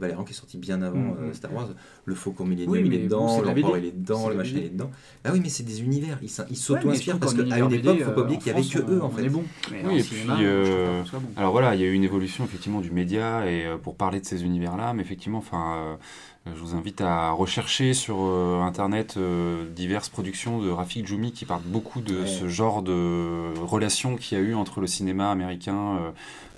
Valérian 0.00 0.22
qui 0.22 0.32
est 0.32 0.36
sorti 0.36 0.58
bien 0.58 0.80
avant 0.82 0.98
Mhm. 0.98 1.16
euh, 1.20 1.32
Star 1.34 1.52
Wars. 1.52 1.70
Le 2.04 2.14
Faucon 2.14 2.44
Millennium, 2.44 2.70
Oui, 2.72 2.82
il 2.84 2.94
est 2.94 2.98
dedans, 3.04 3.40
l'Empereur, 3.42 3.78
il 3.78 3.84
est 3.86 3.90
dedans, 3.90 4.28
le 4.28 4.36
machin, 4.36 4.52
il 4.56 4.64
est 4.64 4.68
dedans. 4.68 4.90
Ah 5.24 5.30
oui, 5.32 5.40
mais 5.42 5.48
c'est 5.48 5.64
des 5.64 5.82
univers. 5.82 6.18
Ils 6.22 6.26
Ouais, 6.26 6.54
s'auto-inspirent 6.54 7.14
je 7.16 7.18
parce 7.20 7.34
qu'à 7.34 7.42
une 7.42 7.52
époque, 7.52 7.70
BD, 7.70 7.98
faut 8.04 8.10
pas 8.12 8.20
oublier 8.22 8.38
qu'il 8.38 8.46
y 8.46 8.50
avait 8.54 8.62
que 8.62 8.78
eux 8.78 9.02
en 9.02 9.10
fait. 9.10 9.28
Bon. 9.28 9.42
Mais 9.72 9.82
Oui, 9.84 9.98
et 9.98 10.02
cinéma, 10.04 10.36
puis, 10.36 10.46
euh, 10.46 11.02
bon. 11.12 11.20
Alors 11.36 11.50
voilà, 11.52 11.74
il 11.74 11.80
y 11.80 11.84
a 11.84 11.88
eu 11.88 11.92
une 11.94 12.04
évolution 12.04 12.44
effectivement 12.44 12.80
du 12.80 12.92
média 12.92 13.44
et 13.50 13.66
euh, 13.66 13.76
pour 13.76 13.96
parler 13.96 14.20
de 14.20 14.24
ces 14.26 14.44
univers-là, 14.44 14.94
mais 14.94 15.02
effectivement, 15.02 15.38
enfin, 15.38 15.76
euh, 15.78 15.96
je 16.46 16.58
vous 16.60 16.74
invite 16.74 17.00
à 17.02 17.30
rechercher 17.30 17.92
sur 17.92 18.16
euh, 18.20 18.60
internet 18.62 19.14
euh, 19.18 19.68
diverses 19.74 20.08
productions 20.08 20.60
de 20.62 20.70
Rafik 20.70 21.06
Djoumi 21.06 21.32
qui 21.32 21.44
parlent 21.44 21.62
beaucoup 21.66 22.00
de 22.00 22.20
Ouais. 22.20 22.26
ce 22.26 22.48
genre 22.48 22.82
de 22.82 23.52
relation 23.60 24.16
qu'il 24.16 24.38
y 24.38 24.40
a 24.40 24.44
eu 24.44 24.54
entre 24.54 24.80
le 24.80 24.86
cinéma 24.86 25.30
américain 25.30 25.98
euh, 25.98 26.10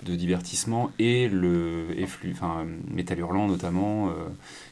de 0.05 0.15
divertissement 0.15 0.91
et 1.01 1.29
le 1.29 1.89
et 1.97 2.07
flux, 2.07 2.31
enfin 2.33 2.67
Metal 2.89 3.19
Hurlant 3.19 3.49
notamment, 3.49 4.09
euh, 4.09 4.13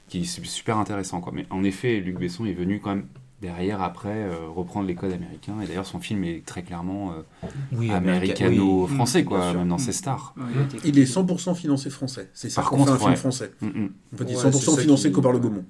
qui 0.09 0.21
est 0.21 0.25
su- 0.25 0.45
super 0.45 0.79
intéressant 0.79 1.21
quoi. 1.21 1.33
Mais 1.35 1.47
en 1.51 1.65
effet, 1.65 1.97
Luc 2.01 2.17
Besson 2.19 2.47
est 2.47 2.53
venu 2.53 2.79
quand 2.81 2.91
même 2.91 3.07
derrière 3.41 3.83
après 3.83 4.09
euh, 4.25 4.49
reprendre 4.49 4.87
les 4.87 4.95
codes 4.95 5.13
américains 5.13 5.61
et 5.63 5.67
d'ailleurs 5.67 5.87
son 5.87 6.01
film 6.01 6.25
est 6.25 6.45
très 6.45 6.63
clairement 6.63 7.13
euh, 7.13 7.49
Oui, 7.73 7.91
américano-français 7.91 9.23
Mm, 9.23 9.25
quoi, 9.25 9.53
même 9.55 9.69
dans 9.69 9.77
Mm. 9.77 9.79
ses 9.79 9.93
stars. 9.93 10.35
Ouais, 10.37 10.43
il 10.55 10.61
est 10.61 10.67
critiqué. 10.81 11.05
100% 11.05 11.55
financé 11.55 11.91
français. 11.91 12.31
C'est 12.35 12.51
ça 12.51 12.63
Par 12.63 12.71
qu'on 12.71 12.77
fait 12.79 12.83
un 12.83 12.87
contre, 12.95 13.05
film 13.05 13.17
français. 13.17 13.53
Mm, 13.61 13.67
mm. 13.67 13.73
Il 13.73 14.21
est 14.31 14.37
Ouais, 14.37 14.43
100% 14.43 14.53
c'est 14.53 14.71
ça 14.77 14.83
financé 14.83 15.09
qui- 15.09 15.15
qu'au 15.15 15.23
par 15.23 15.33
le 15.33 15.39
Gaumont. 15.39 15.65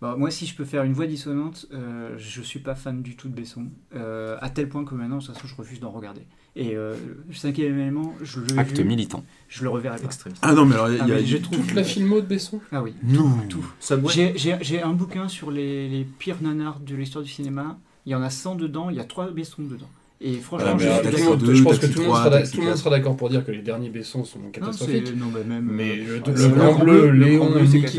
Bah, 0.00 0.16
moi, 0.18 0.30
si 0.30 0.44
je 0.46 0.54
peux 0.54 0.64
faire 0.64 0.82
une 0.82 0.92
voix 0.92 1.06
dissonante, 1.06 1.66
euh, 1.72 2.14
je 2.18 2.42
suis 2.42 2.58
pas 2.58 2.74
fan 2.74 3.00
du 3.02 3.16
tout 3.16 3.28
de 3.28 3.34
Besson. 3.34 3.66
euh, 3.94 4.36
à 4.40 4.50
tel 4.50 4.68
point 4.68 4.84
que 4.84 4.94
maintenant, 4.94 5.18
de 5.18 5.24
toute 5.24 5.34
façon, 5.34 5.46
je 5.48 5.54
refuse 5.54 5.80
d'en 5.80 5.90
regarder. 5.90 6.22
Et 6.56 6.76
euh, 6.76 6.94
le 7.26 7.34
cinquième 7.34 7.78
élément, 7.78 8.14
je 8.22 8.40
le, 8.40 8.58
Acte 8.58 8.76
vu, 8.78 8.84
militant. 8.84 9.24
je 9.48 9.62
le 9.64 9.70
reverrai 9.70 9.96
pas. 9.98 10.04
Extrémiste. 10.04 10.42
Ah 10.46 10.52
non, 10.52 10.66
mais 10.66 10.74
alors, 10.74 10.90
il 10.90 10.96
y 10.98 11.00
a. 11.00 11.04
Ah, 11.16 11.20
y 11.20 11.26
je 11.26 11.36
a- 11.36 11.40
trouve 11.40 11.58
Toute 11.58 11.74
la 11.74 11.84
filmo 11.84 12.20
de 12.20 12.26
Besson 12.26 12.60
Ah 12.70 12.82
oui. 12.82 12.94
Non. 13.02 13.30
Tout. 13.48 13.64
J'ai 14.60 14.82
un 14.82 14.92
bouquin 14.92 15.28
sur 15.28 15.50
les, 15.50 15.88
les 15.88 16.04
pires 16.04 16.42
nanars 16.42 16.80
de 16.80 16.94
l'histoire 16.94 17.24
du 17.24 17.30
cinéma. 17.30 17.78
Il 18.06 18.12
y 18.12 18.14
en 18.14 18.22
a 18.22 18.30
100 18.30 18.56
dedans, 18.56 18.90
il 18.90 18.96
y 18.96 19.00
a 19.00 19.04
3 19.04 19.30
Besson 19.30 19.62
dedans. 19.62 19.88
Et 20.20 20.36
franchement, 20.38 20.68
Ah, 20.70 20.76
je 20.78 20.84
mais 20.86 20.92
suis 20.94 21.36
deux, 21.36 21.54
je 21.54 21.62
pense 21.64 21.78
que 21.78 21.86
tout 21.86 21.98
le 22.00 22.06
monde 22.06 22.14
sera 22.16 22.30
d'a- 22.30 22.36
Taxi 22.38 22.52
tout 22.52 22.58
le 22.58 22.62
monde 22.64 22.72
quatre. 22.74 22.78
sera 22.84 22.90
d'accord 22.96 23.16
pour 23.16 23.28
dire 23.28 23.44
que 23.44 23.50
les 23.50 23.60
derniers 23.62 23.90
Besson 23.90 24.24
sont 24.24 24.38
Non, 24.38 24.48
catastrophiques. 24.50 25.08
c'est- 25.08 25.14
non, 25.16 25.26
bah, 25.26 25.40
même, 25.46 25.64
Mais 25.70 25.98
euh, 25.98 26.04
le, 26.16 26.22
ah, 26.24 26.30
le 26.30 26.48
blanc 26.48 26.78
le 26.78 26.84
bleu, 26.84 27.10
le 27.10 27.24
Léon, 27.26 27.60
Nikita, 27.60 27.90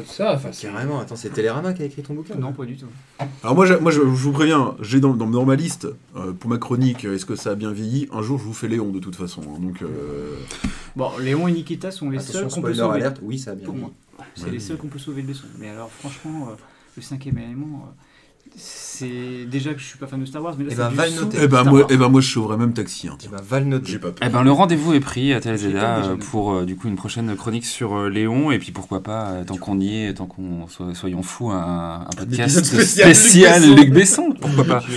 tout 0.00 0.12
ça, 0.12 0.34
enfin, 0.34 0.50
Carrément, 0.60 1.00
attends, 1.00 1.16
c'est 1.16 1.30
Télérama 1.30 1.72
qui 1.72 1.82
a 1.82 1.86
écrit 1.86 2.02
ton 2.02 2.14
bouquin 2.14 2.34
Non, 2.34 2.52
pas 2.52 2.64
du 2.66 2.76
tout. 2.76 2.86
Alors 3.42 3.54
moi, 3.54 3.64
j'ai- 3.64 3.78
moi 3.78 3.90
je, 3.90 4.00
je 4.00 4.04
vous 4.04 4.32
préviens, 4.32 4.74
j'ai 4.82 5.00
dans, 5.00 5.14
dans, 5.14 5.28
dans 5.30 5.44
ma 5.46 5.54
liste, 5.56 5.86
euh, 6.16 6.32
pour 6.32 6.50
ma 6.50 6.58
chronique, 6.58 7.04
euh, 7.06 7.14
est-ce 7.14 7.24
que 7.24 7.36
ça 7.36 7.52
a 7.52 7.54
bien 7.54 7.70
vieilli? 7.72 8.08
Un 8.12 8.22
jour, 8.22 8.38
je 8.38 8.44
vous 8.44 8.52
fais 8.52 8.68
Léon 8.68 8.90
de 8.90 8.98
toute 8.98 9.16
façon. 9.16 9.40
hein, 9.42 9.58
donc, 9.60 9.80
euh, 9.82 9.86
Bon, 10.96 11.10
Léon 11.20 11.46
et 11.48 11.52
Nikita 11.52 11.90
sont 11.90 12.10
les 12.10 12.18
Attention, 12.18 12.32
seuls 12.40 12.48
qu'on 12.50 12.62
peut 12.62 12.74
sauver. 12.74 12.94
alerte, 12.96 13.18
oui, 13.22 13.38
ça 13.38 13.52
a 13.52 13.54
bien 13.54 13.66
Pour 13.66 13.76
moi. 13.76 13.90
C'est 14.34 14.50
les 14.50 14.60
seuls 14.60 14.76
qu'on 14.76 14.88
peut 14.88 14.98
sauver 14.98 15.22
de 15.22 15.28
Besson. 15.28 15.44
Mais 15.58 15.68
alors, 15.70 15.90
franchement, 15.90 16.48
le 16.96 17.02
cinquième 17.02 17.38
élément, 17.38 17.88
c'est 18.56 19.44
déjà 19.46 19.74
que 19.74 19.80
je 19.80 19.84
suis 19.84 19.98
pas 19.98 20.06
fan 20.06 20.18
de 20.20 20.24
Star 20.24 20.42
Wars, 20.42 20.54
mais 20.58 20.64
là, 20.64 20.70
Eh 20.72 20.74
c'est 20.74 20.80
ben, 20.82 20.88
du 20.90 20.96
va 20.96 21.06
le 21.06 21.12
sous 21.12 21.24
noter. 21.24 21.38
eh 21.42 21.46
ben, 21.48 21.64
moi, 21.64 21.86
eh 21.90 21.96
ben 21.96 22.08
moi, 22.08 22.20
je 22.20 22.30
sauverais 22.32 22.56
même 22.56 22.72
Taxi. 22.72 23.08
Hein, 23.08 23.12
Eh 23.16 23.18
tiens. 23.22 23.30
ben, 23.32 23.42
va 23.46 23.60
le 23.60 23.66
noter. 23.66 23.98
Pas 23.98 24.08
Eh 24.24 24.28
ben, 24.28 24.42
le 24.42 24.50
rendez-vous 24.52 24.94
est 24.94 25.00
pris 25.00 25.32
à 25.34 25.40
TLZA 25.40 25.68
déjà 25.68 25.96
euh, 25.96 26.16
pour 26.16 26.52
euh, 26.52 26.64
du 26.64 26.76
coup 26.76 26.88
une 26.88 26.96
prochaine 26.96 27.34
chronique 27.36 27.66
sur 27.66 27.94
euh, 27.96 28.08
Léon 28.08 28.50
et 28.50 28.58
puis 28.58 28.72
pourquoi 28.72 29.02
pas 29.02 29.28
euh, 29.28 29.44
tant 29.44 29.56
qu'on 29.56 29.78
y 29.80 30.04
est, 30.04 30.14
tant 30.14 30.26
qu'on 30.26 30.66
soit, 30.68 30.94
soyons 30.94 31.22
fous 31.22 31.50
un, 31.50 32.06
un 32.06 32.16
podcast 32.16 32.64
spécial 32.64 33.14
spécial, 33.14 33.62
Luc 33.64 33.78
Luc 33.78 33.90
Besson, 33.92 34.34
pourquoi 34.40 34.64
pas. 34.64 34.82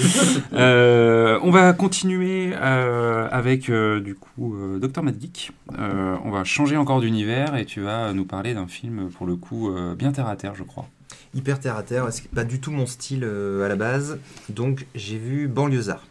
Euh, 0.53 1.39
on 1.43 1.51
va 1.51 1.73
continuer 1.73 2.51
euh, 2.55 3.27
avec 3.31 3.69
euh, 3.69 3.99
du 3.99 4.15
coup 4.15 4.55
euh, 4.55 4.79
Dr 4.79 5.03
Mad 5.03 5.19
Geek. 5.19 5.51
Euh, 5.77 6.15
on 6.25 6.31
va 6.31 6.43
changer 6.43 6.75
encore 6.77 7.01
d'univers 7.01 7.55
et 7.55 7.65
tu 7.65 7.81
vas 7.81 8.13
nous 8.13 8.25
parler 8.25 8.53
d'un 8.53 8.67
film 8.67 9.09
pour 9.09 9.25
le 9.27 9.35
coup 9.35 9.69
euh, 9.69 9.95
bien 9.95 10.11
terre 10.11 10.27
à 10.27 10.35
terre, 10.35 10.55
je 10.55 10.63
crois. 10.63 10.87
Hyper 11.33 11.59
terre 11.59 11.75
à 11.77 11.83
terre, 11.83 12.07
c'est 12.11 12.27
pas 12.29 12.43
du 12.43 12.59
tout 12.59 12.71
mon 12.71 12.85
style 12.87 13.23
euh, 13.23 13.63
à 13.63 13.67
la 13.67 13.75
base. 13.75 14.19
Donc 14.49 14.87
j'ai 14.95 15.17
vu 15.17 15.47
Banlieusard. 15.47 16.05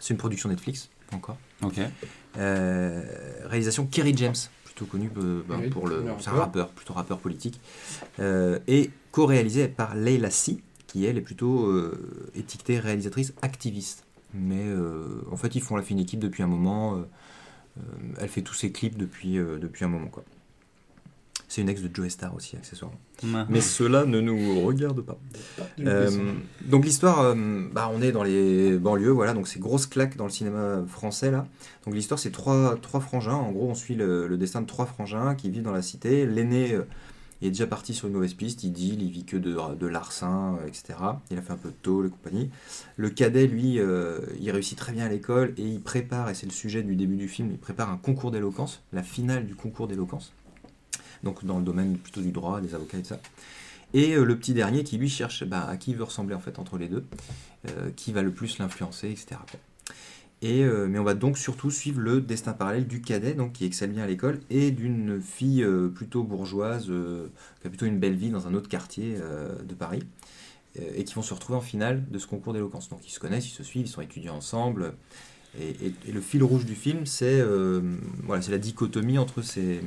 C'est 0.00 0.12
une 0.14 0.18
production 0.18 0.48
Netflix, 0.48 0.88
pas 1.10 1.16
encore. 1.16 1.38
Ok. 1.62 1.78
Euh, 2.36 3.02
réalisation 3.46 3.86
Kerry 3.86 4.16
James, 4.16 4.34
plutôt 4.64 4.86
connu 4.86 5.10
euh, 5.18 5.42
bah, 5.48 5.56
Oui, 5.60 5.68
pour 5.70 5.86
le. 5.88 6.04
C'est 6.18 6.28
un 6.28 6.32
rappeur. 6.32 6.38
rappeur, 6.40 6.68
plutôt 6.70 6.94
rappeur 6.94 7.18
politique. 7.18 7.60
Euh, 8.18 8.58
et 8.66 8.90
co-réalisé 9.12 9.68
par 9.68 9.94
Leila 9.94 10.30
Si, 10.30 10.62
qui 10.86 11.04
elle 11.04 11.18
est 11.18 11.22
plutôt 11.22 11.66
euh, 11.66 12.30
étiquetée 12.34 12.78
réalisatrice 12.80 13.32
activiste. 13.42 14.04
Mais 14.34 14.64
euh, 14.66 15.22
en 15.30 15.36
fait, 15.36 15.54
ils 15.54 15.62
font 15.62 15.76
la 15.76 15.82
fine 15.82 15.98
équipe 15.98 16.20
depuis 16.20 16.42
un 16.42 16.46
moment. 16.48 16.96
euh, 16.96 16.98
euh, 17.78 17.82
elle 18.20 18.28
fait 18.28 18.42
tous 18.42 18.54
ses 18.54 18.72
clips 18.72 18.96
depuis, 18.96 19.38
euh, 19.38 19.58
depuis 19.58 19.84
un 19.84 19.88
moment. 19.88 20.08
quoi. 20.08 20.24
C'est 21.48 21.62
une 21.62 21.70
ex 21.70 21.80
de 21.80 21.90
Joe 21.92 22.08
Star 22.10 22.34
aussi, 22.34 22.56
accessoirement. 22.56 22.98
Mais 23.48 23.62
cela 23.62 24.04
ne 24.04 24.20
nous 24.20 24.60
regarde 24.66 25.00
pas. 25.00 25.18
Euh, 25.80 26.10
donc 26.66 26.84
l'histoire, 26.84 27.20
euh, 27.20 27.34
bah, 27.72 27.90
on 27.92 28.02
est 28.02 28.12
dans 28.12 28.22
les 28.22 28.76
banlieues, 28.78 29.10
voilà, 29.10 29.32
donc 29.32 29.48
c'est 29.48 29.58
grosse 29.58 29.86
claque 29.86 30.16
dans 30.16 30.24
le 30.24 30.30
cinéma 30.30 30.84
français 30.86 31.30
là. 31.30 31.46
Donc 31.86 31.94
l'histoire 31.94 32.20
c'est 32.20 32.30
trois, 32.32 32.76
trois 32.76 33.00
frangins, 33.00 33.34
en 33.34 33.50
gros 33.50 33.68
on 33.70 33.74
suit 33.74 33.94
le, 33.94 34.28
le 34.28 34.36
destin 34.36 34.60
de 34.60 34.66
trois 34.66 34.84
frangins 34.84 35.34
qui 35.34 35.50
vivent 35.50 35.62
dans 35.62 35.72
la 35.72 35.82
cité. 35.82 36.26
L'aîné 36.26 36.74
euh, 36.74 36.82
Il 37.40 37.48
est 37.48 37.50
déjà 37.50 37.66
parti 37.66 37.94
sur 37.94 38.08
une 38.08 38.14
mauvaise 38.14 38.34
piste, 38.34 38.64
il 38.64 38.72
dit, 38.72 38.96
il 39.00 39.10
vit 39.10 39.24
que 39.24 39.36
de, 39.36 39.56
de 39.74 39.86
larcin, 39.86 40.58
etc. 40.66 40.98
Il 41.30 41.38
a 41.38 41.42
fait 41.42 41.52
un 41.52 41.56
peu 41.56 41.70
de 41.70 41.74
tôle 41.82 42.06
et 42.06 42.10
compagnie. 42.10 42.50
Le 42.96 43.10
cadet, 43.10 43.46
lui, 43.46 43.78
euh, 43.78 44.20
il 44.40 44.50
réussit 44.50 44.76
très 44.76 44.92
bien 44.92 45.06
à 45.06 45.08
l'école 45.08 45.54
et 45.56 45.62
il 45.62 45.80
prépare, 45.80 46.28
et 46.30 46.34
c'est 46.34 46.46
le 46.46 46.52
sujet 46.52 46.82
du 46.82 46.94
début 46.96 47.16
du 47.16 47.28
film, 47.28 47.48
il 47.52 47.58
prépare 47.58 47.90
un 47.90 47.96
concours 47.96 48.32
d'éloquence, 48.32 48.82
la 48.92 49.02
finale 49.02 49.46
du 49.46 49.54
concours 49.54 49.86
d'éloquence. 49.86 50.32
Donc 51.22 51.44
dans 51.44 51.58
le 51.58 51.64
domaine 51.64 51.96
plutôt 51.98 52.20
du 52.20 52.30
droit, 52.32 52.60
des 52.60 52.74
avocats 52.74 52.98
et 52.98 53.02
tout 53.02 53.08
ça. 53.08 53.20
Et 53.94 54.14
euh, 54.14 54.24
le 54.24 54.36
petit 54.38 54.52
dernier 54.52 54.84
qui 54.84 54.98
lui 54.98 55.08
cherche 55.08 55.44
bah, 55.44 55.66
à 55.66 55.76
qui 55.76 55.92
il 55.92 55.96
veut 55.96 56.04
ressembler 56.04 56.34
en 56.34 56.40
fait 56.40 56.58
entre 56.58 56.76
les 56.78 56.88
deux, 56.88 57.04
euh, 57.68 57.90
qui 57.96 58.12
va 58.12 58.22
le 58.22 58.30
plus 58.30 58.58
l'influencer, 58.58 59.08
etc. 59.08 59.40
Et, 60.40 60.62
euh, 60.62 60.86
mais 60.88 60.98
on 60.98 61.04
va 61.04 61.14
donc 61.14 61.36
surtout 61.38 61.70
suivre 61.70 62.00
le 62.00 62.20
destin 62.20 62.52
parallèle 62.52 62.86
du 62.86 63.00
cadet, 63.00 63.34
donc 63.34 63.54
qui 63.54 63.64
excelle 63.64 63.90
bien 63.90 64.04
à 64.04 64.06
l'école, 64.06 64.40
et 64.50 64.70
d'une 64.70 65.20
fille 65.20 65.66
plutôt 65.94 66.22
bourgeoise, 66.22 66.92
qui 67.60 67.66
a 67.66 67.70
plutôt 67.70 67.86
une 67.86 67.98
belle 67.98 68.14
vie 68.14 68.30
dans 68.30 68.46
un 68.46 68.54
autre 68.54 68.68
quartier 68.68 69.16
de 69.16 69.74
Paris, 69.74 70.02
et 70.80 71.02
qui 71.02 71.14
vont 71.14 71.22
se 71.22 71.34
retrouver 71.34 71.58
en 71.58 71.62
finale 71.62 72.04
de 72.08 72.18
ce 72.18 72.28
concours 72.28 72.52
d'éloquence. 72.52 72.88
Donc 72.88 73.00
ils 73.04 73.10
se 73.10 73.18
connaissent, 73.18 73.48
ils 73.48 73.54
se 73.54 73.64
suivent, 73.64 73.86
ils 73.86 73.90
sont 73.90 74.00
étudiants 74.00 74.36
ensemble. 74.36 74.92
Et, 75.58 75.70
et- 76.06 76.12
le 76.12 76.20
fil 76.20 76.44
rouge 76.44 76.66
du 76.66 76.76
film, 76.76 77.04
c'est 77.04 77.42
voilà, 78.22 78.40
c'est 78.40 78.52
la 78.52 78.58
dichotomie 78.58 79.18
entre 79.18 79.42
ces, 79.42 79.80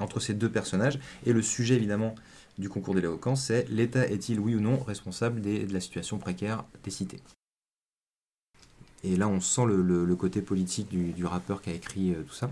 entre 0.00 0.20
ces 0.20 0.34
deux 0.34 0.50
personnages. 0.50 0.98
Et 1.24 1.32
le 1.32 1.42
sujet, 1.42 1.74
évidemment, 1.76 2.14
du 2.58 2.68
concours 2.68 2.94
d'éloquence, 2.94 3.44
c'est 3.44 3.68
l'État 3.68 4.06
est-il, 4.06 4.40
oui 4.40 4.54
ou 4.54 4.60
non, 4.60 4.78
responsable 4.78 5.40
de 5.40 5.72
la 5.72 5.80
situation 5.80 6.18
précaire 6.18 6.64
des 6.84 6.90
cités 6.90 7.20
et 9.04 9.14
là, 9.14 9.28
on 9.28 9.40
sent 9.40 9.62
le, 9.66 10.16
côté 10.16 10.42
politique 10.42 10.88
du, 10.88 11.24
rappeur 11.24 11.62
qui 11.62 11.70
a 11.70 11.74
écrit 11.74 12.12
euh, 12.12 12.22
tout 12.26 12.34
ça. 12.34 12.50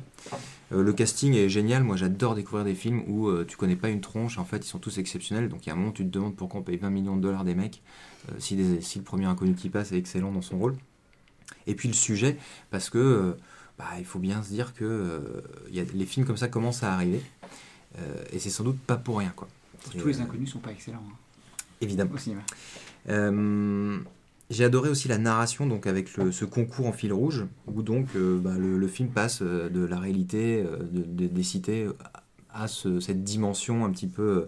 Euh, 0.73 0.83
le 0.83 0.93
casting 0.93 1.35
est 1.35 1.49
génial. 1.49 1.83
Moi, 1.83 1.97
j'adore 1.97 2.35
découvrir 2.35 2.65
des 2.65 2.75
films 2.75 3.03
où 3.09 3.29
euh, 3.29 3.45
tu 3.47 3.57
connais 3.57 3.77
pas 3.77 3.89
une 3.89 4.01
tronche. 4.01 4.39
En 4.39 4.45
fait, 4.45 4.59
ils 4.59 4.69
sont 4.69 4.79
tous 4.79 4.99
exceptionnels. 4.99 5.49
Donc, 5.49 5.67
il 5.67 5.71
y 5.71 5.73
a 5.73 5.75
un 5.75 5.79
moment, 5.79 5.91
tu 5.91 6.05
te 6.05 6.11
demandes 6.11 6.37
pourquoi 6.37 6.61
on 6.61 6.63
paye 6.63 6.77
20 6.77 6.91
millions 6.91 7.17
de 7.17 7.23
dollars 7.23 7.45
des 7.45 7.55
mecs 7.55 7.83
euh, 8.31 8.35
si, 8.39 8.57
le 8.57 9.03
premier 9.03 9.27
inconnu 9.27 9.55
qui 9.55 9.69
passe 9.69 9.91
est 9.93 9.99
excellent 9.99 10.31
dans 10.31 10.43
son 10.43 10.59
rôle. 10.59 10.77
Et 11.67 11.75
puis, 11.75 11.89
le 11.89 11.95
sujet, 11.95 12.37
parce 12.71 12.89
que 12.89 13.37
bah, 13.79 13.87
il 13.99 14.05
faut 14.05 14.21
bien 14.21 14.43
se 14.43 14.51
dire 14.51 14.75
que 14.75 15.43
les 15.73 16.07
films 16.07 16.27
comme 16.27 16.37
ça 16.37 16.49
commencent 16.49 16.83
à 16.83 16.93
arriver. 16.93 17.21
Euh, 17.99 18.25
et 18.33 18.39
c'est 18.39 18.51
sans 18.51 18.65
doute 18.65 18.79
pas 18.81 18.97
pour 18.97 19.19
rien, 19.19 19.33
quoi. 19.37 19.49
Tous 19.99 20.07
les 20.09 20.21
inconnus 20.21 20.51
sont 20.51 20.59
pas 20.61 20.73
excellents 20.73 21.03
hein, 21.09 21.15
Évidemment. 21.81 22.13
au 22.15 22.19
cinéma. 22.19 22.41
Euh, 23.09 23.99
j'ai 24.51 24.65
adoré 24.65 24.89
aussi 24.89 25.09
la 25.09 25.19
narration 25.19 25.67
donc 25.67 25.87
avec 25.87 26.17
le- 26.17 26.33
ce 26.33 26.45
concours 26.47 26.87
en 26.87 26.93
fil 26.93 27.13
rouge 27.13 27.45
où 27.67 27.83
donc 27.83 28.09
euh, 28.17 28.39
bah, 28.39 28.55
le, 28.59 28.79
le 28.79 28.89
film 28.89 29.11
passe 29.11 29.41
euh, 29.43 29.69
de 29.69 29.85
la 29.85 29.99
réalité 29.99 30.63
euh, 30.67 30.79
de- 30.79 31.03
de- 31.03 31.27
des 31.27 31.43
cités 31.43 31.87
à 32.53 32.67
ce- 32.69 33.01
cette 33.01 33.25
dimension 33.25 33.85
un 33.85 33.91
petit 33.91 34.07
peu 34.07 34.47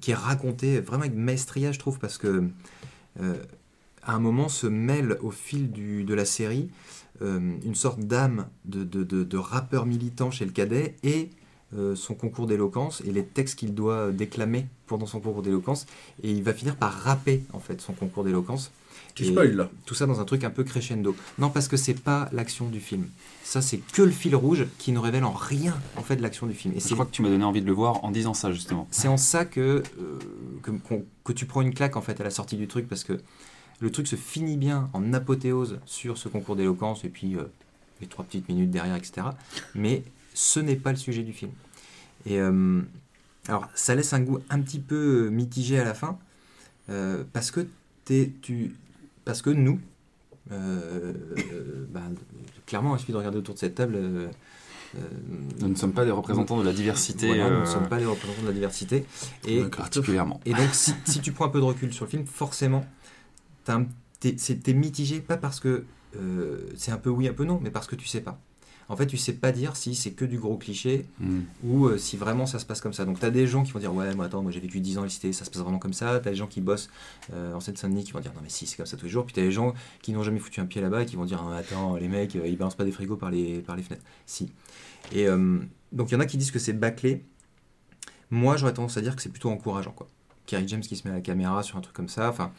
qui 0.00 0.10
est 0.10 0.14
racontée 0.14 0.80
vraiment 0.80 1.02
avec 1.04 1.14
maestria 1.14 1.70
je 1.70 1.78
trouve 1.78 2.00
parce 2.00 2.18
que 2.18 2.48
à 3.20 4.12
un 4.12 4.18
moment 4.18 4.48
se 4.48 4.66
mêle 4.66 5.18
au 5.22 5.30
fil 5.30 5.70
du- 5.70 6.02
de 6.02 6.14
la 6.14 6.24
série 6.24 6.68
une 7.20 7.74
sorte 7.76 8.00
d'âme 8.00 8.48
de, 8.64 9.36
rappeur 9.36 9.86
militant 9.86 10.32
chez 10.32 10.44
le 10.44 10.50
cadet 10.50 10.96
et 11.04 11.30
son 11.94 12.14
concours 12.14 12.46
d'éloquence 12.46 13.02
et 13.06 13.12
les 13.12 13.24
textes 13.24 13.58
qu'il 13.58 13.74
doit 13.74 14.10
déclamer 14.12 14.66
pendant 14.86 15.06
son 15.06 15.20
concours 15.20 15.42
d'éloquence 15.42 15.86
et 16.22 16.30
il 16.30 16.42
va 16.42 16.52
finir 16.52 16.76
par 16.76 16.92
rapper 16.92 17.42
en 17.52 17.60
fait 17.60 17.80
son 17.80 17.92
concours 17.92 18.24
d'éloquence. 18.24 18.70
Tu 19.14 19.24
Et 19.24 19.26
spoil 19.30 19.54
là. 19.54 19.70
Tout 19.86 19.94
ça 19.94 20.06
dans 20.06 20.20
un 20.20 20.24
truc 20.24 20.42
un 20.42 20.50
peu 20.50 20.64
crescendo. 20.64 21.14
Non 21.38 21.48
parce 21.50 21.68
que 21.68 21.76
c'est 21.76 21.94
pas 21.94 22.28
l'action 22.32 22.68
du 22.68 22.80
film. 22.80 23.06
Ça 23.44 23.62
c'est 23.62 23.78
que 23.78 24.02
le 24.02 24.10
fil 24.10 24.34
rouge 24.34 24.66
qui 24.78 24.90
ne 24.92 24.98
révèle 24.98 25.24
en 25.24 25.32
rien 25.32 25.76
en 25.96 26.02
fait 26.02 26.16
l'action 26.20 26.46
du 26.48 26.54
film. 26.54 26.74
Et 26.74 26.80
Je 26.80 26.84
c'est 26.88 26.94
crois 26.94 27.06
que 27.06 27.12
tu 27.12 27.22
m'as 27.22 27.28
donné 27.28 27.44
envie 27.44 27.60
de 27.62 27.66
le 27.66 27.72
voir 27.72 28.04
en 28.04 28.10
disant 28.10 28.34
ça 28.34 28.52
justement. 28.52 28.88
c'est 28.90 29.08
en 29.08 29.16
ça 29.16 29.44
que, 29.44 29.82
euh, 30.00 30.18
que, 30.62 30.70
que 31.24 31.32
tu 31.32 31.46
prends 31.46 31.62
une 31.62 31.72
claque 31.74 31.96
en 31.96 32.02
fait 32.02 32.20
à 32.20 32.24
la 32.24 32.30
sortie 32.30 32.56
du 32.56 32.66
truc 32.66 32.88
parce 32.88 33.04
que 33.04 33.20
le 33.80 33.90
truc 33.90 34.06
se 34.08 34.16
finit 34.16 34.56
bien 34.56 34.88
en 34.92 35.12
apothéose 35.12 35.78
sur 35.86 36.18
ce 36.18 36.28
concours 36.28 36.56
d'éloquence 36.56 37.04
et 37.04 37.08
puis 37.08 37.36
euh, 37.36 37.44
les 38.00 38.06
trois 38.08 38.24
petites 38.24 38.48
minutes 38.48 38.70
derrière, 38.70 38.96
etc. 38.96 39.28
Mais 39.74 40.02
ce 40.34 40.58
n'est 40.58 40.76
pas 40.76 40.90
le 40.90 40.96
sujet 40.98 41.22
du 41.22 41.32
film. 41.32 41.52
Et 42.26 42.40
euh, 42.40 42.80
alors 43.48 43.68
ça 43.74 43.94
laisse 43.94 44.12
un 44.12 44.20
goût 44.20 44.38
un 44.50 44.60
petit 44.60 44.80
peu 44.80 45.28
mitigé 45.28 45.78
à 45.78 45.84
la 45.84 45.94
fin 45.94 46.18
euh, 46.90 47.24
parce 47.32 47.50
que 47.50 47.66
tu, 48.04 48.76
parce 49.24 49.42
que 49.42 49.50
nous, 49.50 49.80
euh, 50.52 51.12
euh, 51.52 51.86
bah, 51.90 52.02
clairement, 52.66 52.96
il 52.96 52.98
suffit 52.98 53.12
de 53.12 53.16
regarder 53.16 53.38
autour 53.38 53.54
de 53.54 53.60
cette 53.60 53.74
table. 53.74 53.94
euh, 53.96 54.28
euh, 54.96 55.00
Nous 55.60 55.68
ne 55.68 55.74
sommes 55.74 55.92
pas 55.92 56.04
des 56.04 56.10
représentants 56.10 56.58
de 56.58 56.64
la 56.64 56.72
diversité 56.72 57.26
voilà, 57.26 57.48
nous 57.50 57.56
euh, 57.56 57.60
ne 57.60 57.64
sommes 57.66 57.88
pas 57.88 57.98
les 57.98 58.06
représentants 58.06 58.42
de 58.42 58.46
la 58.48 58.52
diversité. 58.52 59.04
Et 59.46 59.62
D'accord. 59.62 59.84
particulièrement. 59.84 60.40
et 60.44 60.52
donc, 60.52 60.68
si, 60.72 60.92
si 61.04 61.20
tu 61.20 61.32
prends 61.32 61.46
un 61.46 61.50
peu 61.50 61.60
de 61.60 61.64
recul 61.64 61.92
sur 61.92 62.04
le 62.04 62.10
film, 62.10 62.26
forcément, 62.26 62.84
t'es 64.20 64.74
mitigé, 64.74 65.20
pas 65.20 65.36
parce 65.36 65.60
que 65.60 65.84
euh, 66.16 66.68
c'est 66.76 66.92
un 66.92 66.98
peu 66.98 67.10
oui, 67.10 67.26
un 67.28 67.32
peu 67.32 67.44
non, 67.44 67.58
mais 67.62 67.70
parce 67.70 67.86
que 67.86 67.96
tu 67.96 68.06
sais 68.06 68.20
pas. 68.20 68.38
En 68.88 68.96
fait, 68.96 69.06
tu 69.06 69.16
sais 69.16 69.32
pas 69.32 69.50
dire 69.52 69.76
si 69.76 69.94
c'est 69.94 70.10
que 70.12 70.24
du 70.24 70.38
gros 70.38 70.56
cliché 70.56 71.06
Mm. 71.20 71.40
ou 71.64 71.86
euh, 71.86 71.98
si 71.98 72.16
vraiment 72.16 72.46
ça 72.46 72.58
se 72.58 72.66
passe 72.66 72.80
comme 72.80 72.92
ça. 72.92 73.04
Donc, 73.04 73.18
tu 73.20 73.24
as 73.26 73.30
des 73.30 73.46
gens 73.46 73.62
qui 73.62 73.72
vont 73.72 73.78
dire 73.78 73.94
Ouais, 73.94 74.14
moi 74.14 74.26
attends, 74.26 74.42
moi 74.42 74.52
j'ai 74.52 74.60
vécu 74.60 74.80
10 74.80 74.98
ans 74.98 75.00
à 75.02 75.04
la 75.04 75.10
cité, 75.10 75.32
ça 75.32 75.44
se 75.44 75.50
passe 75.50 75.62
vraiment 75.62 75.78
comme 75.78 75.92
ça. 75.92 76.20
Tu 76.20 76.28
as 76.28 76.30
des 76.32 76.36
gens 76.36 76.46
qui 76.46 76.60
bossent 76.60 76.90
euh, 77.32 77.54
en 77.54 77.60
Seine-Saint-Denis 77.60 78.04
qui 78.04 78.12
vont 78.12 78.20
dire 78.20 78.32
Non, 78.34 78.40
mais 78.42 78.48
si, 78.48 78.66
c'est 78.66 78.76
comme 78.76 78.86
ça 78.86 78.96
tous 78.96 79.06
les 79.06 79.10
jours. 79.10 79.24
Puis 79.24 79.34
tu 79.34 79.40
as 79.40 79.44
des 79.44 79.52
gens 79.52 79.74
qui 80.02 80.12
n'ont 80.12 80.22
jamais 80.22 80.38
foutu 80.38 80.60
un 80.60 80.66
pied 80.66 80.80
là-bas 80.80 81.02
et 81.02 81.06
qui 81.06 81.16
vont 81.16 81.24
dire 81.24 81.42
Ah, 81.48 81.56
Attends, 81.56 81.96
les 81.96 82.08
mecs, 82.08 82.36
euh, 82.36 82.46
ils 82.46 82.56
balancent 82.56 82.74
pas 82.76 82.84
des 82.84 82.92
frigos 82.92 83.16
par 83.16 83.30
les, 83.30 83.60
par 83.60 83.76
les 83.76 83.82
fenêtres. 83.82 84.04
Si. 84.26 84.50
Et 85.12 85.28
euh, 85.28 85.58
donc, 85.92 86.10
il 86.10 86.14
y 86.14 86.16
en 86.16 86.20
a 86.20 86.26
qui 86.26 86.36
disent 86.36 86.50
que 86.50 86.58
c'est 86.58 86.72
bâclé. 86.74 87.24
Moi, 88.30 88.56
j'aurais 88.56 88.74
tendance 88.74 88.96
à 88.96 89.00
dire 89.00 89.16
que 89.16 89.22
c'est 89.22 89.28
plutôt 89.30 89.50
encourageant. 89.50 89.92
Quoi. 89.92 90.08
Kerry 90.46 90.66
James 90.68 90.80
qui 90.80 90.96
se 90.96 91.06
met 91.06 91.12
à 91.12 91.16
la 91.16 91.20
caméra 91.22 91.62
sur 91.62 91.76
un 91.76 91.80
truc 91.80 91.94
comme 91.94 92.08
ça. 92.08 92.28
Enfin, 92.28 92.52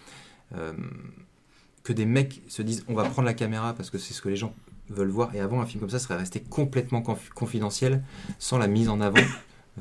que 1.83 1.93
des 1.93 2.05
mecs 2.05 2.41
se 2.47 2.61
disent 2.61 2.83
on 2.87 2.93
va 2.95 3.03
prendre 3.03 3.25
la 3.25 3.33
caméra 3.33 3.73
parce 3.73 3.89
que 3.89 3.97
c'est 3.97 4.13
ce 4.13 4.21
que 4.21 4.29
les 4.29 4.35
gens 4.35 4.53
veulent 4.89 5.09
voir. 5.09 5.33
Et 5.35 5.39
avant, 5.39 5.61
un 5.61 5.65
film 5.65 5.79
comme 5.81 5.89
ça 5.89 5.99
serait 5.99 6.15
resté 6.17 6.39
complètement 6.41 7.01
conf- 7.01 7.29
confidentiel 7.33 8.03
sans 8.39 8.57
la 8.57 8.67
mise 8.67 8.89
en 8.89 9.01
avant 9.01 9.21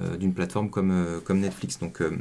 euh, 0.00 0.16
d'une 0.16 0.32
plateforme 0.34 0.70
comme, 0.70 0.90
euh, 0.90 1.20
comme 1.20 1.40
Netflix. 1.40 1.78
Donc, 1.78 2.00
euh, 2.02 2.16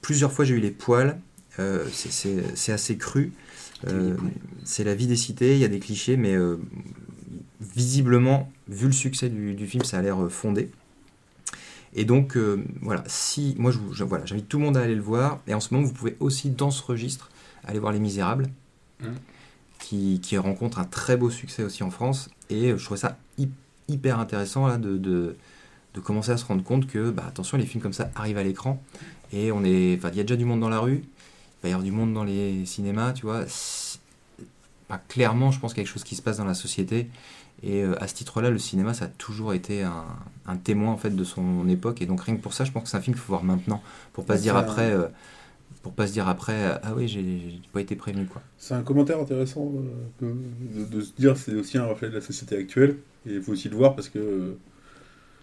plusieurs 0.00 0.32
fois, 0.32 0.44
j'ai 0.44 0.54
eu 0.54 0.60
les 0.60 0.70
poils. 0.70 1.18
Euh, 1.58 1.86
c'est- 1.92 2.72
assez 2.72 2.96
cru. 2.96 3.32
Euh, 3.86 4.16
c'est 4.64 4.84
la 4.84 4.94
vie 4.94 5.06
des 5.06 5.16
cités, 5.16 5.54
il 5.54 5.58
y 5.60 5.64
a 5.64 5.68
des 5.68 5.80
clichés, 5.80 6.16
mais 6.16 6.34
euh, 6.34 6.56
visiblement, 7.60 8.50
vu 8.68 8.86
le 8.86 8.92
succès 8.92 9.28
du, 9.28 9.54
du 9.54 9.66
film, 9.66 9.84
ça 9.84 9.98
a 9.98 10.02
l'air 10.02 10.30
fondé. 10.30 10.70
Et 11.94 12.04
donc, 12.04 12.36
euh, 12.36 12.64
voilà, 12.82 13.02
si, 13.06 13.54
moi, 13.58 13.72
je, 13.72 14.04
voilà, 14.04 14.24
j'invite 14.24 14.48
tout 14.48 14.58
le 14.58 14.64
monde 14.64 14.76
à 14.76 14.82
aller 14.82 14.94
le 14.94 15.02
voir. 15.02 15.40
Et 15.48 15.54
en 15.54 15.60
ce 15.60 15.74
moment, 15.74 15.84
vous 15.86 15.92
pouvez 15.92 16.16
aussi, 16.20 16.50
dans 16.50 16.70
ce 16.70 16.82
registre, 16.82 17.30
aller 17.64 17.78
voir 17.78 17.92
Les 17.92 17.98
Misérables, 18.00 18.48
Mhm. 19.02 19.14
Qui, 19.80 20.20
qui 20.20 20.38
rencontre 20.38 20.78
un 20.78 20.84
très 20.84 21.16
beau 21.16 21.30
succès 21.30 21.64
aussi 21.64 21.82
en 21.82 21.90
France. 21.90 22.28
Et 22.48 22.70
euh, 22.70 22.78
je 22.78 22.84
trouvais 22.84 23.00
ça 23.00 23.16
hy- 23.38 23.48
hyper 23.88 24.20
intéressant 24.20 24.66
là, 24.66 24.76
de, 24.76 24.96
de, 24.96 25.36
de 25.94 26.00
commencer 26.00 26.30
à 26.30 26.36
se 26.36 26.44
rendre 26.44 26.62
compte 26.62 26.86
que, 26.86 27.10
bah, 27.10 27.24
attention, 27.26 27.58
les 27.58 27.66
films 27.66 27.82
comme 27.82 27.92
ça 27.92 28.10
arrivent 28.14 28.38
à 28.38 28.44
l'écran. 28.44 28.80
Et 29.32 29.50
on 29.52 29.64
est, 29.64 29.94
il 29.94 30.16
y 30.16 30.20
a 30.20 30.22
déjà 30.22 30.36
du 30.36 30.44
monde 30.44 30.60
dans 30.60 30.68
la 30.68 30.80
rue, 30.80 31.02
il 31.02 31.62
va 31.62 31.68
y 31.68 31.72
avoir 31.72 31.84
du 31.84 31.92
monde 31.92 32.14
dans 32.14 32.24
les 32.24 32.66
cinémas, 32.66 33.12
tu 33.12 33.26
vois. 33.26 33.44
Bah, 34.88 35.00
clairement, 35.08 35.50
je 35.52 35.60
pense 35.60 35.72
qu'il 35.72 35.82
y 35.82 35.82
a 35.82 35.84
quelque 35.84 35.94
chose 35.94 36.04
qui 36.04 36.16
se 36.16 36.22
passe 36.22 36.38
dans 36.38 36.44
la 36.44 36.54
société. 36.54 37.08
Et 37.62 37.82
euh, 37.82 38.02
à 38.02 38.08
ce 38.08 38.14
titre-là, 38.14 38.50
le 38.50 38.58
cinéma, 38.58 38.94
ça 38.94 39.04
a 39.04 39.08
toujours 39.08 39.52
été 39.52 39.82
un, 39.82 40.06
un 40.46 40.56
témoin 40.56 40.92
en 40.92 40.96
fait 40.96 41.14
de 41.14 41.24
son 41.24 41.68
époque. 41.68 42.00
Et 42.02 42.06
donc 42.06 42.22
rien 42.22 42.34
que 42.34 42.40
pour 42.40 42.54
ça, 42.54 42.64
je 42.64 42.72
pense 42.72 42.84
que 42.84 42.88
c'est 42.88 42.96
un 42.96 43.02
film 43.02 43.14
qu'il 43.14 43.22
faut 43.22 43.32
voir 43.32 43.44
maintenant, 43.44 43.82
pour 44.14 44.24
pas 44.24 44.36
se 44.36 44.42
dire 44.42 44.56
après, 44.56 44.90
euh, 44.90 45.06
pour 45.82 45.92
pas 45.92 46.06
se 46.06 46.12
dire 46.12 46.28
après, 46.28 46.52
euh, 46.64 46.78
ah 46.82 46.92
oui, 46.96 47.08
j'ai 47.08 47.60
pas 47.72 47.80
été 47.80 47.96
prévenu 47.96 48.26
quoi. 48.26 48.42
C'est 48.58 48.74
un 48.74 48.82
commentaire 48.82 49.18
intéressant 49.18 49.72
euh, 50.22 50.32
de, 50.78 50.84
de 50.84 51.00
se 51.00 51.12
dire 51.18 51.36
c'est 51.36 51.54
aussi 51.54 51.78
un 51.78 51.86
reflet 51.86 52.08
de 52.10 52.14
la 52.14 52.20
société 52.20 52.56
actuelle. 52.56 52.96
Et 53.26 53.34
il 53.34 53.42
faut 53.42 53.52
aussi 53.52 53.68
le 53.68 53.76
voir 53.76 53.94
parce 53.94 54.08
que 54.08 54.56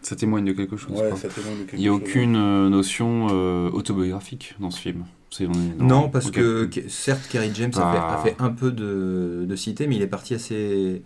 Ça 0.02 0.16
témoigne 0.16 0.46
de 0.46 0.52
quelque 0.54 0.78
chose. 0.78 1.00
ouais, 1.00 1.10
quoi. 1.10 1.18
ça 1.18 1.28
témoigne 1.30 1.58
de 1.60 1.64
quelque 1.64 1.74
Il 1.76 1.80
n'y 1.82 1.88
a 1.88 1.92
chose. 1.92 2.02
aucune 2.02 2.36
euh, 2.36 2.70
notion 2.70 3.28
euh, 3.32 3.70
autobiographique 3.72 4.56
dans 4.60 4.72
ce 4.72 4.80
film. 4.80 5.06
C'est- 5.30 5.46
on 5.48 5.52
est 5.54 5.78
dans- 5.78 5.86
Non, 5.86 6.10
parce 6.10 6.32
que 6.32 6.70
certes, 6.88 7.28
Kerry 7.30 7.52
James 7.54 7.72
a, 7.76 7.92
fait, 7.92 7.98
Ah. 8.00 8.20
a 8.20 8.24
fait 8.24 8.36
un 8.40 8.50
peu 8.50 8.72
de, 8.72 9.46
de 9.48 9.56
cité, 9.56 9.86
mais 9.88 9.96
il 9.98 10.02
est 10.02 10.08
parti 10.08 10.34
assez, 10.34 11.02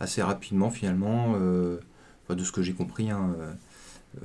assez 0.00 0.22
rapidement 0.22 0.70
finalement, 0.70 1.34
euh, 1.40 1.76
de 2.30 2.42
ce 2.42 2.50
que 2.52 2.62
j'ai 2.62 2.72
compris. 2.72 3.10
hein, 3.10 3.34
euh. 3.38 3.52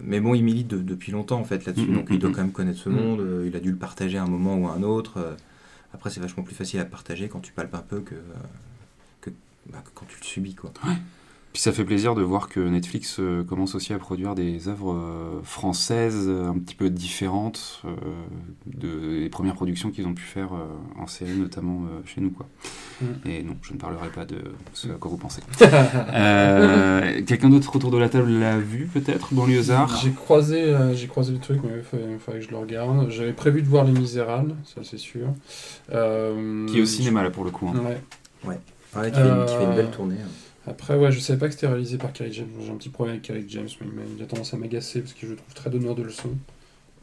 Mais 0.02 0.20
bon, 0.20 0.34
il 0.36 0.44
milite 0.44 0.68
de- 0.68 0.78
depuis 0.82 1.12
longtemps 1.12 1.40
en 1.40 1.44
fait 1.44 1.66
là-dessus, 1.66 1.88
Mm, 1.90 1.94
donc 1.96 2.10
mm, 2.10 2.14
il 2.14 2.20
doit 2.20 2.30
mm. 2.30 2.34
quand 2.34 2.42
même 2.42 2.52
connaître 2.52 2.80
ce 2.80 2.90
monde. 2.90 3.20
euh, 3.20 3.46
Il 3.48 3.56
a 3.56 3.60
dû 3.60 3.72
le 3.72 3.78
partager 3.78 4.18
à 4.18 4.24
un 4.24 4.28
moment 4.28 4.56
ou 4.58 4.68
à 4.68 4.72
un 4.74 4.84
autre. 4.84 5.18
euh. 5.18 5.34
Après, 5.94 6.10
c'est 6.10 6.22
vachement 6.22 6.44
plus 6.44 6.56
facile 6.56 6.80
à 6.80 6.86
partager 6.86 7.28
quand 7.28 7.40
tu 7.42 7.52
palpes 7.52 7.76
un 7.76 7.80
peu 7.82 8.00
que, 8.00 8.16
euh, 8.16 8.20
que, 9.20 9.30
bah, 9.70 9.82
que 9.84 9.90
quand 9.94 10.06
tu 10.08 10.18
le 10.20 10.26
subis 10.26 10.56
quoi. 10.56 10.72
Puis 11.54 11.62
ça 11.62 11.74
fait 11.74 11.84
plaisir 11.84 12.16
de 12.16 12.22
voir 12.22 12.48
que 12.48 12.62
Netflix 12.62 13.18
euh, 13.20 13.44
commence 13.44 13.76
aussi 13.76 13.92
à 13.92 13.98
produire 13.98 14.36
des 14.36 14.70
œuvres 14.70 14.94
euh, 14.94 15.42
françaises 15.44 16.26
euh, 16.30 16.48
un 16.50 16.58
petit 16.58 16.76
peu 16.76 16.90
différentes 16.90 17.82
euh, 17.84 17.90
de, 18.68 19.20
des 19.24 19.30
premières 19.30 19.56
productions 19.56 19.92
qu'ils 19.92 20.08
ont 20.08 20.14
pu 20.14 20.24
faire 20.24 20.54
euh, 20.54 20.66
en 21.02 21.08
série, 21.08 21.36
notamment 21.38 21.82
euh, 21.84 22.00
chez 22.06 22.22
nous. 22.22 22.30
Quoi. 22.32 22.46
Mm. 23.02 23.06
Et 23.28 23.44
non, 23.44 23.58
je 23.64 23.74
ne 23.74 23.78
parlerai 23.80 24.08
pas 24.10 24.24
de 24.24 24.38
ce 24.74 24.88
à 24.88 24.94
quoi 24.94 25.12
vous 25.12 25.18
pensez. 25.18 25.42
Euh, 26.14 27.22
Quelqu'un 27.26 27.50
d'autre 27.50 27.76
autour 27.76 27.92
de 27.92 27.98
la 27.98 28.10
table 28.10 28.32
l'a 28.32 28.58
vu 28.58 28.86
peut-être, 28.92 29.34
Banlieusard? 29.34 30.00
J'ai 30.02 30.12
croisé, 30.12 30.62
euh, 30.64 30.94
j'ai 30.94 31.08
croisé 31.08 31.34
le 31.34 31.40
truc, 31.40 31.60
mais 31.64 31.72
il 31.78 31.84
fallait, 31.84 32.18
fallait 32.20 32.40
que 32.40 32.46
je 32.46 32.52
le 32.52 32.58
regarde. 32.58 33.10
J'avais 33.10 33.34
prévu 33.34 33.62
de 33.62 33.68
voir 33.68 33.84
Les 33.86 33.92
Misérables, 33.92 34.56
ça 34.64 34.82
c'est 34.84 34.98
sûr. 34.98 35.28
Euh, 35.92 36.66
Qui 36.68 36.80
est 36.80 36.82
au 36.82 36.86
cinéma 36.86 37.24
là 37.24 37.30
pour 37.30 37.44
le 37.44 37.52
coup. 37.52 37.68
hein. 37.68 37.80
Ouais. 38.46 38.60
Ouais, 38.96 39.10
qui, 39.12 39.18
fait 39.20 39.28
une, 39.28 39.46
qui 39.46 39.56
fait 39.56 39.64
une 39.64 39.76
belle 39.76 39.92
tournée. 39.92 40.16
hein. 40.22 40.28
Après, 40.68 40.96
ouais, 40.96 41.12
je 41.12 41.20
savais 41.20 41.40
pas 41.40 41.48
que 41.48 41.54
c'était 41.54 41.68
réalisé 41.68 41.98
par 41.98 42.14
Kerry 42.14 42.32
James. 42.34 42.50
J'ai 42.64 42.72
un 42.72 42.76
petit 42.76 42.90
problème 42.90 43.16
avec 43.16 43.26
Kerry 43.26 43.46
James, 43.48 43.68
il 44.18 44.24
a 44.24 44.26
tendance 44.26 44.54
à 44.54 44.58
m'agacer 44.58 45.02
parce 45.02 45.14
que 45.14 45.26
je 45.26 45.32
le 45.32 45.38
trouve 45.38 45.54
très 45.54 45.70
donneur 45.70 45.96
de 45.96 46.04
leçons. 46.04 46.36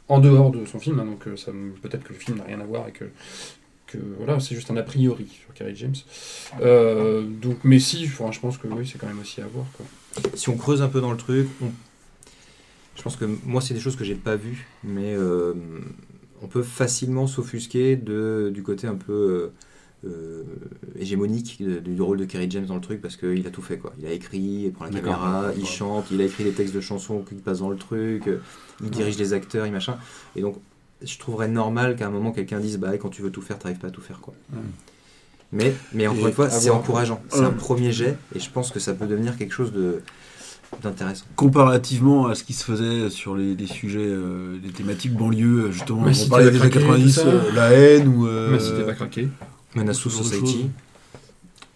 En 0.09 0.21
dehors 0.21 0.51
de 0.51 0.65
son 0.65 0.79
film, 0.79 1.01
hein, 1.01 1.05
donc 1.05 1.27
euh, 1.27 1.37
ça 1.37 1.53
peut-être 1.83 2.03
que 2.03 2.15
le 2.15 2.19
film 2.19 2.39
n'a 2.39 2.45
rien 2.45 2.61
à 2.61 2.65
voir 2.65 2.89
et 2.89 2.93
que, 2.93 3.05
voilà, 4.17 4.41
c'est 4.41 4.55
juste 4.55 4.71
un 4.71 4.77
a 4.77 4.83
priori 4.83 5.27
sur 5.27 5.53
Kerry 5.53 5.77
James. 5.77 5.95
Euh, 6.63 7.25
donc, 7.25 7.59
mais 7.63 7.79
si, 7.79 8.07
je 8.07 8.17
pense 8.17 8.59
que 8.59 8.69
oui, 8.69 8.89
c'est 8.91 8.99
quand 8.99 9.07
même 9.07 9.21
aussi 9.21 9.43
à 9.43 9.47
voir. 9.47 9.67
Si 10.35 10.49
on 10.49 10.57
creuse 10.57 10.81
un 10.81 10.89
peu 10.89 11.03
dans 11.03 11.11
le 11.11 11.19
truc, 11.19 11.49
je 12.97 13.03
pense 13.03 13.17
que 13.17 13.27
moi, 13.45 13.61
c'est 13.61 13.75
des 13.75 13.81
choses 13.81 13.97
que 13.97 14.05
j'ai 14.05 14.15
pas 14.15 14.37
vues, 14.37 14.67
mais 14.83 15.15
euh, 15.15 15.53
on 16.43 16.47
peut 16.47 16.63
facilement 16.63 17.27
s'offusquer 17.27 17.97
de, 17.97 18.51
du 18.53 18.63
côté 18.63 18.87
un 18.87 18.95
peu 18.95 19.51
euh, 20.07 20.43
hégémonique 20.99 21.61
de- 21.61 21.81
du 21.81 22.01
rôle 22.01 22.19
de 22.19 22.25
Kerry 22.25 22.47
James 22.51 22.67
dans 22.67 22.77
le 22.77 22.81
truc 22.81 23.01
parce 23.01 23.17
qu'il 23.17 23.47
a 23.47 23.51
tout 23.51 23.63
fait. 23.63 23.79
quoi. 23.79 23.93
Il 23.99 24.07
a 24.07 24.13
écrit, 24.13 24.39
il 24.67 24.73
prend 24.73 24.85
la 24.85 24.91
caméra, 24.93 25.47
il 25.57 25.63
Ouais. 25.63 25.67
chante, 25.69 26.07
il 26.13 26.21
a 26.21 26.25
écrit 26.25 26.45
des 26.45 26.53
textes 26.53 26.75
de 26.75 26.81
chansons 26.81 27.23
qui 27.29 27.35
passent 27.37 27.59
dans 27.61 27.71
le 27.71 27.77
truc, 27.77 28.29
euh, 28.29 28.41
il 28.83 28.91
dirige 28.91 29.19
les 29.19 29.33
acteurs, 29.33 29.67
il 29.67 29.73
machin. 29.73 29.97
Et 30.37 30.41
donc, 30.41 30.57
je 31.03 31.19
trouverais 31.19 31.49
normal 31.49 31.97
qu'à 31.97 32.07
un 32.07 32.11
moment, 32.11 32.31
quelqu'un 32.33 32.61
dise 32.61 32.79
bah, 32.79 32.97
quand 32.99 33.09
tu 33.09 33.23
veux 33.23 33.31
tout 33.31 33.43
faire, 33.43 33.59
t'arrives 33.59 33.79
pas 33.79 33.89
à 33.89 33.91
tout 33.91 34.01
faire. 34.01 34.21
quoi. 34.21 34.35
Ouais. 34.53 34.59
Mais, 35.51 35.75
mais 35.95 36.07
encore 36.07 36.27
une 36.29 36.33
fois, 36.35 36.51
c'est 36.51 36.71
encourageant. 36.71 37.21
C'est 37.31 37.41
Ouais. 37.41 37.47
un 37.47 37.51
premier 37.51 37.91
jet 37.91 38.17
et 38.35 38.39
je 38.39 38.51
pense 38.51 38.71
que 38.71 38.79
ça 38.81 38.93
peut 38.95 39.07
devenir 39.07 39.37
quelque 39.37 39.53
chose 39.55 39.73
de 39.73 40.03
d'intéressant. 40.83 41.25
Comparativement 41.35 42.27
à 42.27 42.35
ce 42.35 42.45
qui 42.45 42.53
se 42.53 42.63
faisait 42.63 43.09
sur 43.09 43.35
les, 43.35 43.55
les 43.55 43.67
sujets, 43.67 44.01
euh, 44.07 44.59
les 44.63 44.69
thématiques 44.69 45.15
banlieue, 45.15 45.71
justement, 45.71 46.03
Mais 46.03 46.11
on 46.11 46.13
si 46.15 46.29
parlait 46.29 46.51
des 46.51 46.61
années 46.61 46.69
craqué, 46.69 46.81
90, 46.87 47.15
tout 47.15 47.21
ça. 47.23 47.27
euh, 47.27 47.53
la 47.55 47.71
haine 47.73 48.07
ou. 48.09 48.27
euh, 48.27 48.51
Mais 48.53 48.61
si 48.61 48.73
t'es 48.75 48.83
pas 48.85 48.93
craqué. 48.93 49.29
Manassou 49.79 50.11
Society. 50.11 50.71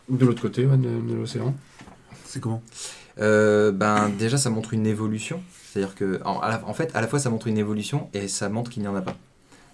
De 0.08 0.26
l'autre 0.26 0.42
côté 0.42 0.66
ouais, 0.66 0.76
de, 0.76 1.00
de 1.00 1.14
l'océan. 1.14 1.54
C'est 2.26 2.40
comment? 2.40 2.62
Euh, 3.18 3.72
ben 3.72 4.08
déjà 4.18 4.36
ça 4.38 4.50
montre 4.50 4.74
une 4.74 4.86
évolution. 4.86 5.42
C'est-à-dire 5.70 5.94
que 5.94 6.20
en, 6.24 6.38
à 6.40 6.48
la- 6.48 6.66
en 6.66 6.74
fait 6.74 6.90
à 6.94 7.00
la 7.00 7.08
fois 7.08 7.18
ça 7.18 7.30
montre 7.30 7.46
une 7.46 7.58
évolution 7.58 8.08
et 8.14 8.28
ça 8.28 8.48
montre 8.48 8.70
qu'il 8.70 8.82
n'y 8.82 8.88
en 8.88 8.96
a 8.96 9.02
pas. 9.02 9.16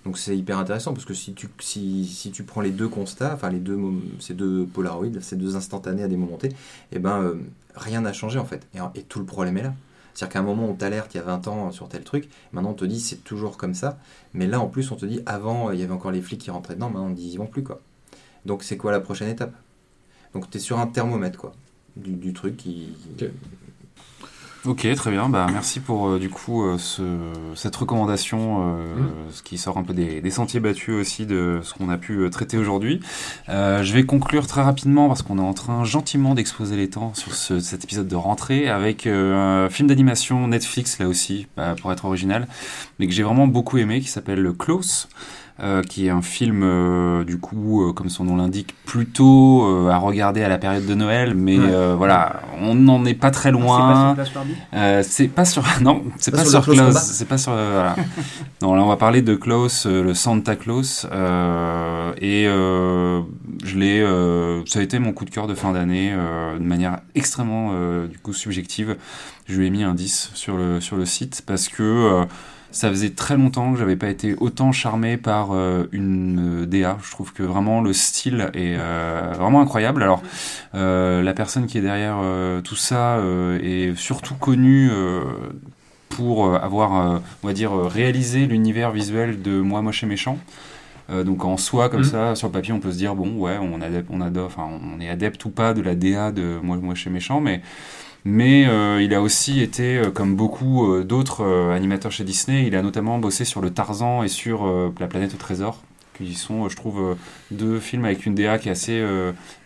Donc 0.04 0.18
c'est 0.18 0.36
hyper 0.36 0.58
intéressant 0.58 0.92
parce 0.92 1.04
que 1.04 1.14
si 1.14 1.34
tu 1.34 1.48
si, 1.60 2.06
si 2.06 2.30
tu 2.30 2.42
prends 2.44 2.60
les 2.60 2.70
deux 2.70 2.88
constats 2.88 3.34
enfin 3.34 3.50
les 3.50 3.58
deux 3.58 3.78
ces 4.20 4.34
deux 4.34 4.64
polaroïdes 4.66 5.20
ces 5.22 5.36
deux 5.36 5.56
instantanés 5.56 6.02
à 6.02 6.08
des 6.08 6.16
moments 6.16 6.36
T 6.36 6.50
et 6.92 6.98
ben 6.98 7.20
euh, 7.22 7.34
rien 7.74 8.00
n'a 8.02 8.12
changé 8.12 8.38
en 8.38 8.44
fait. 8.44 8.66
Et, 8.74 8.78
et 8.98 9.02
tout 9.02 9.18
le 9.18 9.24
problème 9.26 9.56
est 9.58 9.62
là. 9.62 9.74
C'est-à-dire 10.14 10.32
qu'à 10.32 10.38
un 10.40 10.42
moment 10.42 10.68
on 10.68 10.74
t'alerte 10.74 11.14
il 11.14 11.18
y 11.18 11.20
a 11.20 11.24
20 11.24 11.48
ans 11.48 11.70
sur 11.72 11.88
tel 11.88 12.02
truc 12.04 12.28
maintenant 12.52 12.70
on 12.70 12.74
te 12.74 12.84
dit 12.84 13.00
c'est 13.00 13.22
toujours 13.24 13.56
comme 13.56 13.74
ça. 13.74 13.98
Mais 14.34 14.46
là 14.46 14.60
en 14.60 14.66
plus 14.68 14.90
on 14.92 14.96
te 14.96 15.06
dit 15.06 15.20
avant 15.26 15.70
il 15.70 15.78
y 15.80 15.82
avait 15.82 15.92
encore 15.92 16.10
les 16.12 16.22
flics 16.22 16.40
qui 16.40 16.50
rentraient 16.50 16.74
dedans 16.74 16.88
maintenant 16.90 17.06
on 17.06 17.10
dit 17.10 17.24
ils 17.26 17.32
y 17.34 17.36
vont 17.36 17.46
plus 17.46 17.62
quoi 17.62 17.80
donc 18.48 18.64
c'est 18.64 18.76
quoi 18.76 18.90
la 18.90 18.98
prochaine 19.00 19.28
étape? 19.28 19.54
Donc 20.34 20.50
tu 20.50 20.56
es 20.58 20.60
sur 20.60 20.78
un 20.80 20.86
thermomètre 20.88 21.38
quoi 21.38 21.52
du, 21.96 22.10
du 22.12 22.32
truc 22.32 22.56
qui, 22.56 22.88
qui- 23.16 23.26
Ok. 24.66 24.86
Très 24.96 25.10
bien. 25.12 25.28
Bah, 25.28 25.46
merci 25.52 25.78
pour 25.80 26.08
euh, 26.08 26.18
du 26.18 26.28
coup 26.28 26.64
euh, 26.64 26.76
ce, 26.78 27.02
cette 27.54 27.74
recommandation, 27.76 28.74
euh, 28.76 28.96
Mm. 28.96 29.08
ce 29.30 29.42
qui 29.42 29.56
sort 29.56 29.78
un 29.78 29.84
peu 29.84 29.94
des, 29.94 30.20
des 30.20 30.30
sentiers 30.30 30.58
battus 30.60 30.94
aussi 30.94 31.26
de 31.26 31.60
ce 31.62 31.72
qu'on 31.74 31.88
a 31.88 31.96
pu 31.96 32.14
euh, 32.18 32.28
traiter 32.28 32.58
aujourd'hui. 32.58 33.00
Euh, 33.48 33.82
je 33.84 33.94
vais 33.94 34.04
conclure 34.04 34.46
très 34.48 34.60
rapidement 34.62 35.06
parce 35.08 35.22
qu'on 35.22 35.38
est 35.38 35.42
en 35.42 35.54
train 35.54 35.84
gentiment 35.84 36.34
d'exposer 36.34 36.76
les 36.76 36.90
temps 36.90 37.14
sur 37.14 37.34
ce- 37.34 37.60
cet 37.60 37.84
épisode 37.84 38.08
de 38.08 38.16
rentrée 38.16 38.68
avec 38.68 39.06
euh, 39.06 39.64
un 39.66 39.70
film 39.70 39.88
d'animation 39.88 40.48
Netflix 40.48 40.98
là 40.98 41.06
aussi, 41.06 41.46
bah, 41.56 41.74
pour 41.80 41.92
être 41.92 42.04
original, 42.04 42.48
mais 42.98 43.06
que 43.06 43.12
j'ai 43.14 43.22
vraiment 43.22 43.46
beaucoup 43.46 43.78
aimé, 43.78 44.00
qui 44.00 44.08
s'appelle 44.08 44.52
Close. 44.58 45.08
Euh, 45.60 45.82
qui 45.82 46.06
est 46.06 46.10
un 46.10 46.22
film, 46.22 46.62
euh, 46.62 47.24
du 47.24 47.38
coup, 47.38 47.82
euh, 47.88 47.92
comme 47.92 48.08
son 48.08 48.24
nom 48.24 48.36
l'indique, 48.36 48.74
plutôt 48.84 49.64
euh, 49.66 49.88
à 49.90 49.98
regarder 49.98 50.42
à 50.42 50.48
la 50.48 50.58
période 50.58 50.86
de 50.86 50.94
Noël, 50.94 51.34
mais 51.34 51.58
Ouais. 51.58 51.64
euh, 51.68 51.94
voilà, 51.98 52.40
on 52.60 52.74
n'en 52.74 53.04
est 53.04 53.14
pas 53.14 53.30
très 53.30 53.50
loin. 53.50 54.14
C'est 54.16 54.22
pas 54.22 54.24
sur 54.24 54.32
Place 54.32 54.34
Barbie? 54.34 54.54
Euh, 54.74 55.02
c'est 55.04 55.28
pas 55.28 55.44
sur 55.44 55.64
non, 55.82 56.02
c'est 56.18 56.30
Pas 56.30 56.38
pas, 56.38 56.44
sur 56.44 56.62
Klaus 56.64 56.96
c'est 56.96 57.26
pas 57.28 57.38
sur 57.38 57.52
euh, 57.52 57.70
voilà. 57.72 57.96
non, 58.62 58.74
là 58.74 58.82
on 58.84 58.88
va 58.88 58.96
parler 58.96 59.20
de 59.22 59.34
Klaus, 59.34 59.86
euh, 59.86 60.02
le 60.02 60.14
Santa 60.14 60.54
Claus, 60.56 61.06
euh, 61.12 62.12
et 62.20 62.46
euh, 62.46 63.20
je 63.64 63.76
l'ai, 63.78 64.00
euh, 64.00 64.62
ça 64.66 64.78
a 64.78 64.82
été 64.82 64.98
mon 64.98 65.12
coup 65.12 65.24
de 65.24 65.30
cœur 65.30 65.46
de 65.48 65.54
fin 65.54 65.72
d'année 65.72 66.12
euh, 66.12 66.56
de 66.58 66.62
manière 66.64 66.98
extrêmement 67.14 67.70
euh, 67.72 68.06
du 68.06 68.18
coup 68.18 68.32
subjective. 68.32 68.96
Je 69.46 69.58
lui 69.58 69.66
ai 69.66 69.70
mis 69.70 69.82
un 69.82 69.94
10 69.94 70.30
sur 70.34 70.56
le 70.56 70.80
sur 70.80 70.96
le 70.96 71.06
site 71.06 71.42
parce 71.46 71.68
que 71.68 71.82
euh, 71.82 72.24
ça 72.70 72.88
faisait 72.90 73.10
très 73.10 73.36
longtemps 73.36 73.72
que 73.72 73.78
j'avais 73.78 73.96
pas 73.96 74.08
été 74.08 74.34
autant 74.38 74.72
charmé 74.72 75.16
par 75.16 75.52
euh, 75.52 75.86
une 75.92 76.62
euh, 76.62 76.66
DA. 76.66 76.98
Je 77.02 77.10
trouve 77.10 77.32
que 77.32 77.42
vraiment 77.42 77.80
le 77.80 77.92
style 77.92 78.50
est 78.54 78.76
euh, 78.78 79.32
vraiment 79.38 79.60
incroyable. 79.60 80.02
Alors 80.02 80.22
la 80.74 81.32
personne 81.34 81.66
qui 81.66 81.78
est 81.78 81.82
derrière 81.82 82.18
tout 82.62 82.76
ça 82.76 83.18
est 83.62 83.96
surtout 83.96 84.34
connue 84.34 84.90
pour 86.08 86.54
avoir, 86.54 87.20
on 87.42 87.46
va 87.46 87.52
dire, 87.52 87.72
réalisé 87.72 88.46
l'univers 88.46 88.90
visuel 88.90 89.42
de 89.42 89.60
Moi 89.60 89.82
Moche 89.82 90.02
et 90.02 90.06
Méchant. 90.06 90.38
Euh, 91.10 91.24
donc 91.24 91.44
en 91.44 91.56
soi, 91.56 91.88
comme 91.88 92.00
Mhm. 92.00 92.06
ça, 92.06 92.34
sur 92.34 92.48
le 92.48 92.52
papier, 92.52 92.72
on 92.72 92.80
peut 92.80 92.92
se 92.92 92.98
dire 92.98 93.14
bon, 93.14 93.38
ouais, 93.38 93.56
on 93.60 93.80
adepte, 93.80 94.08
on 94.12 94.20
adore, 94.20 94.46
enfin, 94.46 94.68
on 94.94 95.00
est 95.00 95.08
adepte 95.08 95.42
ou 95.46 95.50
pas 95.50 95.72
de 95.72 95.80
la 95.80 95.94
DA 95.94 96.32
de 96.32 96.58
Moi 96.62 96.76
Moche 96.76 97.06
et 97.06 97.10
Méchant, 97.10 97.40
mais 97.40 97.62
mais 98.24 98.66
euh, 98.66 99.02
il 99.02 99.14
a 99.14 99.22
aussi 99.22 99.60
été, 99.60 99.98
euh, 99.98 100.10
comme 100.10 100.36
beaucoup 100.36 100.92
euh, 100.92 101.04
d'autres 101.04 101.44
animateurs 101.72 102.12
chez 102.12 102.24
Disney, 102.24 102.66
il 102.66 102.76
a 102.76 102.82
notamment 102.82 103.18
bossé 103.18 103.44
sur 103.44 103.60
le 103.60 103.70
Tarzan 103.70 104.22
et 104.22 104.28
sur 104.28 104.92
La 105.00 105.06
planète 105.06 105.34
au 105.34 105.38
trésor, 105.38 105.82
qui 106.14 106.34
sont, 106.34 106.68
je 106.68 106.76
trouve, 106.76 107.16
deux 107.50 107.78
films 107.80 108.04
avec 108.04 108.26
une 108.26 108.34
DA 108.34 108.58
qui 108.58 108.68
est 108.68 108.72
assez 108.72 109.04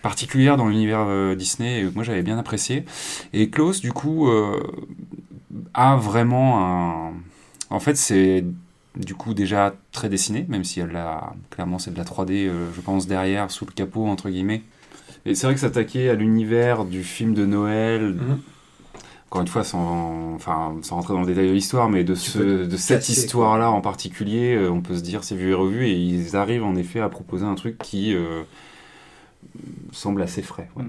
particulière 0.02 0.56
dans 0.56 0.68
l'univers 0.68 1.34
Disney, 1.36 1.80
et 1.80 1.84
que 1.84 1.94
moi 1.94 2.04
j'avais 2.04 2.22
bien 2.22 2.38
apprécié. 2.38 2.84
Et 3.32 3.48
Klaus, 3.50 3.80
du 3.80 3.92
coup, 3.92 4.28
a 5.74 5.96
vraiment 5.96 7.08
un... 7.08 7.12
En 7.70 7.80
fait, 7.80 7.96
c'est 7.96 8.44
du 8.96 9.14
coup 9.14 9.34
déjà 9.34 9.74
très 9.90 10.08
dessiné, 10.08 10.44
même 10.48 10.64
si 10.64 10.80
elle 10.80 10.94
a 10.96 11.34
clairement 11.50 11.78
c'est 11.78 11.92
de 11.92 11.98
la 11.98 12.04
3D, 12.04 12.48
euh, 12.48 12.70
je 12.74 12.80
pense, 12.80 13.06
derrière, 13.06 13.50
sous 13.50 13.64
le 13.66 13.72
capot, 13.72 14.06
entre 14.06 14.30
guillemets. 14.30 14.62
Et 15.26 15.34
c'est 15.34 15.46
vrai 15.46 15.54
que 15.54 15.60
s'attaquer 15.60 16.10
à 16.10 16.14
l'univers 16.14 16.84
du 16.84 17.04
film 17.04 17.34
de 17.34 17.46
Noël, 17.46 18.14
Mhm. 18.14 18.38
encore 19.30 19.42
une 19.42 19.48
fois, 19.48 19.62
sans, 19.64 20.34
enfin, 20.34 20.76
sans 20.82 20.96
rentrer 20.96 21.14
dans 21.14 21.20
le 21.20 21.26
détail 21.26 21.48
de 21.48 21.52
l'histoire, 21.52 21.88
mais 21.88 22.02
de, 22.04 22.14
ce, 22.14 22.64
de 22.66 22.76
cette 22.76 23.08
histoire-là 23.08 23.70
en 23.70 23.80
particulier, 23.80 24.54
euh, 24.56 24.68
on 24.70 24.80
peut 24.80 24.96
se 24.96 25.02
dire 25.02 25.22
c'est 25.24 25.36
vu 25.36 25.50
et 25.50 25.54
revu, 25.54 25.86
et 25.86 25.92
ils 25.96 26.34
arrivent 26.36 26.64
en 26.64 26.74
effet 26.74 27.00
à 27.00 27.08
proposer 27.08 27.44
un 27.44 27.54
truc 27.54 27.78
qui 27.78 28.14
euh, 28.14 28.42
semble 29.92 30.22
assez 30.22 30.42
frais. 30.42 30.68
ouais. 30.76 30.84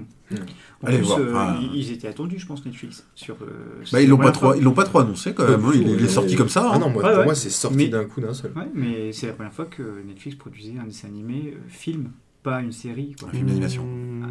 En 0.82 0.86
Allez 0.88 0.98
plus, 0.98 1.06
voir, 1.06 1.18
euh, 1.20 1.30
enfin- 1.32 1.60
ils, 1.74 1.92
étaient 1.92 2.08
attendus, 2.08 2.38
je 2.38 2.46
pense, 2.46 2.64
Netflix. 2.64 3.06
Sur, 3.14 3.36
euh, 3.42 3.82
Bah, 3.92 4.00
ils 4.02 4.08
l'ont 4.08 4.16
pas 4.16 4.24
première 4.24 4.32
trop, 4.32 4.46
fois. 4.48 4.56
ils 4.56 4.62
l'ont 4.64 4.72
pas 4.72 4.84
trop 4.84 4.98
annoncé 4.98 5.32
quand 5.32 5.48
même. 5.48 5.64
hein. 5.64 5.70
Il, 5.74 5.88
il 5.88 6.04
est 6.04 6.08
sorti 6.08 6.34
comme 6.34 6.48
ça. 6.48 6.66
Ah 6.70 6.74
hein. 6.74 6.78
non, 6.78 6.90
moi, 6.90 7.02
Ouais, 7.02 7.10
pour 7.10 7.18
ouais. 7.20 7.24
moi, 7.24 7.34
c'est 7.34 7.50
sorti 7.50 7.76
Mais- 7.76 7.88
d'un 7.88 8.04
coup 8.04 8.20
d'un 8.20 8.34
seul. 8.34 8.52
Ouais, 8.56 8.66
mais 8.74 9.12
c'est 9.12 9.26
la 9.28 9.32
première 9.34 9.52
fois 9.52 9.66
que 9.66 10.02
Netflix 10.06 10.36
produisait 10.36 10.74
un 10.80 10.84
dessin 10.84 11.08
animé 11.08 11.54
euh, 11.54 11.58
film, 11.68 12.10
pas 12.44 12.60
une 12.60 12.70
série. 12.72 13.16
quoi. 13.18 13.28
Un 13.30 13.32
film 13.32 13.46
d'animation. 13.48 13.84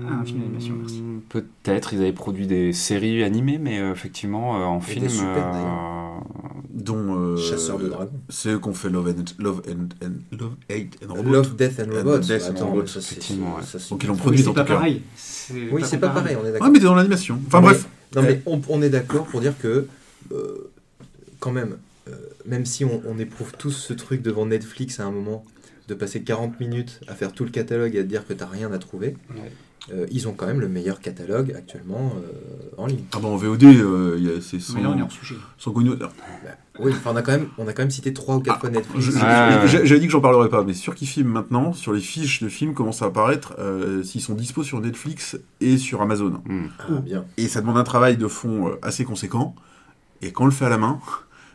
Ah, 0.08 0.20
un 0.22 0.24
film 0.26 0.40
d'animation, 0.40 0.76
merci. 0.80 1.02
Hmm, 1.02 1.20
Peut-être, 1.28 1.94
ils 1.94 2.00
avaient 2.02 2.14
produit 2.14 2.48
des 2.48 2.72
séries 2.72 3.24
animées, 3.24 3.58
mais 3.58 3.80
euh, 3.80 3.92
effectivement, 3.92 4.56
euh, 4.62 4.64
en 4.66 4.80
Et 4.80 4.82
film. 4.84 5.06
des 5.06 5.10
super, 5.12 5.52
euh. 5.54 6.20
Dont 6.74 7.16
euh, 7.16 7.38
Chasseur 7.38 7.78
de 7.78 7.88
dragons. 7.88 8.12
ceux 8.30 8.58
qu'on 8.60 8.74
fait 8.74 8.90
Love 8.90 9.14
and 9.18 9.44
Love 9.44 9.62
and, 9.70 10.06
and- 10.06 10.38
Love 10.38 10.56
Hate 10.70 10.98
and 11.08 11.14
Robot. 11.14 11.30
Love, 11.32 11.56
Death 11.56 11.80
and 11.80 11.90
Ah, 11.92 11.96
Robots. 11.98 12.20
Death 12.20 12.42
and 12.44 12.50
Attends, 12.56 12.66
Robots, 12.68 12.82
mais 12.82 12.88
ça, 12.88 13.02
c'est- 13.02 13.12
effectivement, 13.16 13.56
ouais. 13.58 13.64
ça, 13.64 13.80
c'est- 13.80 13.90
Donc 13.92 14.04
ils 14.04 14.08
l'ont 14.08 14.14
Mais 14.14 14.20
produit 14.20 14.42
c'est 14.42 14.48
en 14.50 14.54
pas 14.54 14.62
tout 14.62 14.68
cas. 14.68 14.74
pareil. 14.76 15.02
Oui, 15.72 15.82
c'est 15.86 15.98
pas 16.00 16.10
pareil, 16.10 16.36
on 16.36 16.42
est 16.42 16.46
Ouais, 16.46 16.52
d'accord. 16.54 16.70
mais 16.72 16.80
t'es 16.80 16.86
dans 16.86 16.96
l'animation. 16.96 17.40
Enfin 17.48 17.60
Mais- 17.62 17.68
bref. 17.68 17.88
Non, 18.16 18.22
mais 18.24 18.42
on, 18.46 18.62
on 18.70 18.82
est 18.82 18.90
d'accord 18.90 19.26
pour 19.26 19.40
dire 19.42 19.58
que, 19.60 19.88
euh, 20.32 20.72
quand 21.40 21.52
même, 21.52 21.78
euh, 22.08 22.12
même 22.46 22.66
si 22.66 22.86
on, 22.86 23.02
on 23.08 23.18
éprouve 23.20 23.54
tous 23.58 23.72
ce 23.72 23.94
truc 23.94 24.22
devant 24.22 24.46
Netflix 24.46 25.00
à 25.00 25.06
un 25.06 25.12
moment, 25.12 25.44
de 25.88 25.94
passer 25.94 26.24
40 26.24 26.60
minutes 26.60 27.02
à 27.08 27.14
faire 27.16 27.32
tout 27.34 27.44
le 27.44 27.50
catalogue 27.52 27.96
et 27.96 28.00
à 28.00 28.04
te 28.04 28.08
dire 28.08 28.26
que 28.26 28.34
t'as 28.34 28.46
rien 28.48 28.72
à 28.72 28.78
trouver, 28.78 29.18
Ouais. 29.32 29.52
euh, 29.94 30.06
ils 30.12 30.28
ont 30.30 30.34
quand 30.34 30.46
même 30.48 30.62
le 30.62 30.70
meilleur 30.70 31.02
catalogue 31.02 31.54
actuellement 31.58 32.14
euh, 32.18 32.70
en 32.78 32.86
ligne. 32.86 33.04
Ah 33.14 33.20
bah 33.22 33.28
en 33.28 33.36
VOD, 33.36 33.64
euh, 33.66 34.16
il 34.18 34.24
y 34.26 34.30
a- 34.30 34.40
c'est 34.42 34.60
sans, 34.62 35.10
sujet. 35.10 35.36
sans 35.58 35.72
connu- 35.74 35.92
Oui, 36.80 36.92
enfin, 36.96 37.12
on 37.14 37.16
a 37.18 37.22
quand 37.22 37.34
même, 37.34 37.48
on 37.58 37.68
a 37.68 37.74
quand 37.74 37.82
même 37.84 37.92
cité 37.92 38.14
trois 38.14 38.38
ou 38.38 38.40
quatre 38.40 38.62
fois 38.62 38.70
Netflix. 38.70 39.06
Je- 39.06 39.12
je- 39.12 39.18
Ah, 39.22 39.68
J'avais 39.68 40.00
dit 40.00 40.06
que 40.08 40.12
j'en 40.12 40.22
parlerais 40.22 40.50
pas, 40.50 40.64
mais 40.64 40.74
sur 40.74 40.96
qui 40.96 41.06
filme 41.06 41.28
maintenant, 41.28 41.74
sur 41.74 41.92
les 41.94 42.00
fiches 42.02 42.42
de 42.42 42.48
films 42.50 42.74
commencent 42.74 43.02
à 43.02 43.08
apparaître 43.08 43.56
euh, 43.60 44.04
s'ils 44.04 44.22
sont 44.22 44.34
dispo 44.36 44.64
sur 44.64 44.80
Netflix 44.80 45.38
et 45.62 45.78
sur 45.78 46.02
Amazon. 46.02 46.42
Hmm. 46.46 46.68
Ah, 46.80 46.84
bien. 47.02 47.26
Et 47.38 47.48
ça 47.50 47.60
demande 47.62 47.78
un 47.78 47.84
travail 47.84 48.16
de 48.18 48.28
fond 48.28 48.72
assez 48.82 49.04
conséquent. 49.04 49.54
Et 50.22 50.32
quand 50.32 50.44
on 50.44 50.48
le 50.48 50.52
fait 50.54 50.66
à 50.66 50.70
la 50.70 50.78
main, 50.78 51.00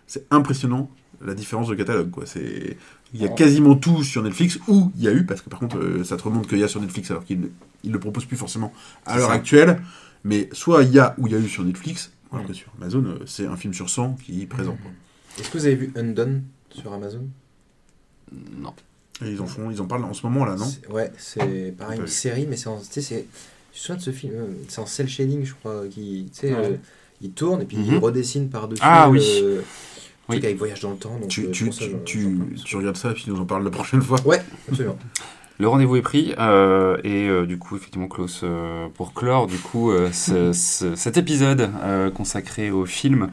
c'est 0.07 0.26
impressionnant 0.31 0.91
la 1.24 1.35
différence 1.35 1.66
de 1.68 1.74
catalogue. 1.74 2.11
Quoi. 2.11 2.24
C'est... 2.26 2.76
Il 3.15 3.23
y 3.23 3.25
a 3.25 3.29
quasiment 3.29 3.75
tout 3.75 4.03
sur 4.05 4.23
Netflix, 4.23 4.59
ou 4.69 4.93
il 4.97 5.03
y 5.03 5.09
a 5.09 5.13
eu, 5.13 5.25
parce 5.25 5.41
que 5.41 5.49
par 5.49 5.59
contre, 5.61 5.79
euh, 5.79 6.05
ça 6.05 6.17
te 6.19 6.23
remonte 6.23 6.47
qu'il 6.47 6.59
y 6.59 6.63
a 6.65 6.69
sur 6.69 6.81
Netflix, 6.81 7.11
alors 7.11 7.25
qu'il 7.25 7.41
ne 7.41 7.91
le 7.93 7.99
propose 8.01 8.27
plus 8.27 8.37
forcément 8.37 8.73
à 9.07 9.17
l'heure 9.17 9.31
actuelle. 9.31 9.81
Mais 10.25 10.49
soit 10.53 10.83
il 10.83 10.93
y 10.93 10.99
a 10.99 11.15
ou 11.19 11.27
il 11.27 11.33
y 11.33 11.37
a 11.37 11.39
eu 11.39 11.49
sur 11.49 11.65
Netflix, 11.65 12.11
alors 12.33 12.47
que 12.47 12.53
sur 12.53 12.71
Amazon, 12.81 13.05
euh, 13.07 13.19
c'est 13.25 13.47
un 13.47 13.57
film 13.57 13.73
sur 13.73 13.89
100 13.89 14.15
qui 14.25 14.43
est 14.43 14.47
présent. 14.47 14.77
quoi. 14.83 14.91
Est-ce 15.39 15.49
que 15.51 15.57
vous 15.59 15.65
avez 15.67 15.77
vu 15.77 15.93
Undone 15.97 16.43
sur 16.71 16.93
Amazon? 16.93 17.23
Non. 18.57 18.75
Et 19.25 19.31
ils 19.33 19.41
en 19.41 19.47
font, 19.47 19.71
ils 19.71 19.81
en 19.81 19.87
parlent 19.87 20.05
en 20.05 20.13
ce 20.13 20.25
moment 20.27 20.45
là, 20.45 20.55
non? 20.57 20.67
C'est- 20.67 20.87
Ouais, 20.93 21.11
c'est 21.17 21.75
pareil, 21.77 21.77
Pas 21.77 21.95
une 21.97 22.03
vu. 22.03 22.09
série, 22.09 22.47
mais 22.49 22.57
c'est 22.57 22.69
en. 22.69 22.79
Tu 22.79 22.85
sais, 22.91 23.01
c'est. 23.01 23.27
Tu 23.73 23.79
te 23.81 23.85
souviens 23.85 23.97
de 23.97 24.03
ce 24.03 24.11
film 24.11 24.33
euh, 24.35 24.47
C'est 24.69 24.81
en 24.81 24.87
cel 24.87 25.09
shading, 25.09 25.45
je 25.45 25.55
crois, 25.55 25.85
qui. 25.89 26.29
Tu 26.33 26.41
sais, 26.41 26.55
Ouais. 26.55 26.67
euh, 26.73 26.77
il 27.23 27.31
tourne 27.31 27.63
et 27.63 27.65
puis 27.65 27.77
Mhm. 27.79 27.85
il 27.95 27.97
redessine 27.99 28.49
par-dessus. 28.51 28.83
Ah, 28.85 29.09
oui. 29.09 29.21
euh, 29.43 29.63
Oui. 30.29 30.37
truc 30.37 30.45
avec 30.45 30.59
voyage 30.59 30.81
dans 30.81 30.91
le 30.91 30.97
temps. 30.97 31.18
Donc, 31.18 31.29
tu, 31.29 31.47
euh, 31.47 31.51
tu, 31.51 31.72
ça, 31.72 31.85
tu, 32.05 32.39
parle 32.64 32.76
regardes 32.76 32.97
ça 32.97 33.11
et 33.11 33.14
puis 33.14 33.24
nous 33.29 33.41
en 33.41 33.47
parles 33.47 33.64
la 33.64 33.70
prochaine 33.70 34.03
fois. 34.03 34.18
Ouais, 34.24 34.43
absolument. 34.68 34.99
Le 35.61 35.67
rendez-vous 35.67 35.97
est 35.97 36.03
pris 36.03 36.35
euh, 36.39 36.99
et 37.03 37.29
euh, 37.29 37.45
du 37.45 37.59
coup 37.59 37.75
effectivement 37.77 38.07
Klaus 38.07 38.43
euh, 38.45 38.87
pour 38.95 39.13
clore 39.13 39.49
du 39.49 39.57
coup 39.59 39.91
euh, 39.91 40.11
ce- 40.13 40.53
ce- 40.55 40.95
cet 40.95 41.17
épisode 41.17 41.71
euh, 41.83 42.11
consacré 42.13 42.71
au 42.71 42.87
film 42.87 43.31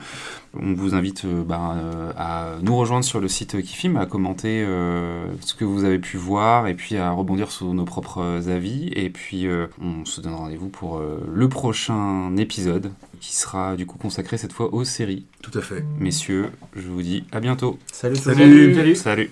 on 0.59 0.73
vous 0.73 0.95
invite 0.95 1.25
euh, 1.25 1.43
bah, 1.43 1.75
euh, 1.75 2.11
à 2.17 2.55
nous 2.63 2.75
rejoindre 2.75 3.05
sur 3.05 3.19
le 3.19 3.27
site 3.27 3.61
Kifim 3.61 3.95
à 3.97 4.07
commenter 4.07 4.63
euh, 4.65 5.25
ce 5.41 5.53
que 5.53 5.65
vous 5.65 5.83
avez 5.83 5.99
pu 5.99 6.17
voir 6.17 6.65
et 6.65 6.73
puis 6.73 6.97
à 6.97 7.11
rebondir 7.11 7.51
sur 7.51 7.71
nos 7.75 7.85
propres 7.85 8.49
avis 8.49 8.87
et 8.95 9.11
puis 9.11 9.45
euh, 9.45 9.67
on 9.79 10.03
se 10.05 10.19
donne 10.19 10.33
rendez-vous 10.33 10.69
pour 10.69 10.97
euh, 10.97 11.19
le 11.31 11.47
prochain 11.47 12.35
épisode 12.37 12.91
qui 13.19 13.35
sera 13.35 13.75
du 13.75 13.85
coup 13.85 13.99
consacré 13.99 14.37
cette 14.39 14.53
fois 14.53 14.73
aux 14.73 14.83
séries 14.83 15.25
Tout 15.43 15.55
à 15.55 15.61
fait. 15.61 15.85
messieurs 15.99 16.47
je 16.75 16.87
vous 16.87 17.03
dis 17.03 17.23
à 17.31 17.39
bientôt 17.39 17.77
Salut, 17.91 18.15
Salut. 18.15 18.73
Salut. 18.73 18.95
salut 18.95 19.29